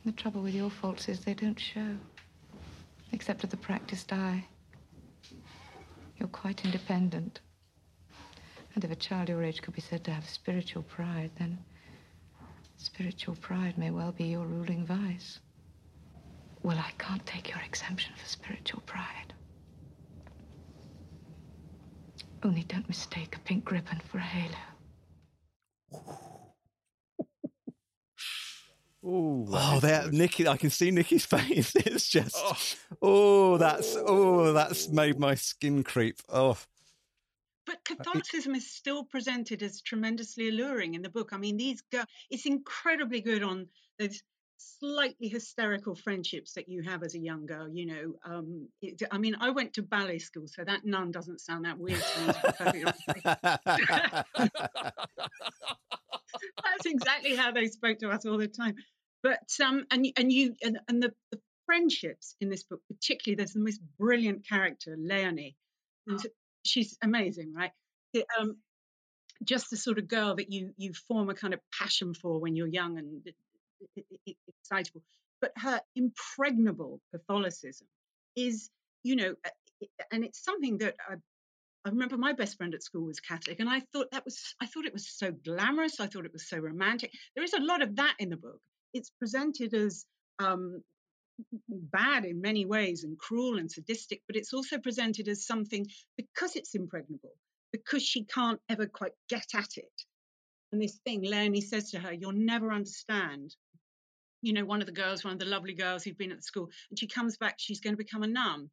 The 0.06 0.12
trouble 0.12 0.44
with 0.44 0.54
your 0.54 0.70
faults 0.70 1.10
is 1.10 1.22
they 1.22 1.34
don't 1.34 1.60
show, 1.60 1.98
except 3.12 3.42
to 3.42 3.48
the 3.48 3.58
practiced 3.58 4.14
eye. 4.14 4.46
You're 6.20 6.30
quite 6.30 6.64
independent. 6.64 7.40
And 8.76 8.84
if 8.84 8.92
a 8.92 8.96
child 8.96 9.30
your 9.30 9.44
age 9.44 9.64
could 9.64 9.74
be 9.74 9.82
said 9.82 10.04
to 10.04 10.12
have 10.12 10.30
spiritual 10.30 10.84
pride, 10.84 11.32
then 11.40 11.58
spiritual 12.78 13.36
pride 13.38 13.80
may 13.80 13.90
well 13.90 14.12
be 14.12 14.26
your 14.26 14.46
ruling 14.46 14.86
vice. 14.86 15.40
Well, 16.62 16.78
I 16.78 16.92
can't 17.00 17.26
take 17.26 17.50
your 17.50 17.62
exemption 17.66 18.14
for 18.16 18.28
spiritual 18.28 18.84
pride. 18.86 19.34
Only 22.44 22.62
don't 22.64 22.88
mistake 22.88 23.36
a 23.36 23.40
pink 23.40 23.72
ribbon 23.72 24.02
for 24.12 24.20
a 24.20 24.22
halo. 24.22 24.56
Ooh, 29.06 29.46
Oh, 29.52 29.80
that 29.82 30.12
Nikki! 30.14 30.48
I 30.48 30.58
can 30.58 30.72
see 30.72 30.90
Nikki's 30.90 31.26
face. 31.28 31.76
It's 31.76 32.10
just, 32.10 32.36
oh, 33.02 33.58
that's, 33.58 33.96
oh, 33.96 34.52
that's 34.54 34.90
made 34.90 35.20
my 35.20 35.36
skin 35.36 35.84
creep. 35.84 36.18
Oh, 36.28 36.58
But 37.68 37.84
Catholicism 37.86 38.56
is 38.56 38.72
still 38.72 39.04
presented 39.04 39.62
as 39.62 39.82
tremendously 39.82 40.50
alluring 40.50 40.96
in 40.96 41.04
the 41.04 41.10
book. 41.10 41.30
I 41.34 41.38
mean, 41.38 41.58
these 41.58 41.82
girls, 41.92 42.08
it's 42.32 42.48
incredibly 42.48 43.22
good 43.22 43.44
on 43.44 43.68
those 44.00 44.24
slightly 44.58 45.28
hysterical 45.28 45.94
friendships 45.94 46.54
that 46.54 46.68
you 46.68 46.82
have 46.82 47.04
as 47.04 47.14
a 47.14 47.20
young 47.20 47.46
girl. 47.46 47.70
You 47.70 47.86
know, 47.86 48.14
um, 48.26 48.68
it, 48.82 49.04
I 49.12 49.20
mean, 49.20 49.36
I 49.40 49.52
went 49.52 49.74
to 49.74 49.84
ballet 49.84 50.18
school, 50.20 50.48
so 50.48 50.64
that 50.64 50.84
nun 50.84 51.12
doesn't 51.12 51.42
sound 51.42 51.66
that 51.66 51.78
weird 51.78 52.02
to 52.02 52.22
me. 52.22 52.28
to 52.28 52.34
be 52.34 52.40
perfectly 52.42 52.84
honest 52.84 53.04
with 53.08 53.26
you. 54.38 54.50
That's 56.64 56.86
exactly 56.86 57.36
how 57.36 57.52
they 57.52 57.68
spoke 57.68 58.00
to 58.00 58.10
us 58.10 58.26
all 58.26 58.38
the 58.38 58.48
time. 58.48 58.76
But 59.26 59.50
um, 59.66 59.86
and 59.90 60.06
and 60.18 60.32
you 60.32 60.56
and, 60.64 60.80
and 60.88 61.02
the, 61.02 61.12
the 61.32 61.40
friendships 61.66 62.36
in 62.42 62.50
this 62.52 62.62
book, 62.64 62.82
particularly, 62.88 63.36
there's 63.38 63.54
the 63.54 63.60
most 63.70 63.82
brilliant 64.00 64.48
character, 64.48 64.96
Leonie. 65.00 65.56
who's- 66.06 66.28
She's 66.64 66.98
amazing, 67.04 67.54
right? 67.54 67.72
It, 68.14 68.26
um, 68.40 68.58
just 69.44 69.70
the 69.72 69.78
sort 69.78 70.00
of 70.00 70.08
girl 70.08 70.36
that 70.36 70.52
you 70.52 70.74
you 70.78 70.94
form 71.08 71.30
a 71.30 71.36
kind 71.36 71.54
of 71.56 71.60
passion 71.80 72.14
for 72.14 72.40
when 72.40 72.56
you're 72.56 72.68
young 72.68 72.98
and 73.00 73.28
excitable. 74.48 75.04
But 75.42 75.54
her 75.58 75.82
impregnable 75.96 77.02
Catholicism 77.14 77.88
is, 78.36 78.70
you 79.04 79.16
know, 79.16 79.36
and 80.12 80.24
it's 80.24 80.44
something 80.44 80.78
that 80.80 80.96
I, 81.10 81.16
I 81.86 81.90
remember 81.90 82.18
my 82.18 82.34
best 82.34 82.58
friend 82.58 82.74
at 82.76 82.84
school 82.84 83.06
was 83.06 83.20
Catholic, 83.20 83.60
and 83.60 83.70
I 83.70 83.82
thought 83.92 84.12
that 84.12 84.26
was 84.26 84.56
I 84.62 84.68
thought 84.68 84.86
it 84.86 84.94
was 84.94 85.10
so 85.10 85.32
glamorous. 85.32 86.00
I 86.00 86.08
thought 86.08 86.26
it 86.26 86.34
was 86.34 86.48
so 86.48 86.58
romantic. 86.58 87.12
There 87.36 87.44
is 87.44 87.54
a 87.54 87.62
lot 87.62 87.82
of 87.82 87.96
that 87.98 88.16
in 88.20 88.30
the 88.30 88.38
book. 88.38 88.62
It's 88.96 89.12
presented 89.20 89.74
as 89.74 90.06
um, 90.40 90.82
bad 91.70 92.26
in 92.26 92.42
many 92.42 92.66
ways 92.66 93.04
and 93.04 93.20
cruel 93.20 93.58
and 93.58 93.72
sadistic, 93.72 94.22
but 94.26 94.38
it's 94.38 94.54
also 94.54 94.78
presented 94.78 95.28
as 95.28 95.46
something 95.46 95.86
because 96.18 96.56
it's 96.56 96.76
impregnable, 96.76 97.34
because 97.72 98.04
she 98.04 98.24
can't 98.24 98.60
ever 98.70 98.88
quite 98.88 99.12
get 99.30 99.48
at 99.54 99.78
it. 99.78 99.92
And 100.72 100.82
this 100.82 101.00
thing, 101.06 101.24
Leonie 101.24 101.62
says 101.62 101.92
to 101.92 102.00
her, 102.00 102.14
You'll 102.14 102.32
never 102.32 102.72
understand. 102.72 103.56
You 104.42 104.54
know, 104.54 104.66
one 104.66 104.82
of 104.82 104.86
the 104.86 104.94
girls, 104.94 105.24
one 105.24 105.34
of 105.34 105.40
the 105.40 105.46
lovely 105.46 105.74
girls 105.74 106.04
who've 106.04 106.18
been 106.18 106.32
at 106.32 106.38
the 106.38 106.44
school, 106.44 106.70
and 106.90 107.00
she 107.00 107.08
comes 107.08 107.38
back, 107.38 107.56
she's 107.58 107.80
going 107.80 107.94
to 107.94 108.04
become 108.04 108.24
a 108.24 108.28
nun. 108.28 108.70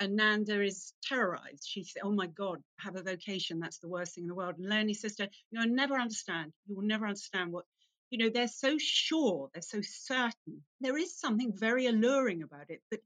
And 0.00 0.16
Nanda 0.16 0.62
is 0.62 0.94
terrorized. 1.02 1.66
She 1.66 1.84
says, 1.84 2.02
Oh 2.02 2.12
my 2.12 2.26
God, 2.26 2.58
have 2.78 2.96
a 2.96 3.02
vocation. 3.02 3.60
That's 3.60 3.78
the 3.78 3.88
worst 3.88 4.14
thing 4.14 4.24
in 4.24 4.28
the 4.28 4.34
world. 4.34 4.56
And 4.58 4.68
Leonie 4.68 4.94
says 4.94 5.16
to 5.16 5.24
her, 5.24 5.30
You'll 5.50 5.74
never 5.74 5.94
understand. 5.94 6.52
You 6.66 6.76
will 6.76 6.86
never 6.86 7.06
understand 7.06 7.52
what, 7.52 7.66
you 8.10 8.18
know, 8.18 8.28
they're 8.28 8.48
so 8.48 8.76
sure, 8.78 9.50
they're 9.52 9.62
so 9.62 9.80
certain. 9.82 10.64
There 10.80 10.96
is 10.96 11.18
something 11.18 11.52
very 11.56 11.86
alluring 11.86 12.42
about 12.42 12.68
it 12.68 12.82
that 12.90 13.00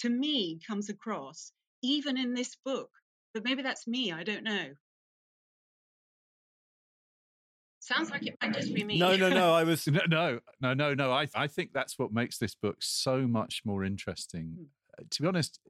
to 0.00 0.08
me 0.08 0.58
comes 0.66 0.88
across, 0.88 1.52
even 1.82 2.16
in 2.16 2.34
this 2.34 2.56
book. 2.64 2.90
But 3.34 3.44
maybe 3.44 3.62
that's 3.62 3.86
me, 3.86 4.10
I 4.10 4.24
don't 4.24 4.44
know. 4.44 4.70
Sounds 7.80 8.10
like 8.10 8.26
it 8.26 8.36
might 8.42 8.54
just 8.54 8.74
be 8.74 8.84
me. 8.84 8.98
no, 8.98 9.16
no, 9.16 9.30
no. 9.30 9.52
I 9.54 9.64
was 9.64 9.86
no, 9.86 10.00
no, 10.08 10.40
no, 10.60 10.74
no, 10.74 10.94
no. 10.94 11.12
I, 11.12 11.26
I 11.34 11.46
think 11.46 11.72
that's 11.72 11.98
what 11.98 12.12
makes 12.12 12.38
this 12.38 12.54
book 12.54 12.76
so 12.80 13.26
much 13.26 13.62
more 13.64 13.84
interesting. 13.84 14.66
Uh, 14.98 15.04
To 15.10 15.22
be 15.22 15.28
honest, 15.28 15.60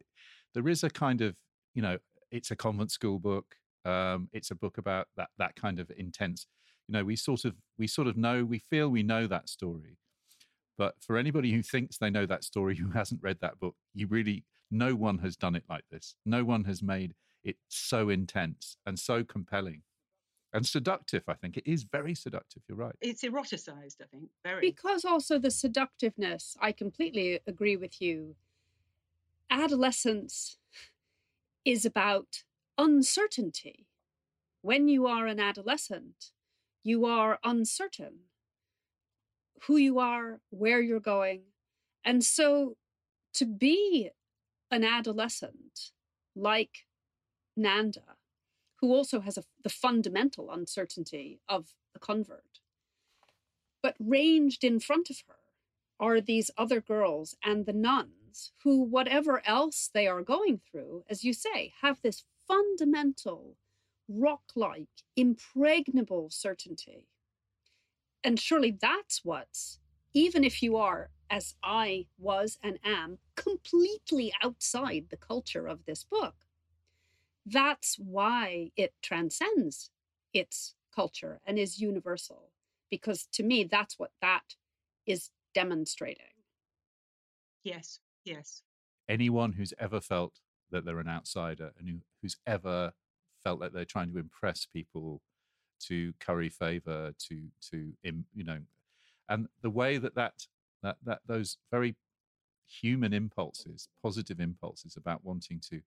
there 0.54 0.68
is 0.68 0.82
a 0.82 0.90
kind 0.90 1.20
of, 1.20 1.36
you 1.74 1.82
know, 1.82 1.98
it's 2.30 2.50
a 2.50 2.56
convent 2.56 2.90
school 2.90 3.18
book. 3.18 3.54
Um, 3.84 4.28
it's 4.32 4.50
a 4.50 4.56
book 4.56 4.78
about 4.78 5.06
that 5.16 5.28
that 5.38 5.54
kind 5.54 5.78
of 5.78 5.90
intense. 5.96 6.46
You 6.88 6.94
know, 6.94 7.04
we 7.04 7.16
sort 7.16 7.44
of 7.44 7.54
we 7.76 7.86
sort 7.86 8.08
of 8.08 8.16
know 8.16 8.44
we 8.44 8.58
feel 8.58 8.88
we 8.88 9.02
know 9.02 9.26
that 9.26 9.48
story, 9.48 9.98
But 10.78 10.94
for 11.00 11.18
anybody 11.18 11.52
who 11.52 11.62
thinks 11.62 11.98
they 11.98 12.10
know 12.10 12.26
that 12.26 12.44
story 12.44 12.76
who 12.80 12.90
hasn't 12.90 13.22
read 13.22 13.38
that 13.40 13.60
book, 13.60 13.76
you 13.94 14.06
really, 14.06 14.44
no 14.70 14.94
one 14.94 15.18
has 15.18 15.36
done 15.36 15.54
it 15.54 15.64
like 15.68 15.84
this. 15.90 16.14
No 16.24 16.44
one 16.44 16.64
has 16.64 16.82
made 16.82 17.14
it 17.44 17.56
so 17.68 18.08
intense 18.08 18.76
and 18.86 18.98
so 18.98 19.22
compelling 19.22 19.82
and 20.52 20.66
seductive. 20.66 21.24
I 21.28 21.34
think 21.34 21.56
it 21.56 21.66
is 21.66 21.82
very 21.84 22.14
seductive. 22.14 22.62
You're 22.68 22.78
right. 22.78 22.94
It's 23.00 23.22
eroticized, 23.22 24.00
I 24.00 24.06
think, 24.10 24.30
very. 24.44 24.60
Because 24.60 25.04
also 25.04 25.38
the 25.38 25.50
seductiveness, 25.50 26.56
I 26.60 26.72
completely 26.72 27.40
agree 27.46 27.76
with 27.76 28.00
you. 28.00 28.36
Adolescence 29.50 30.58
is 31.64 31.84
about 31.84 32.44
uncertainty. 32.78 33.86
When 34.62 34.88
you 34.88 35.06
are 35.06 35.26
an 35.26 35.38
adolescent, 35.38 36.32
you 36.88 37.04
are 37.04 37.38
uncertain 37.44 38.14
who 39.66 39.76
you 39.76 39.98
are, 39.98 40.40
where 40.50 40.80
you're 40.80 41.00
going. 41.00 41.42
And 42.04 42.24
so 42.24 42.76
to 43.34 43.44
be 43.44 44.10
an 44.70 44.84
adolescent 44.84 45.90
like 46.34 46.86
Nanda, 47.56 48.16
who 48.80 48.94
also 48.94 49.20
has 49.20 49.36
a, 49.36 49.42
the 49.62 49.68
fundamental 49.68 50.50
uncertainty 50.50 51.40
of 51.48 51.74
the 51.92 51.98
convert, 51.98 52.60
but 53.82 53.96
ranged 53.98 54.64
in 54.64 54.80
front 54.80 55.10
of 55.10 55.22
her 55.28 55.34
are 56.00 56.20
these 56.20 56.50
other 56.56 56.80
girls 56.80 57.36
and 57.44 57.66
the 57.66 57.72
nuns 57.72 58.52
who, 58.62 58.80
whatever 58.82 59.42
else 59.44 59.90
they 59.92 60.06
are 60.06 60.22
going 60.22 60.60
through, 60.70 61.04
as 61.10 61.24
you 61.24 61.32
say, 61.32 61.72
have 61.80 62.00
this 62.02 62.24
fundamental, 62.46 63.56
rock 64.08 64.42
like, 64.56 64.88
impregnable 65.16 66.30
certainty. 66.30 67.06
And 68.24 68.40
surely 68.40 68.70
that's 68.70 69.24
what, 69.24 69.48
even 70.14 70.42
if 70.42 70.62
you 70.62 70.76
are, 70.76 71.10
as 71.30 71.54
I 71.62 72.06
was 72.18 72.58
and 72.62 72.78
am, 72.84 73.18
completely 73.36 74.32
outside 74.42 75.06
the 75.10 75.16
culture 75.16 75.66
of 75.66 75.84
this 75.84 76.04
book, 76.04 76.34
that's 77.46 77.96
why 77.98 78.70
it 78.76 78.94
transcends 79.02 79.90
its 80.32 80.74
culture 80.94 81.40
and 81.46 81.58
is 81.58 81.80
universal. 81.80 82.50
Because 82.90 83.28
to 83.32 83.42
me, 83.42 83.64
that's 83.64 83.98
what 83.98 84.12
that 84.20 84.54
is 85.06 85.30
demonstrating. 85.54 86.24
Yes, 87.62 88.00
yes. 88.24 88.62
Anyone 89.08 89.52
who's 89.52 89.74
ever 89.78 90.00
felt 90.00 90.40
that 90.70 90.84
they're 90.84 90.98
an 90.98 91.08
outsider 91.08 91.72
and 91.78 91.88
who, 91.88 91.98
who's 92.20 92.36
ever 92.46 92.92
felt 93.44 93.60
like 93.60 93.72
they're 93.72 93.84
trying 93.84 94.12
to 94.12 94.18
impress 94.18 94.66
people 94.66 95.20
to 95.80 96.12
curry 96.20 96.48
favor 96.48 97.12
to 97.18 97.42
to 97.70 97.92
you 98.02 98.44
know 98.44 98.58
and 99.28 99.46
the 99.62 99.70
way 99.70 99.98
that 99.98 100.14
that 100.14 100.46
that 100.82 100.96
that 101.04 101.20
those 101.26 101.58
very 101.70 101.96
human 102.66 103.12
impulses 103.12 103.88
positive 104.02 104.40
impulses 104.40 104.96
about 104.96 105.24
wanting 105.24 105.60
to 105.60 105.80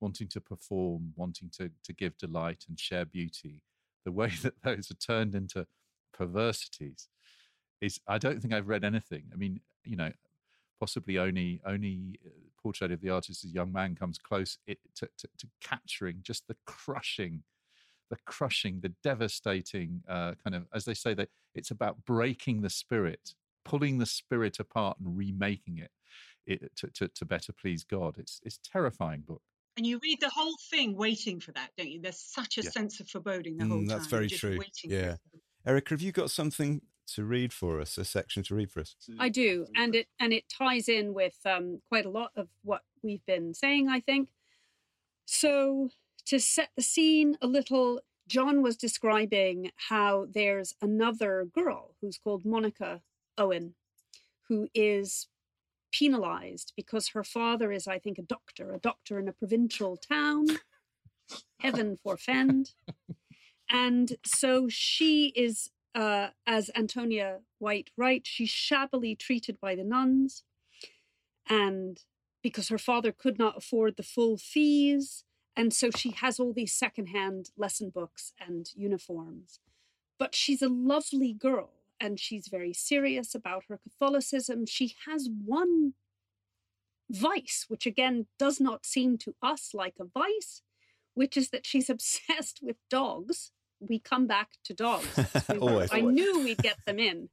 wanting 0.00 0.28
to 0.28 0.40
perform 0.40 1.12
wanting 1.16 1.50
to 1.50 1.70
to 1.82 1.92
give 1.92 2.16
delight 2.18 2.64
and 2.68 2.78
share 2.78 3.04
beauty 3.04 3.62
the 4.04 4.12
way 4.12 4.30
that 4.42 4.54
those 4.62 4.90
are 4.90 4.94
turned 4.94 5.34
into 5.34 5.66
perversities 6.12 7.08
is 7.80 8.00
i 8.08 8.16
don't 8.18 8.40
think 8.40 8.54
i've 8.54 8.68
read 8.68 8.84
anything. 8.84 9.24
I 9.32 9.36
mean 9.36 9.60
you 9.84 9.96
know 9.96 10.12
possibly 10.80 11.18
only 11.18 11.60
only 11.66 12.18
uh, 12.24 12.30
portrait 12.66 12.90
of 12.90 13.00
the 13.00 13.10
artist 13.10 13.44
as 13.44 13.50
a 13.50 13.54
young 13.54 13.72
man 13.72 13.94
comes 13.94 14.18
close 14.18 14.58
it, 14.66 14.78
to, 14.96 15.08
to, 15.16 15.28
to 15.38 15.46
capturing 15.62 16.18
just 16.22 16.48
the 16.48 16.56
crushing 16.66 17.42
the 18.10 18.16
crushing, 18.24 18.80
the 18.80 18.92
devastating 19.02 20.02
uh, 20.08 20.32
kind 20.42 20.54
of, 20.54 20.66
as 20.72 20.84
they 20.84 20.94
say, 20.94 21.14
that 21.14 21.28
it's 21.54 21.70
about 21.70 22.04
breaking 22.04 22.60
the 22.60 22.70
spirit, 22.70 23.34
pulling 23.64 23.98
the 23.98 24.06
spirit 24.06 24.60
apart 24.60 24.96
and 25.00 25.16
remaking 25.16 25.78
it, 25.78 25.90
it 26.46 26.76
to, 26.76 26.86
to, 26.88 27.08
to 27.08 27.24
better 27.24 27.52
please 27.52 27.84
God. 27.84 28.16
It's 28.18 28.40
it's 28.44 28.58
terrifying 28.58 29.22
book. 29.26 29.42
And 29.76 29.84
you 29.84 29.98
read 30.02 30.20
the 30.20 30.30
whole 30.30 30.54
thing 30.70 30.96
waiting 30.96 31.40
for 31.40 31.52
that, 31.52 31.70
don't 31.76 31.90
you? 31.90 32.00
There's 32.00 32.20
such 32.20 32.58
a 32.58 32.62
yeah. 32.62 32.70
sense 32.70 33.00
of 33.00 33.08
foreboding 33.08 33.58
the 33.58 33.66
whole 33.66 33.78
mm, 33.78 33.88
time. 33.88 33.98
That's 33.98 34.06
very 34.06 34.28
true. 34.28 34.58
Yeah. 34.84 35.16
Eric, 35.66 35.88
have 35.88 36.00
you 36.00 36.12
got 36.12 36.30
something 36.30 36.80
to 37.14 37.24
read 37.24 37.52
for 37.52 37.80
us, 37.80 37.98
a 37.98 38.04
section 38.04 38.42
to 38.44 38.54
read 38.54 38.70
for 38.70 38.80
us? 38.80 38.96
I 39.18 39.28
do, 39.28 39.66
and 39.74 39.94
it 39.94 40.08
and 40.18 40.32
it 40.32 40.44
ties 40.48 40.88
in 40.88 41.14
with 41.14 41.38
um, 41.44 41.80
quite 41.88 42.06
a 42.06 42.10
lot 42.10 42.32
of 42.36 42.48
what 42.62 42.82
we've 43.02 43.24
been 43.26 43.54
saying. 43.54 43.88
I 43.88 44.00
think 44.00 44.28
so 45.26 45.90
to 46.26 46.40
set 46.40 46.70
the 46.76 46.82
scene 46.82 47.36
a 47.40 47.46
little, 47.46 48.00
John 48.28 48.62
was 48.62 48.76
describing 48.76 49.70
how 49.88 50.26
there's 50.30 50.74
another 50.82 51.46
girl 51.52 51.94
who's 52.00 52.18
called 52.18 52.44
Monica 52.44 53.00
Owen, 53.38 53.74
who 54.48 54.68
is 54.74 55.28
penalized 55.92 56.72
because 56.76 57.08
her 57.08 57.24
father 57.24 57.72
is, 57.72 57.86
I 57.86 57.98
think, 57.98 58.18
a 58.18 58.22
doctor, 58.22 58.72
a 58.72 58.78
doctor 58.78 59.18
in 59.18 59.28
a 59.28 59.32
provincial 59.32 59.96
town. 59.96 60.46
Heaven 61.60 61.98
forfend. 62.02 62.72
And 63.70 64.16
so 64.24 64.68
she 64.68 65.32
is, 65.34 65.70
uh, 65.96 66.28
as 66.46 66.70
Antonia 66.76 67.38
White 67.58 67.90
writes, 67.96 68.28
she's 68.28 68.50
shabbily 68.50 69.16
treated 69.16 69.58
by 69.60 69.74
the 69.74 69.82
nuns. 69.82 70.44
And 71.48 71.98
because 72.42 72.68
her 72.68 72.78
father 72.78 73.12
could 73.12 73.38
not 73.38 73.56
afford 73.56 73.96
the 73.96 74.02
full 74.02 74.36
fees, 74.36 75.24
and 75.56 75.72
so 75.72 75.90
she 75.90 76.10
has 76.10 76.38
all 76.38 76.52
these 76.52 76.74
secondhand 76.74 77.50
lesson 77.56 77.88
books 77.88 78.32
and 78.38 78.68
uniforms. 78.76 79.58
But 80.18 80.34
she's 80.34 80.60
a 80.60 80.68
lovely 80.68 81.32
girl 81.32 81.70
and 81.98 82.20
she's 82.20 82.48
very 82.48 82.74
serious 82.74 83.34
about 83.34 83.64
her 83.68 83.78
Catholicism. 83.78 84.66
She 84.66 84.94
has 85.06 85.30
one 85.44 85.94
vice, 87.10 87.64
which 87.68 87.86
again 87.86 88.26
does 88.38 88.60
not 88.60 88.84
seem 88.84 89.16
to 89.18 89.34
us 89.42 89.70
like 89.72 89.94
a 89.98 90.04
vice, 90.04 90.60
which 91.14 91.38
is 91.38 91.48
that 91.50 91.64
she's 91.64 91.88
obsessed 91.90 92.60
with 92.62 92.76
dogs. 92.90 93.52
We 93.88 93.98
come 93.98 94.26
back 94.26 94.50
to 94.64 94.74
dogs. 94.74 95.06
We 95.48 95.58
were, 95.58 95.86
I 95.90 96.00
knew 96.00 96.40
we'd 96.42 96.58
get 96.58 96.78
them 96.86 96.98
in. 96.98 97.28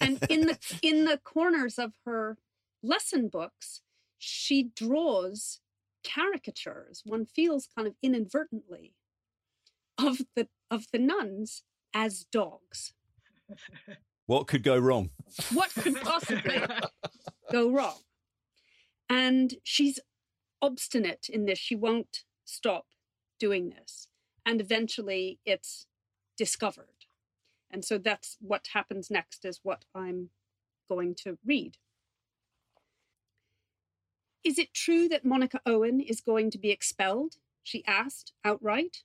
And 0.00 0.24
in 0.28 0.46
the 0.46 0.58
in 0.82 1.04
the 1.04 1.18
corners 1.18 1.78
of 1.78 1.92
her 2.04 2.36
lesson 2.82 3.28
books, 3.28 3.80
she 4.18 4.70
draws 4.74 5.60
caricatures. 6.04 7.02
One 7.04 7.24
feels 7.24 7.68
kind 7.74 7.88
of 7.88 7.94
inadvertently 8.02 8.94
of 9.98 10.18
the 10.36 10.48
of 10.70 10.86
the 10.92 10.98
nuns 10.98 11.62
as 11.94 12.24
dogs. 12.24 12.92
What 14.26 14.46
could 14.46 14.62
go 14.62 14.78
wrong? 14.78 15.10
What 15.52 15.74
could 15.74 15.96
possibly 15.96 16.62
go 17.50 17.70
wrong? 17.70 17.98
And 19.08 19.54
she's 19.64 19.98
obstinate 20.62 21.28
in 21.28 21.46
this. 21.46 21.58
She 21.58 21.74
won't 21.74 22.24
stop 22.44 22.86
doing 23.40 23.70
this 23.70 24.06
and 24.50 24.60
eventually 24.60 25.38
it's 25.46 25.86
discovered 26.36 27.06
and 27.70 27.84
so 27.84 27.98
that's 27.98 28.36
what 28.40 28.68
happens 28.72 29.10
next 29.10 29.44
is 29.44 29.60
what 29.62 29.84
i'm 29.94 30.30
going 30.88 31.14
to 31.14 31.38
read 31.44 31.76
is 34.42 34.58
it 34.58 34.72
true 34.72 35.06
that 35.08 35.24
Monica 35.24 35.60
Owen 35.66 36.00
is 36.00 36.22
going 36.22 36.50
to 36.50 36.58
be 36.58 36.70
expelled? 36.70 37.34
She 37.62 37.84
asked 37.86 38.32
outright. 38.42 39.02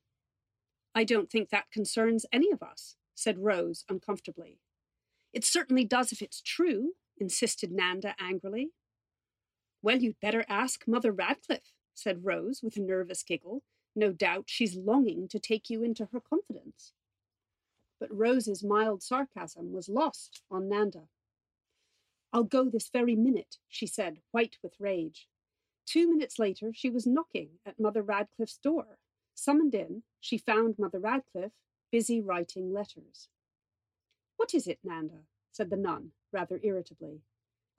I 0.94 1.04
don't 1.04 1.30
think 1.30 1.50
that 1.50 1.72
concerns 1.72 2.26
any 2.32 2.52
of 2.52 2.64
us, 2.64 2.96
said 3.16 3.40
Rose 3.40 3.84
uncomfortably. 3.90 4.60
It 5.34 5.44
certainly 5.44 5.84
does 5.84 6.14
if 6.14 6.22
it's 6.22 6.42
true, 6.42 6.94
insisted 7.18 7.72
Nanda 7.72 8.16
angrily. 8.18 8.70
Well, 9.82 9.98
you'd 9.98 10.22
better 10.22 10.46
ask 10.48 10.88
Mother 10.88 11.12
Radcliffe, 11.12 11.74
said 11.94 12.24
Rose 12.24 12.62
with 12.64 12.78
a 12.78 12.82
nervous 12.82 13.22
giggle. 13.22 13.62
No 13.96 14.12
doubt 14.12 14.46
she's 14.48 14.76
longing 14.76 15.28
to 15.30 15.40
take 15.40 15.70
you 15.70 15.84
into 15.84 16.10
her 16.12 16.20
confidence. 16.20 16.94
But 18.00 18.16
Rose's 18.16 18.64
mild 18.64 19.02
sarcasm 19.02 19.72
was 19.72 19.88
lost 19.88 20.42
on 20.52 20.68
Nanda. 20.68 21.04
I'll 22.34 22.44
go 22.44 22.70
this 22.70 22.90
very 22.90 23.16
minute, 23.16 23.58
she 23.70 23.88
said, 23.88 24.20
white 24.32 24.58
with 24.62 24.74
rage. 24.80 25.30
Two 25.86 26.10
minutes 26.10 26.38
later, 26.38 26.72
she 26.74 26.90
was 26.90 27.08
knocking 27.08 27.60
at 27.66 27.80
Mother 27.80 28.02
Radcliffe's 28.02 28.58
door. 28.58 28.98
Summoned 29.34 29.74
in, 29.74 30.04
she 30.20 30.38
found 30.38 30.76
Mother 30.78 31.00
Radcliffe 31.00 31.54
busy 31.92 32.20
writing 32.20 32.74
letters. 32.74 33.30
What 34.36 34.54
is 34.54 34.68
it, 34.68 34.80
Nanda? 34.84 35.22
said 35.52 35.70
the 35.70 35.78
nun, 35.78 36.12
rather 36.34 36.60
irritably. 36.62 37.22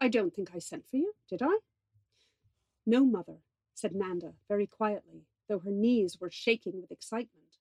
I 0.00 0.08
don't 0.08 0.34
think 0.34 0.52
I 0.54 0.58
sent 0.58 0.88
for 0.88 0.96
you, 0.96 1.12
did 1.28 1.42
I? 1.42 1.58
No, 2.86 3.04
mother, 3.04 3.38
said 3.74 3.94
Nanda 3.94 4.32
very 4.48 4.66
quietly, 4.66 5.26
though 5.48 5.60
her 5.60 5.70
knees 5.70 6.18
were 6.20 6.30
shaking 6.30 6.80
with 6.80 6.90
excitement. 6.90 7.58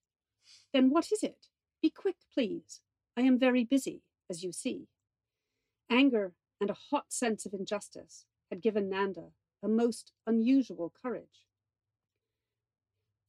Then 0.73 0.89
what 0.89 1.11
is 1.11 1.23
it? 1.23 1.47
Be 1.81 1.89
quick, 1.89 2.17
please. 2.33 2.81
I 3.17 3.21
am 3.21 3.39
very 3.39 3.63
busy, 3.63 4.01
as 4.29 4.43
you 4.43 4.51
see. 4.51 4.88
Anger 5.89 6.33
and 6.59 6.69
a 6.69 6.77
hot 6.91 7.13
sense 7.13 7.45
of 7.45 7.53
injustice 7.53 8.25
had 8.49 8.61
given 8.61 8.89
Nanda 8.89 9.29
a 9.63 9.67
most 9.67 10.11
unusual 10.27 10.93
courage. 11.01 11.45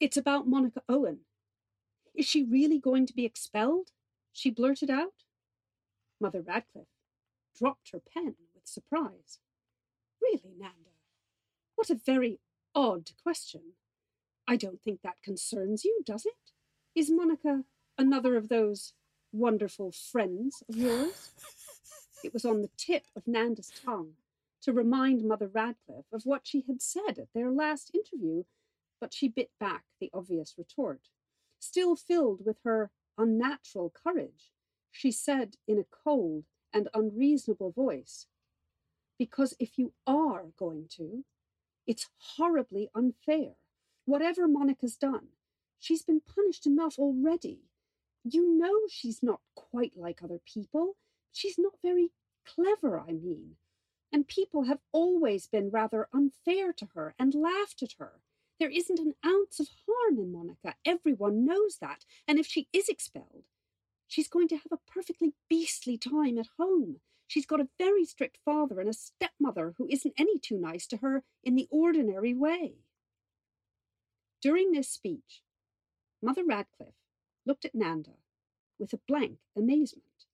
It's 0.01 0.17
about 0.17 0.49
Monica 0.49 0.83
Owen. 0.89 1.21
Is 2.15 2.27
she 2.27 2.45
really 2.45 2.79
going 2.79 3.07
to 3.07 3.15
be 3.15 3.25
expelled? 3.25 3.91
She 4.33 4.51
blurted 4.51 4.91
out. 4.91 5.25
Mother 6.21 6.43
Radcliffe 6.43 6.87
dropped 7.59 7.91
her 7.93 8.01
pen 8.01 8.35
with 8.55 8.67
surprise. 8.67 9.39
Really, 10.21 10.55
Nanda, 10.59 10.97
what 11.75 11.91
a 11.91 11.95
very 11.95 12.41
odd 12.75 13.11
question. 13.23 13.73
I 14.49 14.57
don't 14.57 14.81
think 14.81 15.01
that 15.03 15.23
concerns 15.23 15.85
you, 15.85 16.03
does 16.05 16.25
it? 16.25 16.53
Is 16.95 17.11
Monica 17.11 17.65
another 17.99 18.37
of 18.37 18.49
those 18.49 18.93
wonderful 19.33 19.93
friends 19.93 20.63
of 20.69 20.77
yours? 20.77 21.33
it 22.25 22.33
was 22.33 22.45
on 22.45 22.63
the 22.63 22.71
tip 22.77 23.05
of 23.17 23.27
Nanda's 23.27 23.73
tongue 23.85 24.13
to 24.63 24.73
remind 24.73 25.25
Mother 25.25 25.49
Radcliffe 25.49 26.07
of 26.13 26.23
what 26.25 26.47
she 26.47 26.65
had 26.67 26.81
said 26.81 27.19
at 27.19 27.33
their 27.35 27.51
last 27.51 27.91
interview, 27.95 28.45
but 29.01 29.13
she 29.13 29.29
bit 29.29 29.51
back 29.59 29.85
the 30.01 30.11
obvious 30.15 30.55
retort. 30.57 31.09
Still 31.59 31.97
filled 31.97 32.45
with 32.45 32.59
her 32.65 32.91
unnatural 33.19 33.93
courage, 33.93 34.53
she 34.91 35.11
said 35.11 35.57
in 35.67 35.79
a 35.79 35.85
cold 36.05 36.45
and 36.73 36.89
unreasonable 36.95 37.73
voice, 37.73 38.27
Because 39.19 39.55
if 39.59 39.79
you 39.79 39.93
are 40.07 40.47
going 40.59 40.87
to, 40.97 41.25
it's 41.87 42.09
horribly 42.19 42.91
unfair. 42.95 43.55
Whatever 44.07 44.47
Monica's 44.47 44.97
done, 44.97 45.29
she's 45.81 46.03
been 46.03 46.21
punished 46.21 46.65
enough 46.65 46.97
already. 46.97 47.63
You 48.23 48.57
know 48.57 48.73
she's 48.89 49.21
not 49.21 49.41
quite 49.57 49.95
like 49.97 50.23
other 50.23 50.39
people. 50.39 50.97
She's 51.33 51.59
not 51.59 51.75
very 51.83 52.13
clever, 52.47 53.01
I 53.01 53.13
mean. 53.13 53.57
And 54.13 54.29
people 54.29 54.65
have 54.65 54.79
always 54.93 55.49
been 55.49 55.71
rather 55.71 56.09
unfair 56.15 56.73
to 56.75 56.87
her 56.95 57.17
and 57.19 57.35
laughed 57.35 57.83
at 57.83 57.95
her. 57.99 58.21
There 58.61 58.71
isn't 58.71 59.01
an 59.01 59.15
ounce 59.27 59.59
of 59.59 59.69
harm 59.87 60.19
in 60.19 60.31
Monica. 60.31 60.77
Everyone 60.85 61.45
knows 61.45 61.79
that. 61.81 62.05
And 62.29 62.39
if 62.39 62.47
she 62.47 62.69
is 62.73 62.89
expelled, 62.89 63.49
she's 64.07 64.29
going 64.29 64.47
to 64.49 64.57
have 64.57 64.73
a 64.73 64.91
perfectly 64.91 65.35
beastly 65.49 65.99
time 65.99 66.39
at 66.39 66.47
home. 66.57 67.01
She's 67.27 67.45
got 67.45 67.61
a 67.61 67.69
very 67.77 68.05
strict 68.05 68.39
father 68.45 68.79
and 68.79 68.89
a 68.89 68.93
stepmother 68.93 69.75
who 69.77 69.89
isn't 69.91 70.15
any 70.17 70.39
too 70.39 70.59
nice 70.59 70.87
to 70.87 70.99
her 70.99 71.25
in 71.43 71.57
the 71.57 71.67
ordinary 71.73 72.35
way. 72.35 72.77
During 74.47 74.71
this 74.71 74.89
speech, 74.89 75.43
Mother 76.23 76.45
Radcliffe 76.45 77.03
looked 77.45 77.65
at 77.65 77.75
Nanda 77.75 78.13
with 78.79 78.93
a 78.93 79.01
blank 79.09 79.41
amazement. 79.57 80.27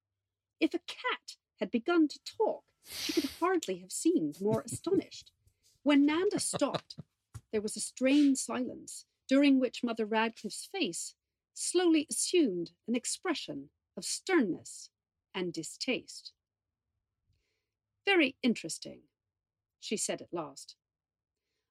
If 0.60 0.74
a 0.74 0.80
cat 0.80 1.36
had 1.60 1.70
begun 1.70 2.08
to 2.08 2.20
talk, 2.22 2.64
she 2.86 3.14
could 3.14 3.30
hardly 3.40 3.78
have 3.78 3.90
seemed 3.90 4.38
more 4.38 4.60
astonished. 4.66 5.32
When 5.82 6.04
Nanda 6.04 6.40
stopped, 6.40 6.96
there 7.52 7.62
was 7.62 7.74
a 7.74 7.80
strained 7.80 8.36
silence, 8.36 9.06
during 9.28 9.58
which 9.58 9.82
Mother 9.82 10.04
Radcliffe's 10.04 10.68
face 10.70 11.14
slowly 11.54 12.06
assumed 12.10 12.72
an 12.86 12.94
expression 12.94 13.70
of 13.96 14.04
sternness 14.04 14.90
and 15.34 15.54
distaste. 15.54 16.32
Very 18.04 18.36
interesting, 18.42 19.04
she 19.80 19.96
said 19.96 20.20
at 20.20 20.34
last. 20.34 20.76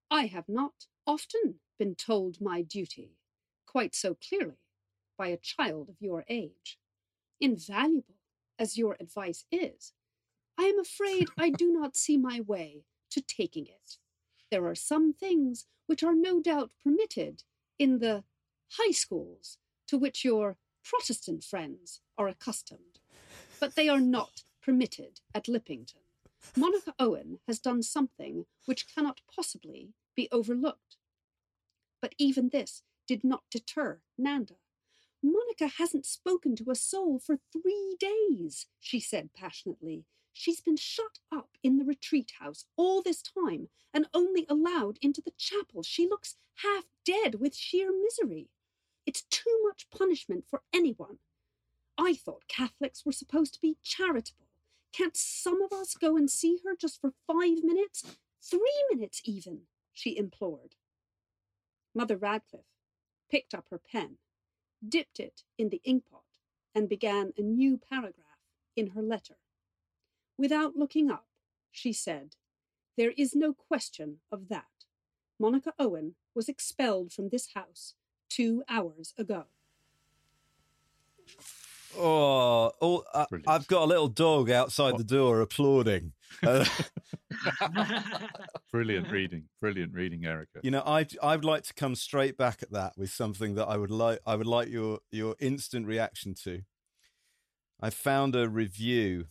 I 0.10 0.26
have 0.26 0.50
not 0.50 0.88
often 1.06 1.60
been 1.82 1.96
told 1.96 2.40
my 2.40 2.62
duty 2.62 3.18
quite 3.66 3.96
so 3.96 4.14
clearly 4.14 4.60
by 5.18 5.30
a 5.30 5.38
child 5.38 5.90
of 5.90 5.96
your 6.00 6.24
age. 6.30 6.78
Invaluable 7.40 8.20
as 8.60 8.78
your 8.78 8.96
advice 9.00 9.46
is, 9.52 9.92
I 10.60 10.66
am 10.66 10.80
afraid 10.80 11.30
I 11.40 11.50
do 11.50 11.72
not 11.80 11.98
see 11.98 12.18
my 12.18 12.40
way 12.40 12.84
to 13.10 13.20
taking 13.20 13.66
it. 13.66 13.98
There 14.52 14.68
are 14.68 14.76
some 14.76 15.12
things 15.12 15.66
which 15.88 16.04
are 16.04 16.14
no 16.14 16.40
doubt 16.40 16.70
permitted 16.84 17.42
in 17.80 17.98
the 17.98 18.26
high 18.74 18.92
schools 18.92 19.58
to 19.88 19.98
which 19.98 20.24
your 20.24 20.58
Protestant 20.84 21.44
friends 21.44 22.02
are 22.16 22.28
accustomed, 22.28 23.00
but 23.60 23.74
they 23.74 23.90
are 23.90 24.00
not 24.00 24.44
permitted 24.64 25.22
at 25.34 25.46
Lippington. 25.46 26.06
Monica 26.56 26.94
Owen 27.00 27.40
has 27.48 27.58
done 27.58 27.82
something 27.82 28.46
which 28.68 28.86
cannot 28.94 29.22
possibly 29.36 29.96
be 30.16 30.28
overlooked. 30.32 30.98
But 32.02 32.16
even 32.18 32.50
this 32.50 32.84
did 33.08 33.24
not 33.24 33.44
deter 33.52 34.02
Nanda. 34.18 34.56
Monica 35.24 35.68
hasn't 35.68 36.06
spoken 36.06 36.56
to 36.56 36.72
a 36.72 36.76
soul 36.76 37.20
for 37.20 37.38
three 37.52 37.96
days, 38.00 38.68
she 38.80 39.00
said 39.00 39.30
passionately. 39.34 40.06
She's 40.34 40.62
been 40.62 40.78
shut 40.78 41.20
up 41.32 41.50
in 41.62 41.78
the 41.78 41.86
retreat 41.86 42.34
house 42.40 42.66
all 42.76 43.02
this 43.02 43.22
time 43.22 43.68
and 43.94 44.08
only 44.14 44.46
allowed 44.50 44.98
into 45.02 45.22
the 45.22 45.34
chapel. 45.38 45.84
She 45.84 46.08
looks 46.08 46.38
half 46.64 46.86
dead 47.06 47.36
with 47.36 47.56
sheer 47.56 47.92
misery. 47.92 48.50
It's 49.06 49.24
too 49.24 49.60
much 49.64 49.90
punishment 49.90 50.46
for 50.50 50.62
anyone. 50.74 51.20
I 51.98 52.14
thought 52.14 52.48
Catholics 52.48 53.06
were 53.06 53.12
supposed 53.12 53.54
to 53.56 53.62
be 53.62 53.78
charitable. 53.84 54.48
Can't 54.94 55.16
some 55.16 55.62
of 55.62 55.72
us 55.72 55.94
go 55.94 56.18
and 56.18 56.30
see 56.30 56.60
her 56.66 56.76
just 56.76 57.00
for 57.00 57.14
five 57.28 57.64
minutes? 57.64 58.04
Three 58.42 58.86
minutes, 58.90 59.22
even, 59.26 59.62
she 59.94 60.18
implored. 60.18 60.76
Mother 61.94 62.18
Radcliffe 62.18 62.66
picked 63.30 63.54
up 63.54 63.66
her 63.70 63.78
pen, 63.80 64.18
dipped 64.88 65.20
it 65.20 65.44
in 65.58 65.70
the 65.70 65.82
inkpot, 65.86 66.24
and 66.74 66.88
began 66.88 67.34
a 67.38 67.42
new 67.42 67.78
paragraph 67.78 68.26
in 68.76 68.88
her 68.88 69.02
letter. 69.02 69.36
Without 70.38 70.76
looking 70.76 71.12
up, 71.12 71.28
she 71.72 71.94
said, 71.94 72.36
There 72.98 73.14
is 73.18 73.36
no 73.36 73.54
question 73.54 74.18
of 74.32 74.48
that. 74.50 74.66
Monica 75.40 75.74
Owen 75.80 76.16
was 76.34 76.48
expelled 76.48 77.12
from 77.12 77.30
this 77.30 77.54
house 77.54 77.96
two 78.30 78.64
hours 78.70 79.14
ago. 79.18 79.46
Oh, 81.98 82.72
oh 82.82 83.04
I, 83.14 83.26
I've 83.48 83.68
got 83.68 83.84
a 83.84 83.86
little 83.86 84.08
dog 84.08 84.50
outside 84.50 84.98
the 84.98 85.04
door 85.04 85.42
applauding. 85.42 86.14
Brilliant 88.72 89.12
reading, 89.12 89.44
brilliant 89.60 89.94
reading, 89.94 90.26
Erica. 90.26 90.60
You 90.64 90.72
know, 90.72 90.84
I 90.86 91.06
I'd 91.22 91.44
like 91.44 91.64
to 91.64 91.74
come 91.74 91.96
straight 91.96 92.38
back 92.38 92.64
at 92.64 92.72
that 92.72 92.94
with 92.98 93.10
something 93.12 93.56
that 93.56 93.68
I 93.68 93.76
would 93.78 93.92
like 93.92 94.20
I 94.26 94.36
would 94.36 94.48
like 94.48 94.70
your 94.70 95.00
your 95.12 95.36
instant 95.40 95.88
reaction 95.88 96.34
to. 96.44 96.62
I 97.82 97.90
found 97.90 98.36
a 98.36 98.48
review 98.48 99.26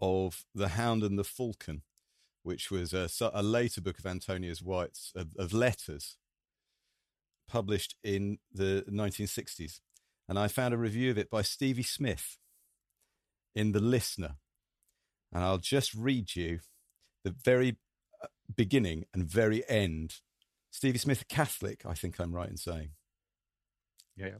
of 0.00 0.44
The 0.54 0.68
Hound 0.68 1.02
and 1.02 1.18
the 1.18 1.24
Falcon, 1.24 1.82
which 2.42 2.70
was 2.70 2.94
a, 2.94 3.08
a 3.34 3.42
later 3.42 3.80
book 3.80 3.98
of 3.98 4.06
Antonia 4.06 4.54
White's 4.62 5.12
of, 5.16 5.28
of 5.36 5.52
letters 5.52 6.16
published 7.48 7.96
in 8.04 8.38
the 8.52 8.84
1960s 8.88 9.80
and 10.28 10.38
I 10.38 10.48
found 10.48 10.74
a 10.74 10.78
review 10.78 11.10
of 11.10 11.18
it 11.18 11.30
by 11.30 11.42
Stevie 11.42 11.82
Smith 11.82 12.36
in 13.54 13.72
The 13.72 13.80
Listener. 13.80 14.36
And 15.32 15.42
I'll 15.42 15.58
just 15.58 15.94
read 15.94 16.36
you 16.36 16.60
the 17.24 17.34
very 17.44 17.78
uh, 18.22 18.26
beginning 18.54 19.04
and 19.12 19.24
very 19.24 19.68
end. 19.68 20.16
Stevie 20.70 20.98
Smith, 20.98 21.28
Catholic, 21.28 21.84
I 21.86 21.94
think 21.94 22.18
I'm 22.18 22.34
right 22.34 22.48
in 22.48 22.56
saying. 22.56 22.90
Yeah. 24.16 24.38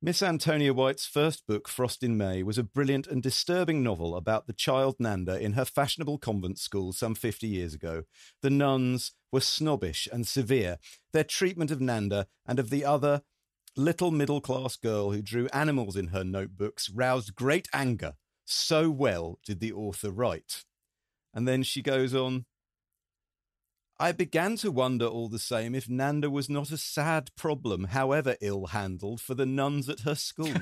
Miss 0.00 0.22
Antonia 0.22 0.72
White's 0.72 1.06
first 1.06 1.44
book, 1.48 1.66
Frost 1.68 2.04
in 2.04 2.16
May, 2.16 2.44
was 2.44 2.56
a 2.56 2.62
brilliant 2.62 3.08
and 3.08 3.20
disturbing 3.20 3.82
novel 3.82 4.14
about 4.14 4.46
the 4.46 4.52
child 4.52 4.94
Nanda 5.00 5.40
in 5.40 5.54
her 5.54 5.64
fashionable 5.64 6.18
convent 6.18 6.58
school 6.60 6.92
some 6.92 7.16
50 7.16 7.48
years 7.48 7.74
ago. 7.74 8.04
The 8.40 8.50
nuns 8.50 9.12
were 9.32 9.40
snobbish 9.40 10.06
and 10.12 10.24
severe. 10.24 10.78
Their 11.12 11.24
treatment 11.24 11.72
of 11.72 11.80
Nanda 11.80 12.28
and 12.46 12.60
of 12.60 12.70
the 12.70 12.84
other 12.84 13.22
little 13.78 14.10
middle 14.10 14.40
class 14.40 14.76
girl 14.76 15.12
who 15.12 15.22
drew 15.22 15.48
animals 15.52 15.96
in 15.96 16.08
her 16.08 16.24
notebooks 16.24 16.90
roused 16.90 17.34
great 17.34 17.68
anger. 17.72 18.14
So 18.44 18.90
well 18.90 19.38
did 19.44 19.60
the 19.60 19.72
author 19.72 20.10
write. 20.10 20.64
And 21.32 21.46
then 21.46 21.62
she 21.62 21.82
goes 21.82 22.14
on 22.14 22.46
I 24.00 24.12
began 24.12 24.56
to 24.58 24.70
wonder 24.70 25.06
all 25.06 25.28
the 25.28 25.40
same 25.40 25.74
if 25.74 25.88
Nanda 25.88 26.30
was 26.30 26.48
not 26.48 26.70
a 26.70 26.76
sad 26.76 27.30
problem, 27.36 27.84
however 27.84 28.36
ill 28.40 28.66
handled, 28.66 29.20
for 29.20 29.34
the 29.34 29.46
nuns 29.46 29.88
at 29.88 30.00
her 30.00 30.14
school. 30.14 30.54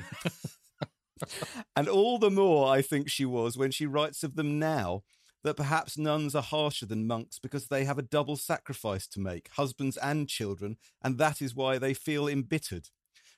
and 1.76 1.86
all 1.86 2.18
the 2.18 2.30
more 2.30 2.72
I 2.72 2.80
think 2.80 3.10
she 3.10 3.26
was 3.26 3.58
when 3.58 3.70
she 3.70 3.84
writes 3.84 4.22
of 4.22 4.36
them 4.36 4.58
now 4.58 5.02
that 5.44 5.56
perhaps 5.58 5.98
nuns 5.98 6.34
are 6.34 6.42
harsher 6.42 6.86
than 6.86 7.06
monks 7.06 7.38
because 7.38 7.66
they 7.66 7.84
have 7.84 7.98
a 7.98 8.02
double 8.02 8.36
sacrifice 8.36 9.06
to 9.08 9.20
make, 9.20 9.50
husbands 9.52 9.98
and 9.98 10.28
children, 10.28 10.78
and 11.02 11.18
that 11.18 11.42
is 11.42 11.54
why 11.54 11.76
they 11.76 11.92
feel 11.92 12.26
embittered. 12.26 12.88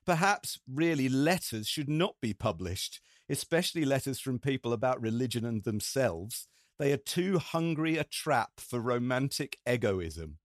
Perhaps, 0.08 0.58
really, 0.66 1.06
letters 1.06 1.68
should 1.68 1.90
not 1.90 2.14
be 2.22 2.32
published, 2.32 3.02
especially 3.28 3.84
letters 3.84 4.18
from 4.18 4.38
people 4.38 4.72
about 4.72 5.02
religion 5.02 5.44
and 5.44 5.64
themselves. 5.64 6.48
They 6.78 6.92
are 6.92 6.96
too 6.96 7.38
hungry 7.38 7.98
a 7.98 8.04
trap 8.04 8.52
for 8.56 8.80
romantic 8.80 9.58
egoism. 9.70 10.38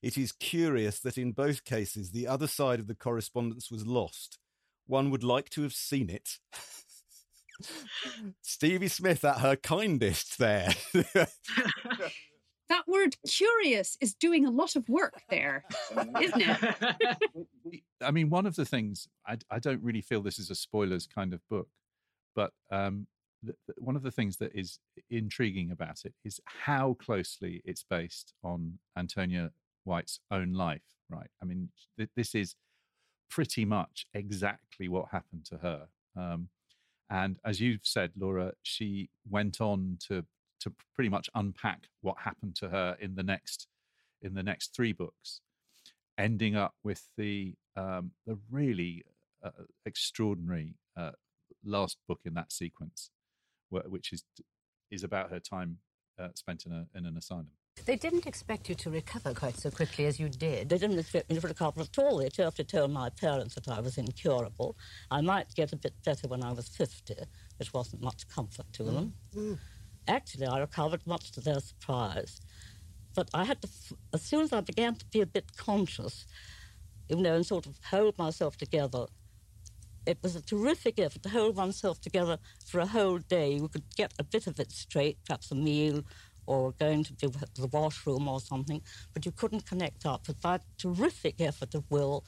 It 0.00 0.16
is 0.16 0.32
curious 0.32 1.00
that 1.00 1.18
in 1.18 1.32
both 1.32 1.64
cases 1.64 2.12
the 2.12 2.26
other 2.26 2.46
side 2.46 2.80
of 2.80 2.86
the 2.86 2.94
correspondence 2.94 3.70
was 3.70 3.86
lost. 3.86 4.38
One 4.86 5.10
would 5.10 5.22
like 5.22 5.50
to 5.50 5.64
have 5.64 5.74
seen 5.74 6.08
it. 6.08 6.38
Stevie 8.40 8.88
Smith 8.88 9.22
at 9.22 9.40
her 9.40 9.56
kindest 9.56 10.38
there. 10.38 10.72
that 12.70 12.86
word 12.88 13.16
curious 13.28 13.98
is 14.00 14.14
doing 14.14 14.46
a 14.46 14.50
lot 14.50 14.76
of 14.76 14.88
work 14.88 15.22
there, 15.28 15.64
isn't 16.20 16.42
it? 16.42 17.82
I 18.02 18.10
mean, 18.12 18.30
one 18.30 18.46
of 18.46 18.56
the 18.56 18.64
things 18.64 19.08
I, 19.26 19.36
I, 19.50 19.58
don't 19.58 19.82
really 19.82 20.00
feel 20.00 20.22
this 20.22 20.38
is 20.38 20.50
a 20.50 20.54
spoilers 20.54 21.06
kind 21.06 21.34
of 21.34 21.40
book, 21.50 21.68
but 22.34 22.52
um, 22.70 23.08
the, 23.42 23.54
the, 23.66 23.74
one 23.78 23.96
of 23.96 24.02
the 24.02 24.12
things 24.12 24.36
that 24.38 24.54
is 24.54 24.78
intriguing 25.10 25.72
about 25.72 26.04
it 26.04 26.14
is 26.24 26.40
how 26.44 26.94
closely 26.94 27.60
it's 27.64 27.82
based 27.82 28.32
on 28.44 28.78
Antonia 28.96 29.50
White's 29.84 30.20
own 30.30 30.52
life. 30.52 30.82
Right? 31.10 31.30
I 31.42 31.46
mean, 31.46 31.70
th- 31.98 32.10
this 32.14 32.36
is 32.36 32.54
pretty 33.28 33.64
much 33.64 34.06
exactly 34.14 34.88
what 34.88 35.08
happened 35.10 35.44
to 35.46 35.58
her. 35.58 35.88
Um, 36.16 36.48
and 37.10 37.38
as 37.44 37.60
you've 37.60 37.84
said, 37.84 38.12
Laura, 38.16 38.52
she 38.62 39.10
went 39.28 39.60
on 39.60 39.98
to 40.08 40.24
to 40.60 40.72
pretty 40.94 41.08
much 41.08 41.28
unpack 41.34 41.88
what 42.00 42.18
happened 42.20 42.56
to 42.56 42.68
her 42.68 42.96
in 43.00 43.14
the 43.14 43.22
next 43.22 43.66
in 44.22 44.34
the 44.34 44.42
next 44.42 44.74
three 44.74 44.92
books, 44.92 45.40
ending 46.18 46.56
up 46.56 46.74
with 46.84 47.08
the 47.16 47.54
um, 47.76 48.12
the 48.26 48.38
really 48.50 49.04
uh, 49.42 49.50
extraordinary 49.86 50.74
uh, 50.96 51.12
last 51.64 51.98
book 52.06 52.20
in 52.24 52.34
that 52.34 52.52
sequence, 52.52 53.10
which 53.70 54.12
is 54.12 54.24
is 54.90 55.04
about 55.04 55.30
her 55.30 55.40
time 55.40 55.78
uh, 56.18 56.28
spent 56.34 56.66
in 56.66 56.72
a 56.72 56.86
in 56.94 57.06
an 57.06 57.16
asylum. 57.16 57.48
They 57.86 57.96
didn't 57.96 58.26
expect 58.26 58.68
you 58.68 58.74
to 58.74 58.90
recover 58.90 59.32
quite 59.32 59.56
so 59.56 59.70
quickly 59.70 60.06
as 60.06 60.20
you 60.20 60.28
did. 60.28 60.68
They 60.68 60.76
didn't 60.76 60.98
expect 60.98 61.30
me 61.30 61.38
to 61.38 61.46
recover 61.46 61.80
at 61.80 61.98
all. 61.98 62.18
They 62.18 62.24
had 62.24 62.54
to 62.56 62.64
tell 62.64 62.88
my 62.88 63.08
parents 63.10 63.54
that 63.54 63.68
I 63.68 63.80
was 63.80 63.96
incurable. 63.96 64.76
I 65.10 65.20
might 65.22 65.54
get 65.54 65.72
a 65.72 65.76
bit 65.76 65.94
better 66.04 66.28
when 66.28 66.42
I 66.42 66.52
was 66.52 66.68
50, 66.68 67.14
which 67.58 67.72
wasn't 67.72 68.02
much 68.02 68.28
comfort 68.28 68.66
to 68.74 68.82
them. 68.82 69.14
Mm. 69.34 69.58
Actually, 70.10 70.48
I 70.48 70.58
recovered 70.58 71.06
much 71.06 71.30
to 71.32 71.40
their 71.40 71.60
surprise. 71.60 72.40
But 73.14 73.30
I 73.32 73.44
had 73.44 73.62
to, 73.62 73.68
as 74.12 74.22
soon 74.22 74.40
as 74.40 74.52
I 74.52 74.60
began 74.60 74.96
to 74.96 75.06
be 75.06 75.20
a 75.20 75.26
bit 75.26 75.56
conscious, 75.56 76.26
you 77.08 77.16
know, 77.16 77.36
and 77.36 77.46
sort 77.46 77.66
of 77.66 77.78
hold 77.88 78.18
myself 78.18 78.56
together, 78.56 79.06
it 80.06 80.18
was 80.20 80.34
a 80.34 80.42
terrific 80.42 80.98
effort 80.98 81.22
to 81.22 81.28
hold 81.28 81.54
oneself 81.56 82.00
together 82.00 82.38
for 82.66 82.80
a 82.80 82.86
whole 82.86 83.18
day. 83.18 83.52
You 83.52 83.68
could 83.68 83.84
get 83.96 84.12
a 84.18 84.24
bit 84.24 84.48
of 84.48 84.58
it 84.58 84.72
straight, 84.72 85.18
perhaps 85.24 85.52
a 85.52 85.54
meal 85.54 86.02
or 86.46 86.72
going 86.72 87.04
to 87.04 87.14
the 87.14 87.68
washroom 87.70 88.26
or 88.26 88.40
something, 88.40 88.82
but 89.12 89.24
you 89.24 89.30
couldn't 89.30 89.64
connect 89.64 90.06
up. 90.06 90.26
But 90.26 90.40
by 90.40 90.56
a 90.56 90.60
terrific 90.76 91.40
effort 91.40 91.76
of 91.76 91.84
will, 91.88 92.24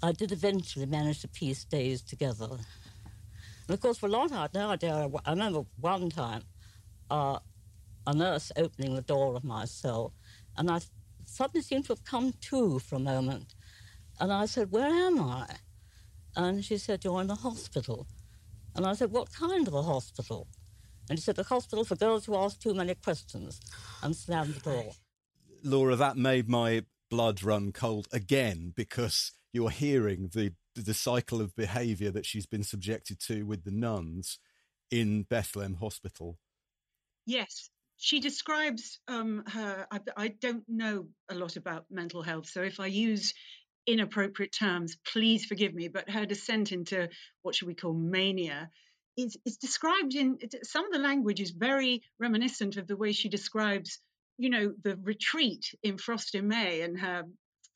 I 0.00 0.12
did 0.12 0.30
eventually 0.30 0.86
manage 0.86 1.22
to 1.22 1.28
piece 1.28 1.64
days 1.64 2.00
together. 2.02 2.60
And 3.68 3.74
of 3.74 3.80
course, 3.80 3.98
for 3.98 4.06
a 4.06 4.10
long 4.10 4.28
time, 4.28 4.38
I 4.38 4.42
had 4.42 4.54
no 4.54 4.70
idea. 4.70 5.10
I 5.24 5.30
remember 5.30 5.64
one 5.80 6.10
time 6.10 6.42
uh, 7.10 7.38
a 8.06 8.14
nurse 8.14 8.52
opening 8.56 8.94
the 8.94 9.02
door 9.02 9.36
of 9.36 9.44
my 9.44 9.64
cell, 9.64 10.12
and 10.56 10.70
I 10.70 10.80
suddenly 11.24 11.62
seemed 11.62 11.86
to 11.86 11.92
have 11.92 12.04
come 12.04 12.34
to 12.48 12.78
for 12.78 12.96
a 12.96 13.00
moment. 13.00 13.54
And 14.20 14.32
I 14.32 14.46
said, 14.46 14.70
Where 14.70 14.88
am 14.88 15.20
I? 15.20 15.46
And 16.36 16.64
she 16.64 16.78
said, 16.78 17.04
You're 17.04 17.22
in 17.22 17.30
a 17.30 17.34
hospital. 17.34 18.06
And 18.76 18.86
I 18.86 18.94
said, 18.94 19.10
What 19.10 19.32
kind 19.32 19.66
of 19.66 19.74
a 19.74 19.82
hospital? 19.82 20.48
And 21.08 21.18
she 21.18 21.24
said, 21.24 21.38
A 21.38 21.44
hospital 21.44 21.84
for 21.84 21.96
girls 21.96 22.26
who 22.26 22.36
ask 22.36 22.60
too 22.60 22.74
many 22.74 22.94
questions, 22.94 23.60
and 24.02 24.14
slammed 24.14 24.54
the 24.54 24.60
door. 24.60 24.92
Laura, 25.62 25.96
that 25.96 26.16
made 26.16 26.48
my 26.48 26.84
blood 27.10 27.42
run 27.42 27.72
cold 27.72 28.08
again 28.12 28.72
because 28.76 29.32
you're 29.52 29.70
hearing 29.70 30.30
the 30.34 30.52
the 30.74 30.94
cycle 30.94 31.40
of 31.40 31.54
behaviour 31.54 32.10
that 32.10 32.26
she's 32.26 32.46
been 32.46 32.64
subjected 32.64 33.20
to 33.20 33.44
with 33.44 33.64
the 33.64 33.70
nuns 33.70 34.38
in 34.90 35.22
Bethlehem 35.22 35.74
Hospital. 35.74 36.38
Yes, 37.26 37.70
she 37.96 38.20
describes 38.20 38.98
um, 39.08 39.44
her. 39.46 39.86
I, 39.90 40.00
I, 40.16 40.28
don't 40.28 40.64
know 40.68 41.06
a 41.30 41.34
lot 41.34 41.56
about 41.56 41.86
mental 41.90 42.22
health, 42.22 42.48
so 42.48 42.62
if 42.62 42.80
I 42.80 42.86
use 42.86 43.34
inappropriate 43.86 44.52
terms, 44.52 44.96
please 45.10 45.44
forgive 45.44 45.74
me. 45.74 45.88
But 45.88 46.10
her 46.10 46.26
descent 46.26 46.72
into 46.72 47.08
what 47.42 47.54
should 47.54 47.68
we 47.68 47.74
call 47.74 47.94
mania 47.94 48.70
is, 49.16 49.36
is 49.44 49.56
described 49.56 50.14
in 50.14 50.38
some 50.62 50.86
of 50.86 50.92
the 50.92 50.98
language 50.98 51.40
is 51.40 51.50
very 51.50 52.02
reminiscent 52.18 52.76
of 52.76 52.86
the 52.86 52.96
way 52.96 53.12
she 53.12 53.28
describes, 53.28 54.00
you 54.38 54.50
know, 54.50 54.74
the 54.82 54.96
retreat 55.02 55.74
in 55.82 55.98
Frost 55.98 56.34
in 56.34 56.48
May 56.48 56.82
and 56.82 56.98
her 56.98 57.24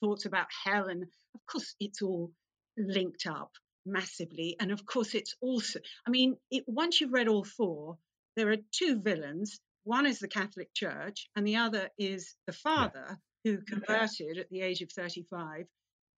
thoughts 0.01 0.27
about 0.27 0.47
hell. 0.65 0.89
And 0.89 1.03
of 1.03 1.41
course, 1.51 1.75
it's 1.81 2.03
all 2.03 2.33
linked 2.79 3.27
up 3.27 3.53
massively. 3.85 4.57
And 4.61 4.71
of 4.71 4.85
course, 4.87 5.15
it's 5.15 5.35
also, 5.41 5.81
I 6.07 6.11
mean, 6.11 6.37
it, 6.51 6.65
once 6.67 7.01
you've 7.01 7.13
read 7.13 7.29
all 7.29 7.45
four, 7.45 7.99
there 8.37 8.51
are 8.51 8.57
two 8.73 9.01
villains. 9.01 9.61
One 9.85 10.07
is 10.07 10.19
the 10.19 10.29
Catholic 10.29 10.73
Church, 10.75 11.29
and 11.35 11.47
the 11.47 11.57
other 11.57 11.91
is 11.99 12.35
the 12.47 12.53
father 12.53 13.19
who 13.45 13.59
converted 13.59 14.39
at 14.39 14.51
the 14.51 14.61
age 14.61 14.83
of 14.83 14.93
35 14.93 15.67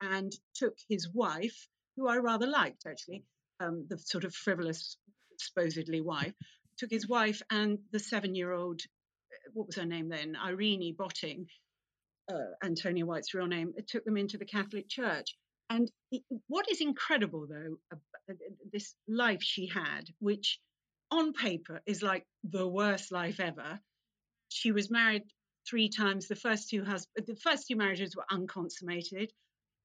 and 0.01 0.33
took 0.55 0.77
his 0.89 1.09
wife, 1.13 1.69
who 1.97 2.09
I 2.09 2.17
rather 2.17 2.47
liked 2.47 2.87
actually, 2.87 3.25
um, 3.61 3.87
the 3.89 3.99
sort 3.99 4.25
of 4.25 4.35
frivolous, 4.35 4.97
supposedly 5.39 6.01
wife, 6.01 6.35
took 6.79 6.91
his 6.91 7.09
wife 7.09 7.43
and 7.51 7.79
the 7.93 7.99
seven 7.99 8.35
year 8.35 8.53
old, 8.53 8.81
what 9.53 9.67
was 9.67 9.77
her 9.77 9.85
name 9.85 10.09
then? 10.09 10.37
Irene 10.37 10.95
Botting, 10.97 11.47
uh, 12.33 12.55
Antonia 12.65 13.05
White's 13.05 13.35
real 13.35 13.47
name, 13.47 13.75
it 13.77 13.89
took 13.89 14.05
them 14.05 14.17
into 14.17 14.39
the 14.39 14.47
Catholic 14.47 14.89
Church. 14.89 15.37
And 15.71 15.89
what 16.49 16.69
is 16.69 16.81
incredible, 16.81 17.47
though, 17.49 17.79
uh, 17.93 18.35
this 18.73 18.95
life 19.07 19.41
she 19.41 19.69
had, 19.69 20.11
which 20.19 20.59
on 21.13 21.33
paper 21.33 21.81
is 21.87 22.03
like 22.03 22.27
the 22.43 22.67
worst 22.67 23.13
life 23.13 23.39
ever. 23.39 23.79
She 24.49 24.73
was 24.73 24.91
married 24.91 25.23
three 25.69 25.89
times. 25.89 26.27
The 26.27 26.35
first 26.35 26.69
two 26.71 26.85
hus- 26.85 27.07
the 27.15 27.37
first 27.37 27.69
two 27.69 27.77
marriages 27.77 28.17
were 28.17 28.27
unconsummated. 28.31 29.33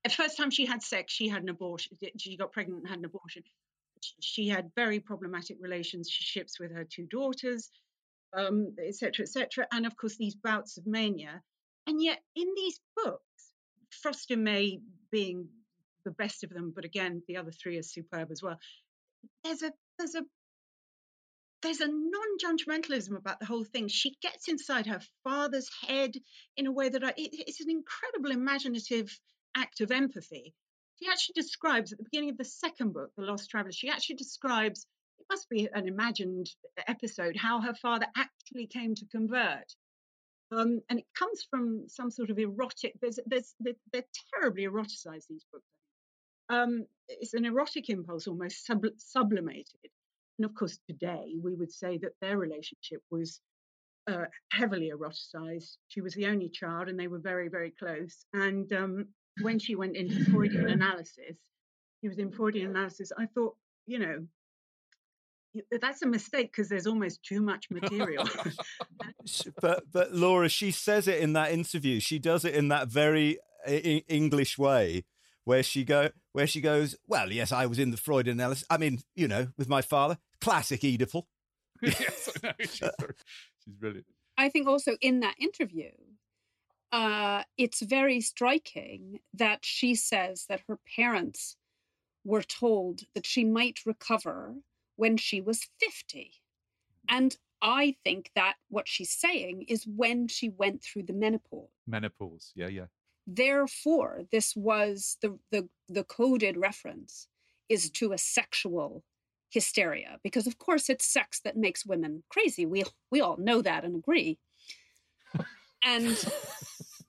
The 0.03 0.09
first 0.09 0.37
time 0.37 0.49
she 0.49 0.65
had 0.65 0.81
sex, 0.81 1.13
she 1.13 1.27
had 1.27 1.43
an 1.43 1.49
abortion. 1.49 1.97
She 2.17 2.35
got 2.35 2.51
pregnant 2.51 2.81
and 2.81 2.89
had 2.89 2.99
an 2.99 3.05
abortion. 3.05 3.43
She 4.21 4.47
had 4.47 4.71
very 4.75 4.99
problematic 4.99 5.57
relationships 5.59 6.59
with 6.59 6.71
her 6.71 6.83
two 6.83 7.05
daughters, 7.05 7.69
um, 8.33 8.75
etc., 8.83 9.23
etc. 9.23 9.67
And 9.71 9.85
of 9.85 9.95
course, 9.95 10.17
these 10.17 10.35
bouts 10.35 10.77
of 10.77 10.87
mania. 10.87 11.43
And 11.85 12.01
yet, 12.01 12.23
in 12.35 12.47
these 12.55 12.79
books, 12.95 13.21
Frost 14.01 14.31
in 14.31 14.43
May 14.43 14.81
being 15.11 15.47
the 16.05 16.11
best 16.11 16.43
of 16.43 16.51
them, 16.51 16.71
but 16.73 16.85
again, 16.85 17.21
the 17.27 17.37
other 17.37 17.51
three 17.51 17.77
are 17.77 17.83
superb 17.83 18.31
as 18.31 18.41
well. 18.41 18.57
There's 19.43 19.63
a 19.63 19.71
there's 19.97 20.15
a 20.15 20.23
there's 21.61 21.81
a 21.81 21.87
non-judgmentalism 21.87 23.17
about 23.17 23.39
the 23.39 23.45
whole 23.45 23.63
thing. 23.63 23.87
She 23.87 24.15
gets 24.21 24.47
inside 24.47 24.85
her 24.85 25.01
father's 25.23 25.69
head 25.81 26.13
in 26.57 26.67
a 26.67 26.71
way 26.71 26.89
that 26.89 27.03
I, 27.03 27.09
it, 27.09 27.31
it's 27.33 27.61
an 27.61 27.71
incredible 27.71 28.31
imaginative 28.31 29.19
act 29.57 29.81
of 29.81 29.91
empathy. 29.91 30.53
She 31.01 31.09
actually 31.09 31.33
describes 31.35 31.91
at 31.91 31.97
the 31.97 32.03
beginning 32.03 32.29
of 32.29 32.37
the 32.37 32.45
second 32.45 32.93
book, 32.93 33.09
The 33.17 33.23
Lost 33.23 33.49
Traveler, 33.49 33.71
she 33.71 33.89
actually 33.89 34.15
describes 34.17 34.85
it 35.17 35.25
must 35.29 35.49
be 35.49 35.67
an 35.73 35.87
imagined 35.87 36.49
episode 36.87 37.35
how 37.35 37.61
her 37.61 37.73
father 37.73 38.05
actually 38.15 38.67
came 38.67 38.93
to 38.95 39.05
convert. 39.07 39.65
Um, 40.51 40.81
and 40.89 40.99
it 40.99 41.05
comes 41.17 41.47
from 41.49 41.85
some 41.87 42.11
sort 42.11 42.29
of 42.29 42.37
erotic. 42.37 42.93
There's, 43.01 43.19
there's, 43.25 43.55
they're, 43.59 43.73
they're 43.91 44.03
terribly 44.33 44.67
eroticized. 44.67 45.25
These 45.27 45.45
books. 45.51 45.65
Um, 46.49 46.85
it's 47.07 47.33
an 47.33 47.45
erotic 47.45 47.89
impulse, 47.89 48.27
almost 48.27 48.65
sub- 48.65 48.85
sublimated. 48.97 49.91
And 50.37 50.45
of 50.45 50.53
course, 50.53 50.79
today 50.89 51.35
we 51.41 51.55
would 51.55 51.71
say 51.71 51.97
that 51.99 52.13
their 52.21 52.37
relationship 52.37 53.01
was 53.09 53.39
uh, 54.07 54.25
heavily 54.51 54.91
eroticized. 54.95 55.77
She 55.87 56.01
was 56.01 56.13
the 56.13 56.27
only 56.27 56.49
child, 56.49 56.89
and 56.89 56.99
they 56.99 57.07
were 57.07 57.19
very, 57.19 57.49
very 57.49 57.71
close. 57.71 58.25
And 58.33 58.71
um, 58.73 59.07
when 59.41 59.59
she 59.59 59.75
went 59.75 59.95
into 59.95 60.25
Freudian 60.25 60.69
analysis, 60.69 61.37
he 62.01 62.09
was 62.09 62.17
in 62.17 62.31
Freudian 62.31 62.69
analysis. 62.69 63.11
I 63.17 63.25
thought, 63.27 63.55
you 63.87 63.99
know, 63.99 64.25
that's 65.79 66.01
a 66.01 66.07
mistake 66.07 66.51
because 66.51 66.67
there's 66.67 66.87
almost 66.87 67.23
too 67.23 67.41
much 67.41 67.67
material. 67.71 68.27
but 69.61 69.83
but 69.91 70.13
Laura, 70.13 70.49
she 70.49 70.71
says 70.71 71.07
it 71.07 71.21
in 71.21 71.33
that 71.33 71.51
interview. 71.51 71.99
She 71.99 72.19
does 72.19 72.43
it 72.43 72.55
in 72.55 72.67
that 72.67 72.89
very 72.89 73.39
English 73.65 74.57
way 74.57 75.05
where 75.45 75.63
she 75.63 75.85
go 75.85 76.09
where 76.33 76.47
she 76.47 76.59
goes, 76.59 76.95
Well, 77.07 77.31
yes, 77.31 77.51
I 77.51 77.65
was 77.65 77.79
in 77.79 77.91
the 77.91 77.97
Freud 77.97 78.27
analysis. 78.27 78.65
I 78.69 78.77
mean, 78.77 78.99
you 79.15 79.27
know, 79.27 79.47
with 79.57 79.69
my 79.69 79.81
father. 79.81 80.17
Classic 80.41 80.81
Oedipal. 80.81 81.23
yes, 81.81 82.29
I 82.43 82.47
know. 82.47 82.53
She's, 82.59 82.69
she's 83.63 83.73
brilliant. 83.79 84.07
I 84.37 84.49
think 84.49 84.67
also 84.67 84.97
in 84.99 85.21
that 85.21 85.35
interview, 85.39 85.91
uh, 86.91 87.43
it's 87.57 87.81
very 87.81 88.19
striking 88.21 89.19
that 89.33 89.59
she 89.63 89.95
says 89.95 90.45
that 90.49 90.61
her 90.67 90.77
parents 90.95 91.55
were 92.25 92.43
told 92.43 93.01
that 93.13 93.25
she 93.25 93.45
might 93.45 93.79
recover 93.85 94.55
when 94.95 95.15
she 95.17 95.39
was 95.41 95.67
50. 95.79 96.31
And 97.07 97.37
I 97.61 97.95
think 98.03 98.31
that 98.35 98.55
what 98.69 98.87
she's 98.87 99.11
saying 99.11 99.65
is 99.67 99.85
when 99.85 100.27
she 100.27 100.49
went 100.49 100.83
through 100.83 101.03
the 101.03 101.13
menopause. 101.13 101.69
Menopause, 101.87 102.51
yeah, 102.55 102.67
yeah. 102.67 102.85
Therefore, 103.27 104.21
this 104.31 104.55
was 104.55 105.17
the, 105.21 105.37
the, 105.51 105.67
the 105.89 106.03
coded 106.03 106.57
reference 106.57 107.27
is 107.69 107.89
to 107.91 108.13
a 108.13 108.17
sexual 108.17 109.03
hysteria 109.49 110.19
because 110.21 110.47
of 110.47 110.57
course 110.57 110.89
it's 110.89 111.05
sex 111.05 111.39
that 111.43 111.57
makes 111.57 111.85
women 111.85 112.23
crazy. 112.29 112.65
We 112.65 112.83
we 113.09 113.21
all 113.21 113.37
know 113.37 113.61
that 113.61 113.85
and 113.85 113.95
agree. 113.95 114.37
and 115.83 116.17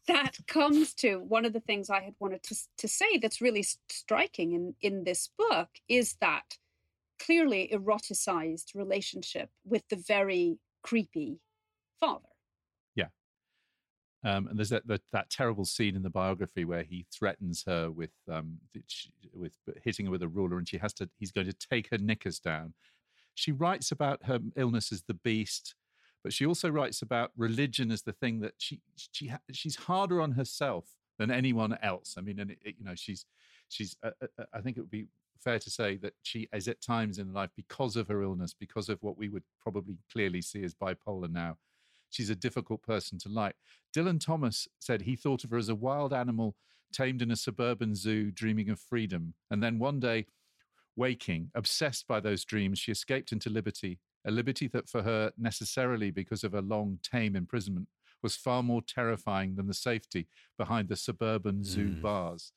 that 0.07 0.37
comes 0.47 0.95
to 0.95 1.17
one 1.17 1.45
of 1.45 1.53
the 1.53 1.61
things 1.61 1.91
I 1.91 2.01
had 2.01 2.15
wanted 2.21 2.43
to, 2.45 2.57
to 2.79 2.89
say 2.89 3.19
that's 3.19 3.41
really 3.41 3.65
striking 3.91 4.53
in, 4.53 4.75
in 4.81 5.05
this 5.05 5.29
book 5.37 5.69
is 5.89 6.17
that 6.21 6.59
clearly 7.19 7.69
eroticized 7.73 8.75
relationship 8.75 9.51
with 9.65 9.83
the 9.89 9.97
very 9.97 10.59
creepy 10.83 11.41
father. 11.99 12.36
Um, 14.27 14.49
and 14.49 14.59
there's 14.59 14.71
that, 14.71 14.89
that 14.89 15.03
that 15.13 15.31
terrible 15.31 15.65
scene 15.65 15.95
in 15.95 16.03
the 16.03 16.11
biography 16.11 16.65
where 16.65 16.83
he 16.83 17.07
threatens 17.17 17.63
her 17.67 17.93
with 17.93 18.11
um, 18.29 18.59
with 19.33 19.53
hitting 19.85 20.07
her 20.07 20.11
with 20.11 20.23
a 20.23 20.29
ruler, 20.29 20.59
and 20.59 20.69
she 20.69 20.79
has 20.79 20.93
to. 20.95 21.09
He's 21.17 21.31
going 21.31 21.47
to 21.47 21.53
take 21.53 21.91
her 21.91 21.99
knickers 21.99 22.41
down. 22.41 22.75
She 23.35 23.53
writes 23.53 23.93
about 23.93 24.25
her 24.25 24.41
illness 24.57 24.91
as 24.91 25.05
the 25.05 25.15
beast, 25.15 25.77
but 26.25 26.33
she 26.33 26.45
also 26.45 26.69
writes 26.69 27.03
about 27.03 27.31
religion 27.37 27.93
as 27.93 28.03
the 28.03 28.13
thing 28.13 28.41
that 28.41 28.55
she 28.59 28.81
she 28.97 29.33
she's 29.53 29.77
harder 29.77 30.21
on 30.21 30.33
herself 30.33 30.87
than 31.21 31.31
anyone 31.31 31.79
else. 31.81 32.17
I 32.19 32.21
mean, 32.21 32.41
and 32.41 32.51
it, 32.51 32.59
you 32.65 32.85
know, 32.85 32.97
she's 32.97 33.27
she's. 33.69 33.97
Uh, 34.03 34.11
uh, 34.21 34.45
I 34.53 34.61
think 34.61 34.77
it 34.77 34.81
would 34.81 34.91
be 34.91 35.07
fair 35.39 35.61
to 35.61 35.71
say 35.71 35.99
that 35.99 36.15
she 36.25 36.49
is 36.53 36.67
at 36.67 36.83
times 36.83 37.19
in 37.19 37.33
life 37.33 37.51
because 37.55 37.95
of 37.95 38.09
her 38.09 38.25
illness, 38.25 38.57
because 38.59 38.89
of 38.89 39.01
what 39.03 39.17
we 39.17 39.29
would 39.29 39.45
probably 39.61 39.99
clearly 40.13 40.43
see 40.43 40.65
as 40.65 40.75
bipolar 40.75 41.31
now. 41.31 41.59
She's 42.17 42.31
a 42.31 42.35
difficult 42.35 42.83
person 42.83 43.19
to 43.19 43.29
like. 43.29 43.57
Dylan 43.95 44.19
Thomas 44.19 44.67
said 44.79 45.03
he 45.03 45.17
thought 45.17 45.45
of 45.45 45.51
her 45.51 45.59
as 45.59 45.69
a 45.69 45.75
wild 45.75 46.15
animal 46.15 46.57
tamed 46.91 47.21
in 47.21 47.31
a 47.31 47.37
suburban 47.37 47.95
zoo, 47.95 48.31
dreaming 48.31 48.71
of 48.71 48.81
freedom. 48.81 49.35
And 49.51 49.63
then 49.63 49.79
one 49.79 50.01
day, 50.01 50.25
waking, 50.97 51.51
obsessed 51.55 52.07
by 52.07 52.21
those 52.21 52.43
dreams, 52.43 52.79
she 52.79 52.91
escaped 52.91 53.33
into 53.33 53.51
liberty, 53.51 53.99
a 54.25 54.31
liberty 54.31 54.67
that 54.69 54.89
for 54.89 55.03
her, 55.03 55.31
necessarily 55.37 56.11
because 56.11 56.43
of 56.43 56.53
her 56.53 56.63
long, 56.63 57.01
tame 57.03 57.37
imprisonment, 57.37 57.89
was 58.23 58.35
far 58.35 58.63
more 58.63 58.81
terrifying 58.81 59.57
than 59.57 59.67
the 59.67 59.75
safety 59.75 60.27
behind 60.57 60.89
the 60.89 60.97
suburban 60.97 61.63
zoo 61.63 61.91
Mm. 61.91 62.01
bars. 62.01 62.53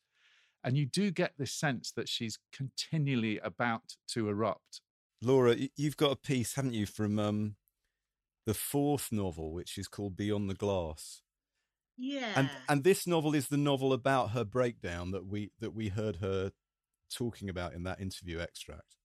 And 0.63 0.77
you 0.77 0.85
do 0.85 1.11
get 1.11 1.33
this 1.37 1.51
sense 1.51 1.91
that 1.91 2.07
she's 2.07 2.39
continually 2.53 3.39
about 3.39 3.97
to 4.13 4.29
erupt. 4.29 4.79
Laura, 5.21 5.57
you've 5.75 5.97
got 5.97 6.11
a 6.11 6.15
piece, 6.15 6.55
haven't 6.55 6.75
you, 6.75 6.85
from 6.85 7.19
um, 7.19 7.57
the 8.49 8.55
fourth 8.55 9.11
novel, 9.11 9.53
which 9.53 9.77
is 9.77 9.87
called 9.87 10.17
Beyond 10.17 10.49
the 10.49 10.55
Glass. 10.55 11.21
Yeah. 11.99 12.31
And 12.35 12.49
and 12.67 12.83
this 12.83 13.05
novel 13.05 13.35
is 13.35 13.47
the 13.47 13.57
novel 13.57 13.93
about 13.93 14.31
her 14.31 14.43
breakdown 14.43 15.11
that 15.11 15.27
we 15.27 15.51
that 15.59 15.75
we 15.75 15.89
heard 15.89 16.15
her 16.15 16.51
talking 17.15 17.47
about 17.47 17.75
in 17.75 17.83
that 17.83 18.01
interview 18.01 18.39
extract. 18.39 18.95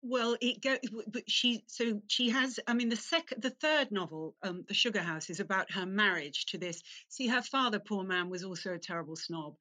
Well, 0.00 0.34
it 0.40 0.62
go, 0.62 0.78
but 1.08 1.24
she 1.30 1.62
so 1.66 2.00
she 2.06 2.30
has. 2.30 2.58
I 2.66 2.72
mean, 2.72 2.88
the 2.88 2.96
second, 2.96 3.42
the 3.42 3.50
third 3.50 3.92
novel, 3.92 4.34
um, 4.42 4.64
The 4.66 4.72
Sugar 4.72 5.02
House, 5.02 5.28
is 5.28 5.40
about 5.40 5.70
her 5.72 5.84
marriage 5.84 6.46
to 6.46 6.56
this. 6.56 6.80
See, 7.10 7.26
her 7.26 7.42
father, 7.42 7.78
poor 7.78 8.02
man, 8.02 8.30
was 8.30 8.44
also 8.44 8.72
a 8.72 8.78
terrible 8.78 9.16
snob. 9.16 9.56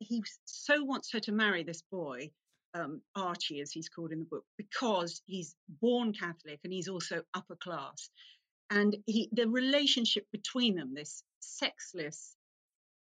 He 0.00 0.24
so 0.44 0.82
wants 0.82 1.12
her 1.12 1.20
to 1.20 1.32
marry 1.32 1.62
this 1.62 1.82
boy, 1.82 2.32
um, 2.74 3.00
Archie, 3.14 3.60
as 3.60 3.72
he's 3.72 3.88
called 3.88 4.12
in 4.12 4.20
the 4.20 4.24
book, 4.24 4.44
because 4.56 5.22
he's 5.26 5.54
born 5.80 6.12
Catholic 6.12 6.60
and 6.64 6.72
he's 6.72 6.88
also 6.88 7.22
upper 7.34 7.56
class. 7.56 8.10
And 8.70 8.96
he, 9.06 9.28
the 9.32 9.48
relationship 9.48 10.26
between 10.32 10.74
them, 10.74 10.94
this 10.94 11.22
sexless 11.40 12.36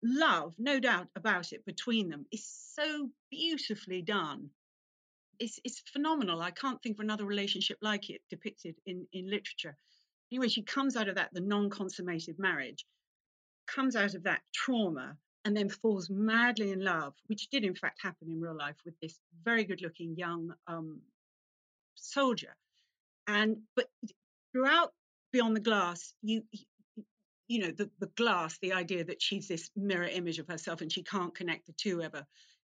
love, 0.03 0.53
no 0.59 0.79
doubt 0.79 1.07
about 1.15 1.51
it, 1.51 1.65
between 1.65 2.09
them, 2.09 2.25
is 2.31 2.47
so 2.47 3.09
beautifully 3.31 4.01
done 4.01 4.49
it's 5.39 5.59
it's 5.63 5.79
phenomenal. 5.91 6.41
I 6.41 6.51
can't 6.51 6.81
think 6.81 6.97
of 6.97 7.03
another 7.03 7.25
relationship 7.25 7.77
like 7.81 8.09
it 8.09 8.21
depicted 8.29 8.75
in 8.85 9.07
in 9.13 9.29
literature. 9.29 9.77
Anyway, 10.31 10.49
she 10.49 10.63
comes 10.63 10.95
out 10.95 11.07
of 11.07 11.15
that 11.15 11.33
the 11.33 11.41
non-consummated 11.41 12.37
marriage, 12.37 12.85
comes 13.67 13.95
out 13.95 14.13
of 14.13 14.23
that 14.23 14.41
trauma, 14.53 15.17
and 15.47 15.55
then 15.55 15.69
falls 15.69 16.09
madly 16.09 16.73
in 16.73 16.83
love, 16.83 17.13
which 17.27 17.49
did 17.49 17.63
in 17.63 17.73
fact 17.73 18.01
happen 18.01 18.27
in 18.29 18.41
real 18.41 18.57
life 18.57 18.75
with 18.83 18.99
this 19.01 19.17
very 19.45 19.63
good-looking 19.63 20.13
young 20.17 20.53
um, 20.67 20.99
soldier. 21.95 22.53
And 23.27 23.59
but 23.73 23.85
throughout 24.51 24.91
Beyond 25.31 25.55
the 25.55 25.61
Glass, 25.61 26.13
you 26.21 26.43
you 27.47 27.59
know 27.59 27.71
the 27.71 27.89
the 27.99 28.11
glass, 28.17 28.57
the 28.61 28.73
idea 28.73 29.05
that 29.05 29.21
she's 29.21 29.47
this 29.47 29.71
mirror 29.73 30.09
image 30.19 30.37
of 30.37 30.49
herself 30.49 30.81
and 30.81 30.91
she 30.91 31.01
can't 31.01 31.33
connect 31.33 31.65
the 31.65 31.73
two 31.77 32.01
ever, 32.01 32.25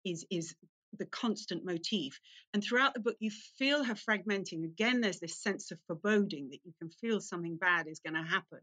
is 0.06 0.24
is 0.30 0.56
the 1.00 1.08
constant 1.08 1.66
motif. 1.66 2.20
And 2.54 2.64
throughout 2.64 2.94
the 2.94 3.00
book, 3.00 3.18
you 3.20 3.32
feel 3.58 3.84
her 3.84 3.96
fragmenting. 3.96 4.66
Again, 4.66 5.02
there's 5.02 5.20
this 5.20 5.42
sense 5.42 5.72
of 5.72 5.80
foreboding 5.88 6.50
that 6.50 6.60
you 6.64 6.74
can 6.80 6.92
feel 6.92 7.22
something 7.22 7.58
bad 7.58 7.88
is 7.88 8.02
going 8.06 8.14
to 8.24 8.30
happen. 8.30 8.60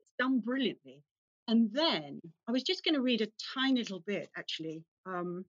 It's 0.00 0.14
done 0.18 0.40
brilliantly. 0.40 1.02
And 1.48 1.70
then 1.72 2.20
I 2.48 2.52
was 2.52 2.62
just 2.62 2.84
going 2.84 2.94
to 2.94 3.00
read 3.00 3.22
a 3.22 3.32
tiny 3.54 3.80
little 3.80 4.00
bit, 4.00 4.30
actually. 4.36 4.84
Um, 5.06 5.44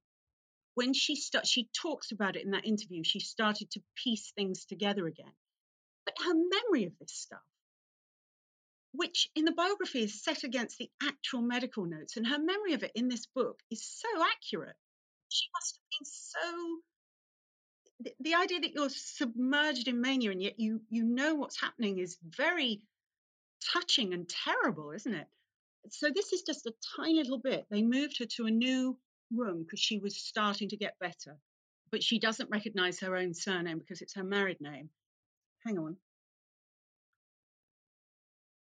when 0.74 0.94
she 0.94 1.16
start, 1.16 1.46
she 1.46 1.70
talks 1.80 2.12
about 2.12 2.36
it 2.36 2.44
in 2.44 2.52
that 2.52 2.66
interview. 2.66 3.04
She 3.04 3.20
started 3.20 3.70
to 3.72 3.82
piece 3.96 4.32
things 4.32 4.66
together 4.66 5.06
again. 5.06 5.34
But 6.06 6.16
her 6.26 6.34
memory 6.34 6.86
of 6.86 6.98
this 7.00 7.14
stuff, 7.14 7.44
which 8.94 9.30
in 9.36 9.46
the 9.46 9.52
biography 9.52 10.04
is 10.04 10.24
set 10.24 10.44
against 10.44 10.78
the 10.78 10.89
actual 11.04 11.42
medical 11.42 11.86
notes, 11.86 12.18
and 12.18 12.26
her 12.26 12.39
memory 12.39 12.74
of 12.74 12.84
it 12.84 12.92
in 12.96 13.08
this 13.08 13.28
book 13.28 13.60
is 13.70 13.84
so 13.84 14.08
accurate. 14.24 14.76
She 15.30 15.48
must 15.54 15.76
have 15.76 16.00
been 16.00 16.06
so 16.06 16.82
the, 18.04 18.14
the 18.20 18.36
idea 18.36 18.60
that 18.60 18.74
you're 18.74 18.89
submerged 18.89 19.88
in 19.88 20.02
mania 20.02 20.32
and 20.32 20.42
yet 20.42 20.60
you 20.60 20.82
you 20.89 21.04
know 21.04 21.36
what's 21.36 21.60
happening 21.60 22.00
is 22.00 22.18
very 22.24 22.82
touching 23.74 24.14
and 24.14 24.28
terrible 24.28 24.92
isn't 24.92 25.14
it 25.14 25.28
so 25.90 26.10
this 26.14 26.34
is 26.34 26.44
just 26.44 26.66
a 26.66 26.74
tiny 26.96 27.16
little 27.16 27.40
bit. 27.40 27.66
They 27.70 27.82
moved 27.82 28.20
her 28.20 28.26
to 28.38 28.46
a 28.46 28.52
new 28.52 28.98
room 29.36 29.64
because 29.64 29.80
she 29.80 30.00
was 30.00 30.18
starting 30.18 30.70
to 30.70 30.78
get 30.78 31.00
better 31.00 31.38
but 31.92 32.02
she 32.02 32.20
doesn't 32.20 32.50
recognize 32.50 33.00
her 33.00 33.16
own 33.16 33.34
surname 33.34 33.78
because 33.78 34.02
it's 34.02 34.16
her 34.16 34.24
married 34.24 34.62
name. 34.62 34.90
Hang 35.66 35.78
on. 35.78 35.98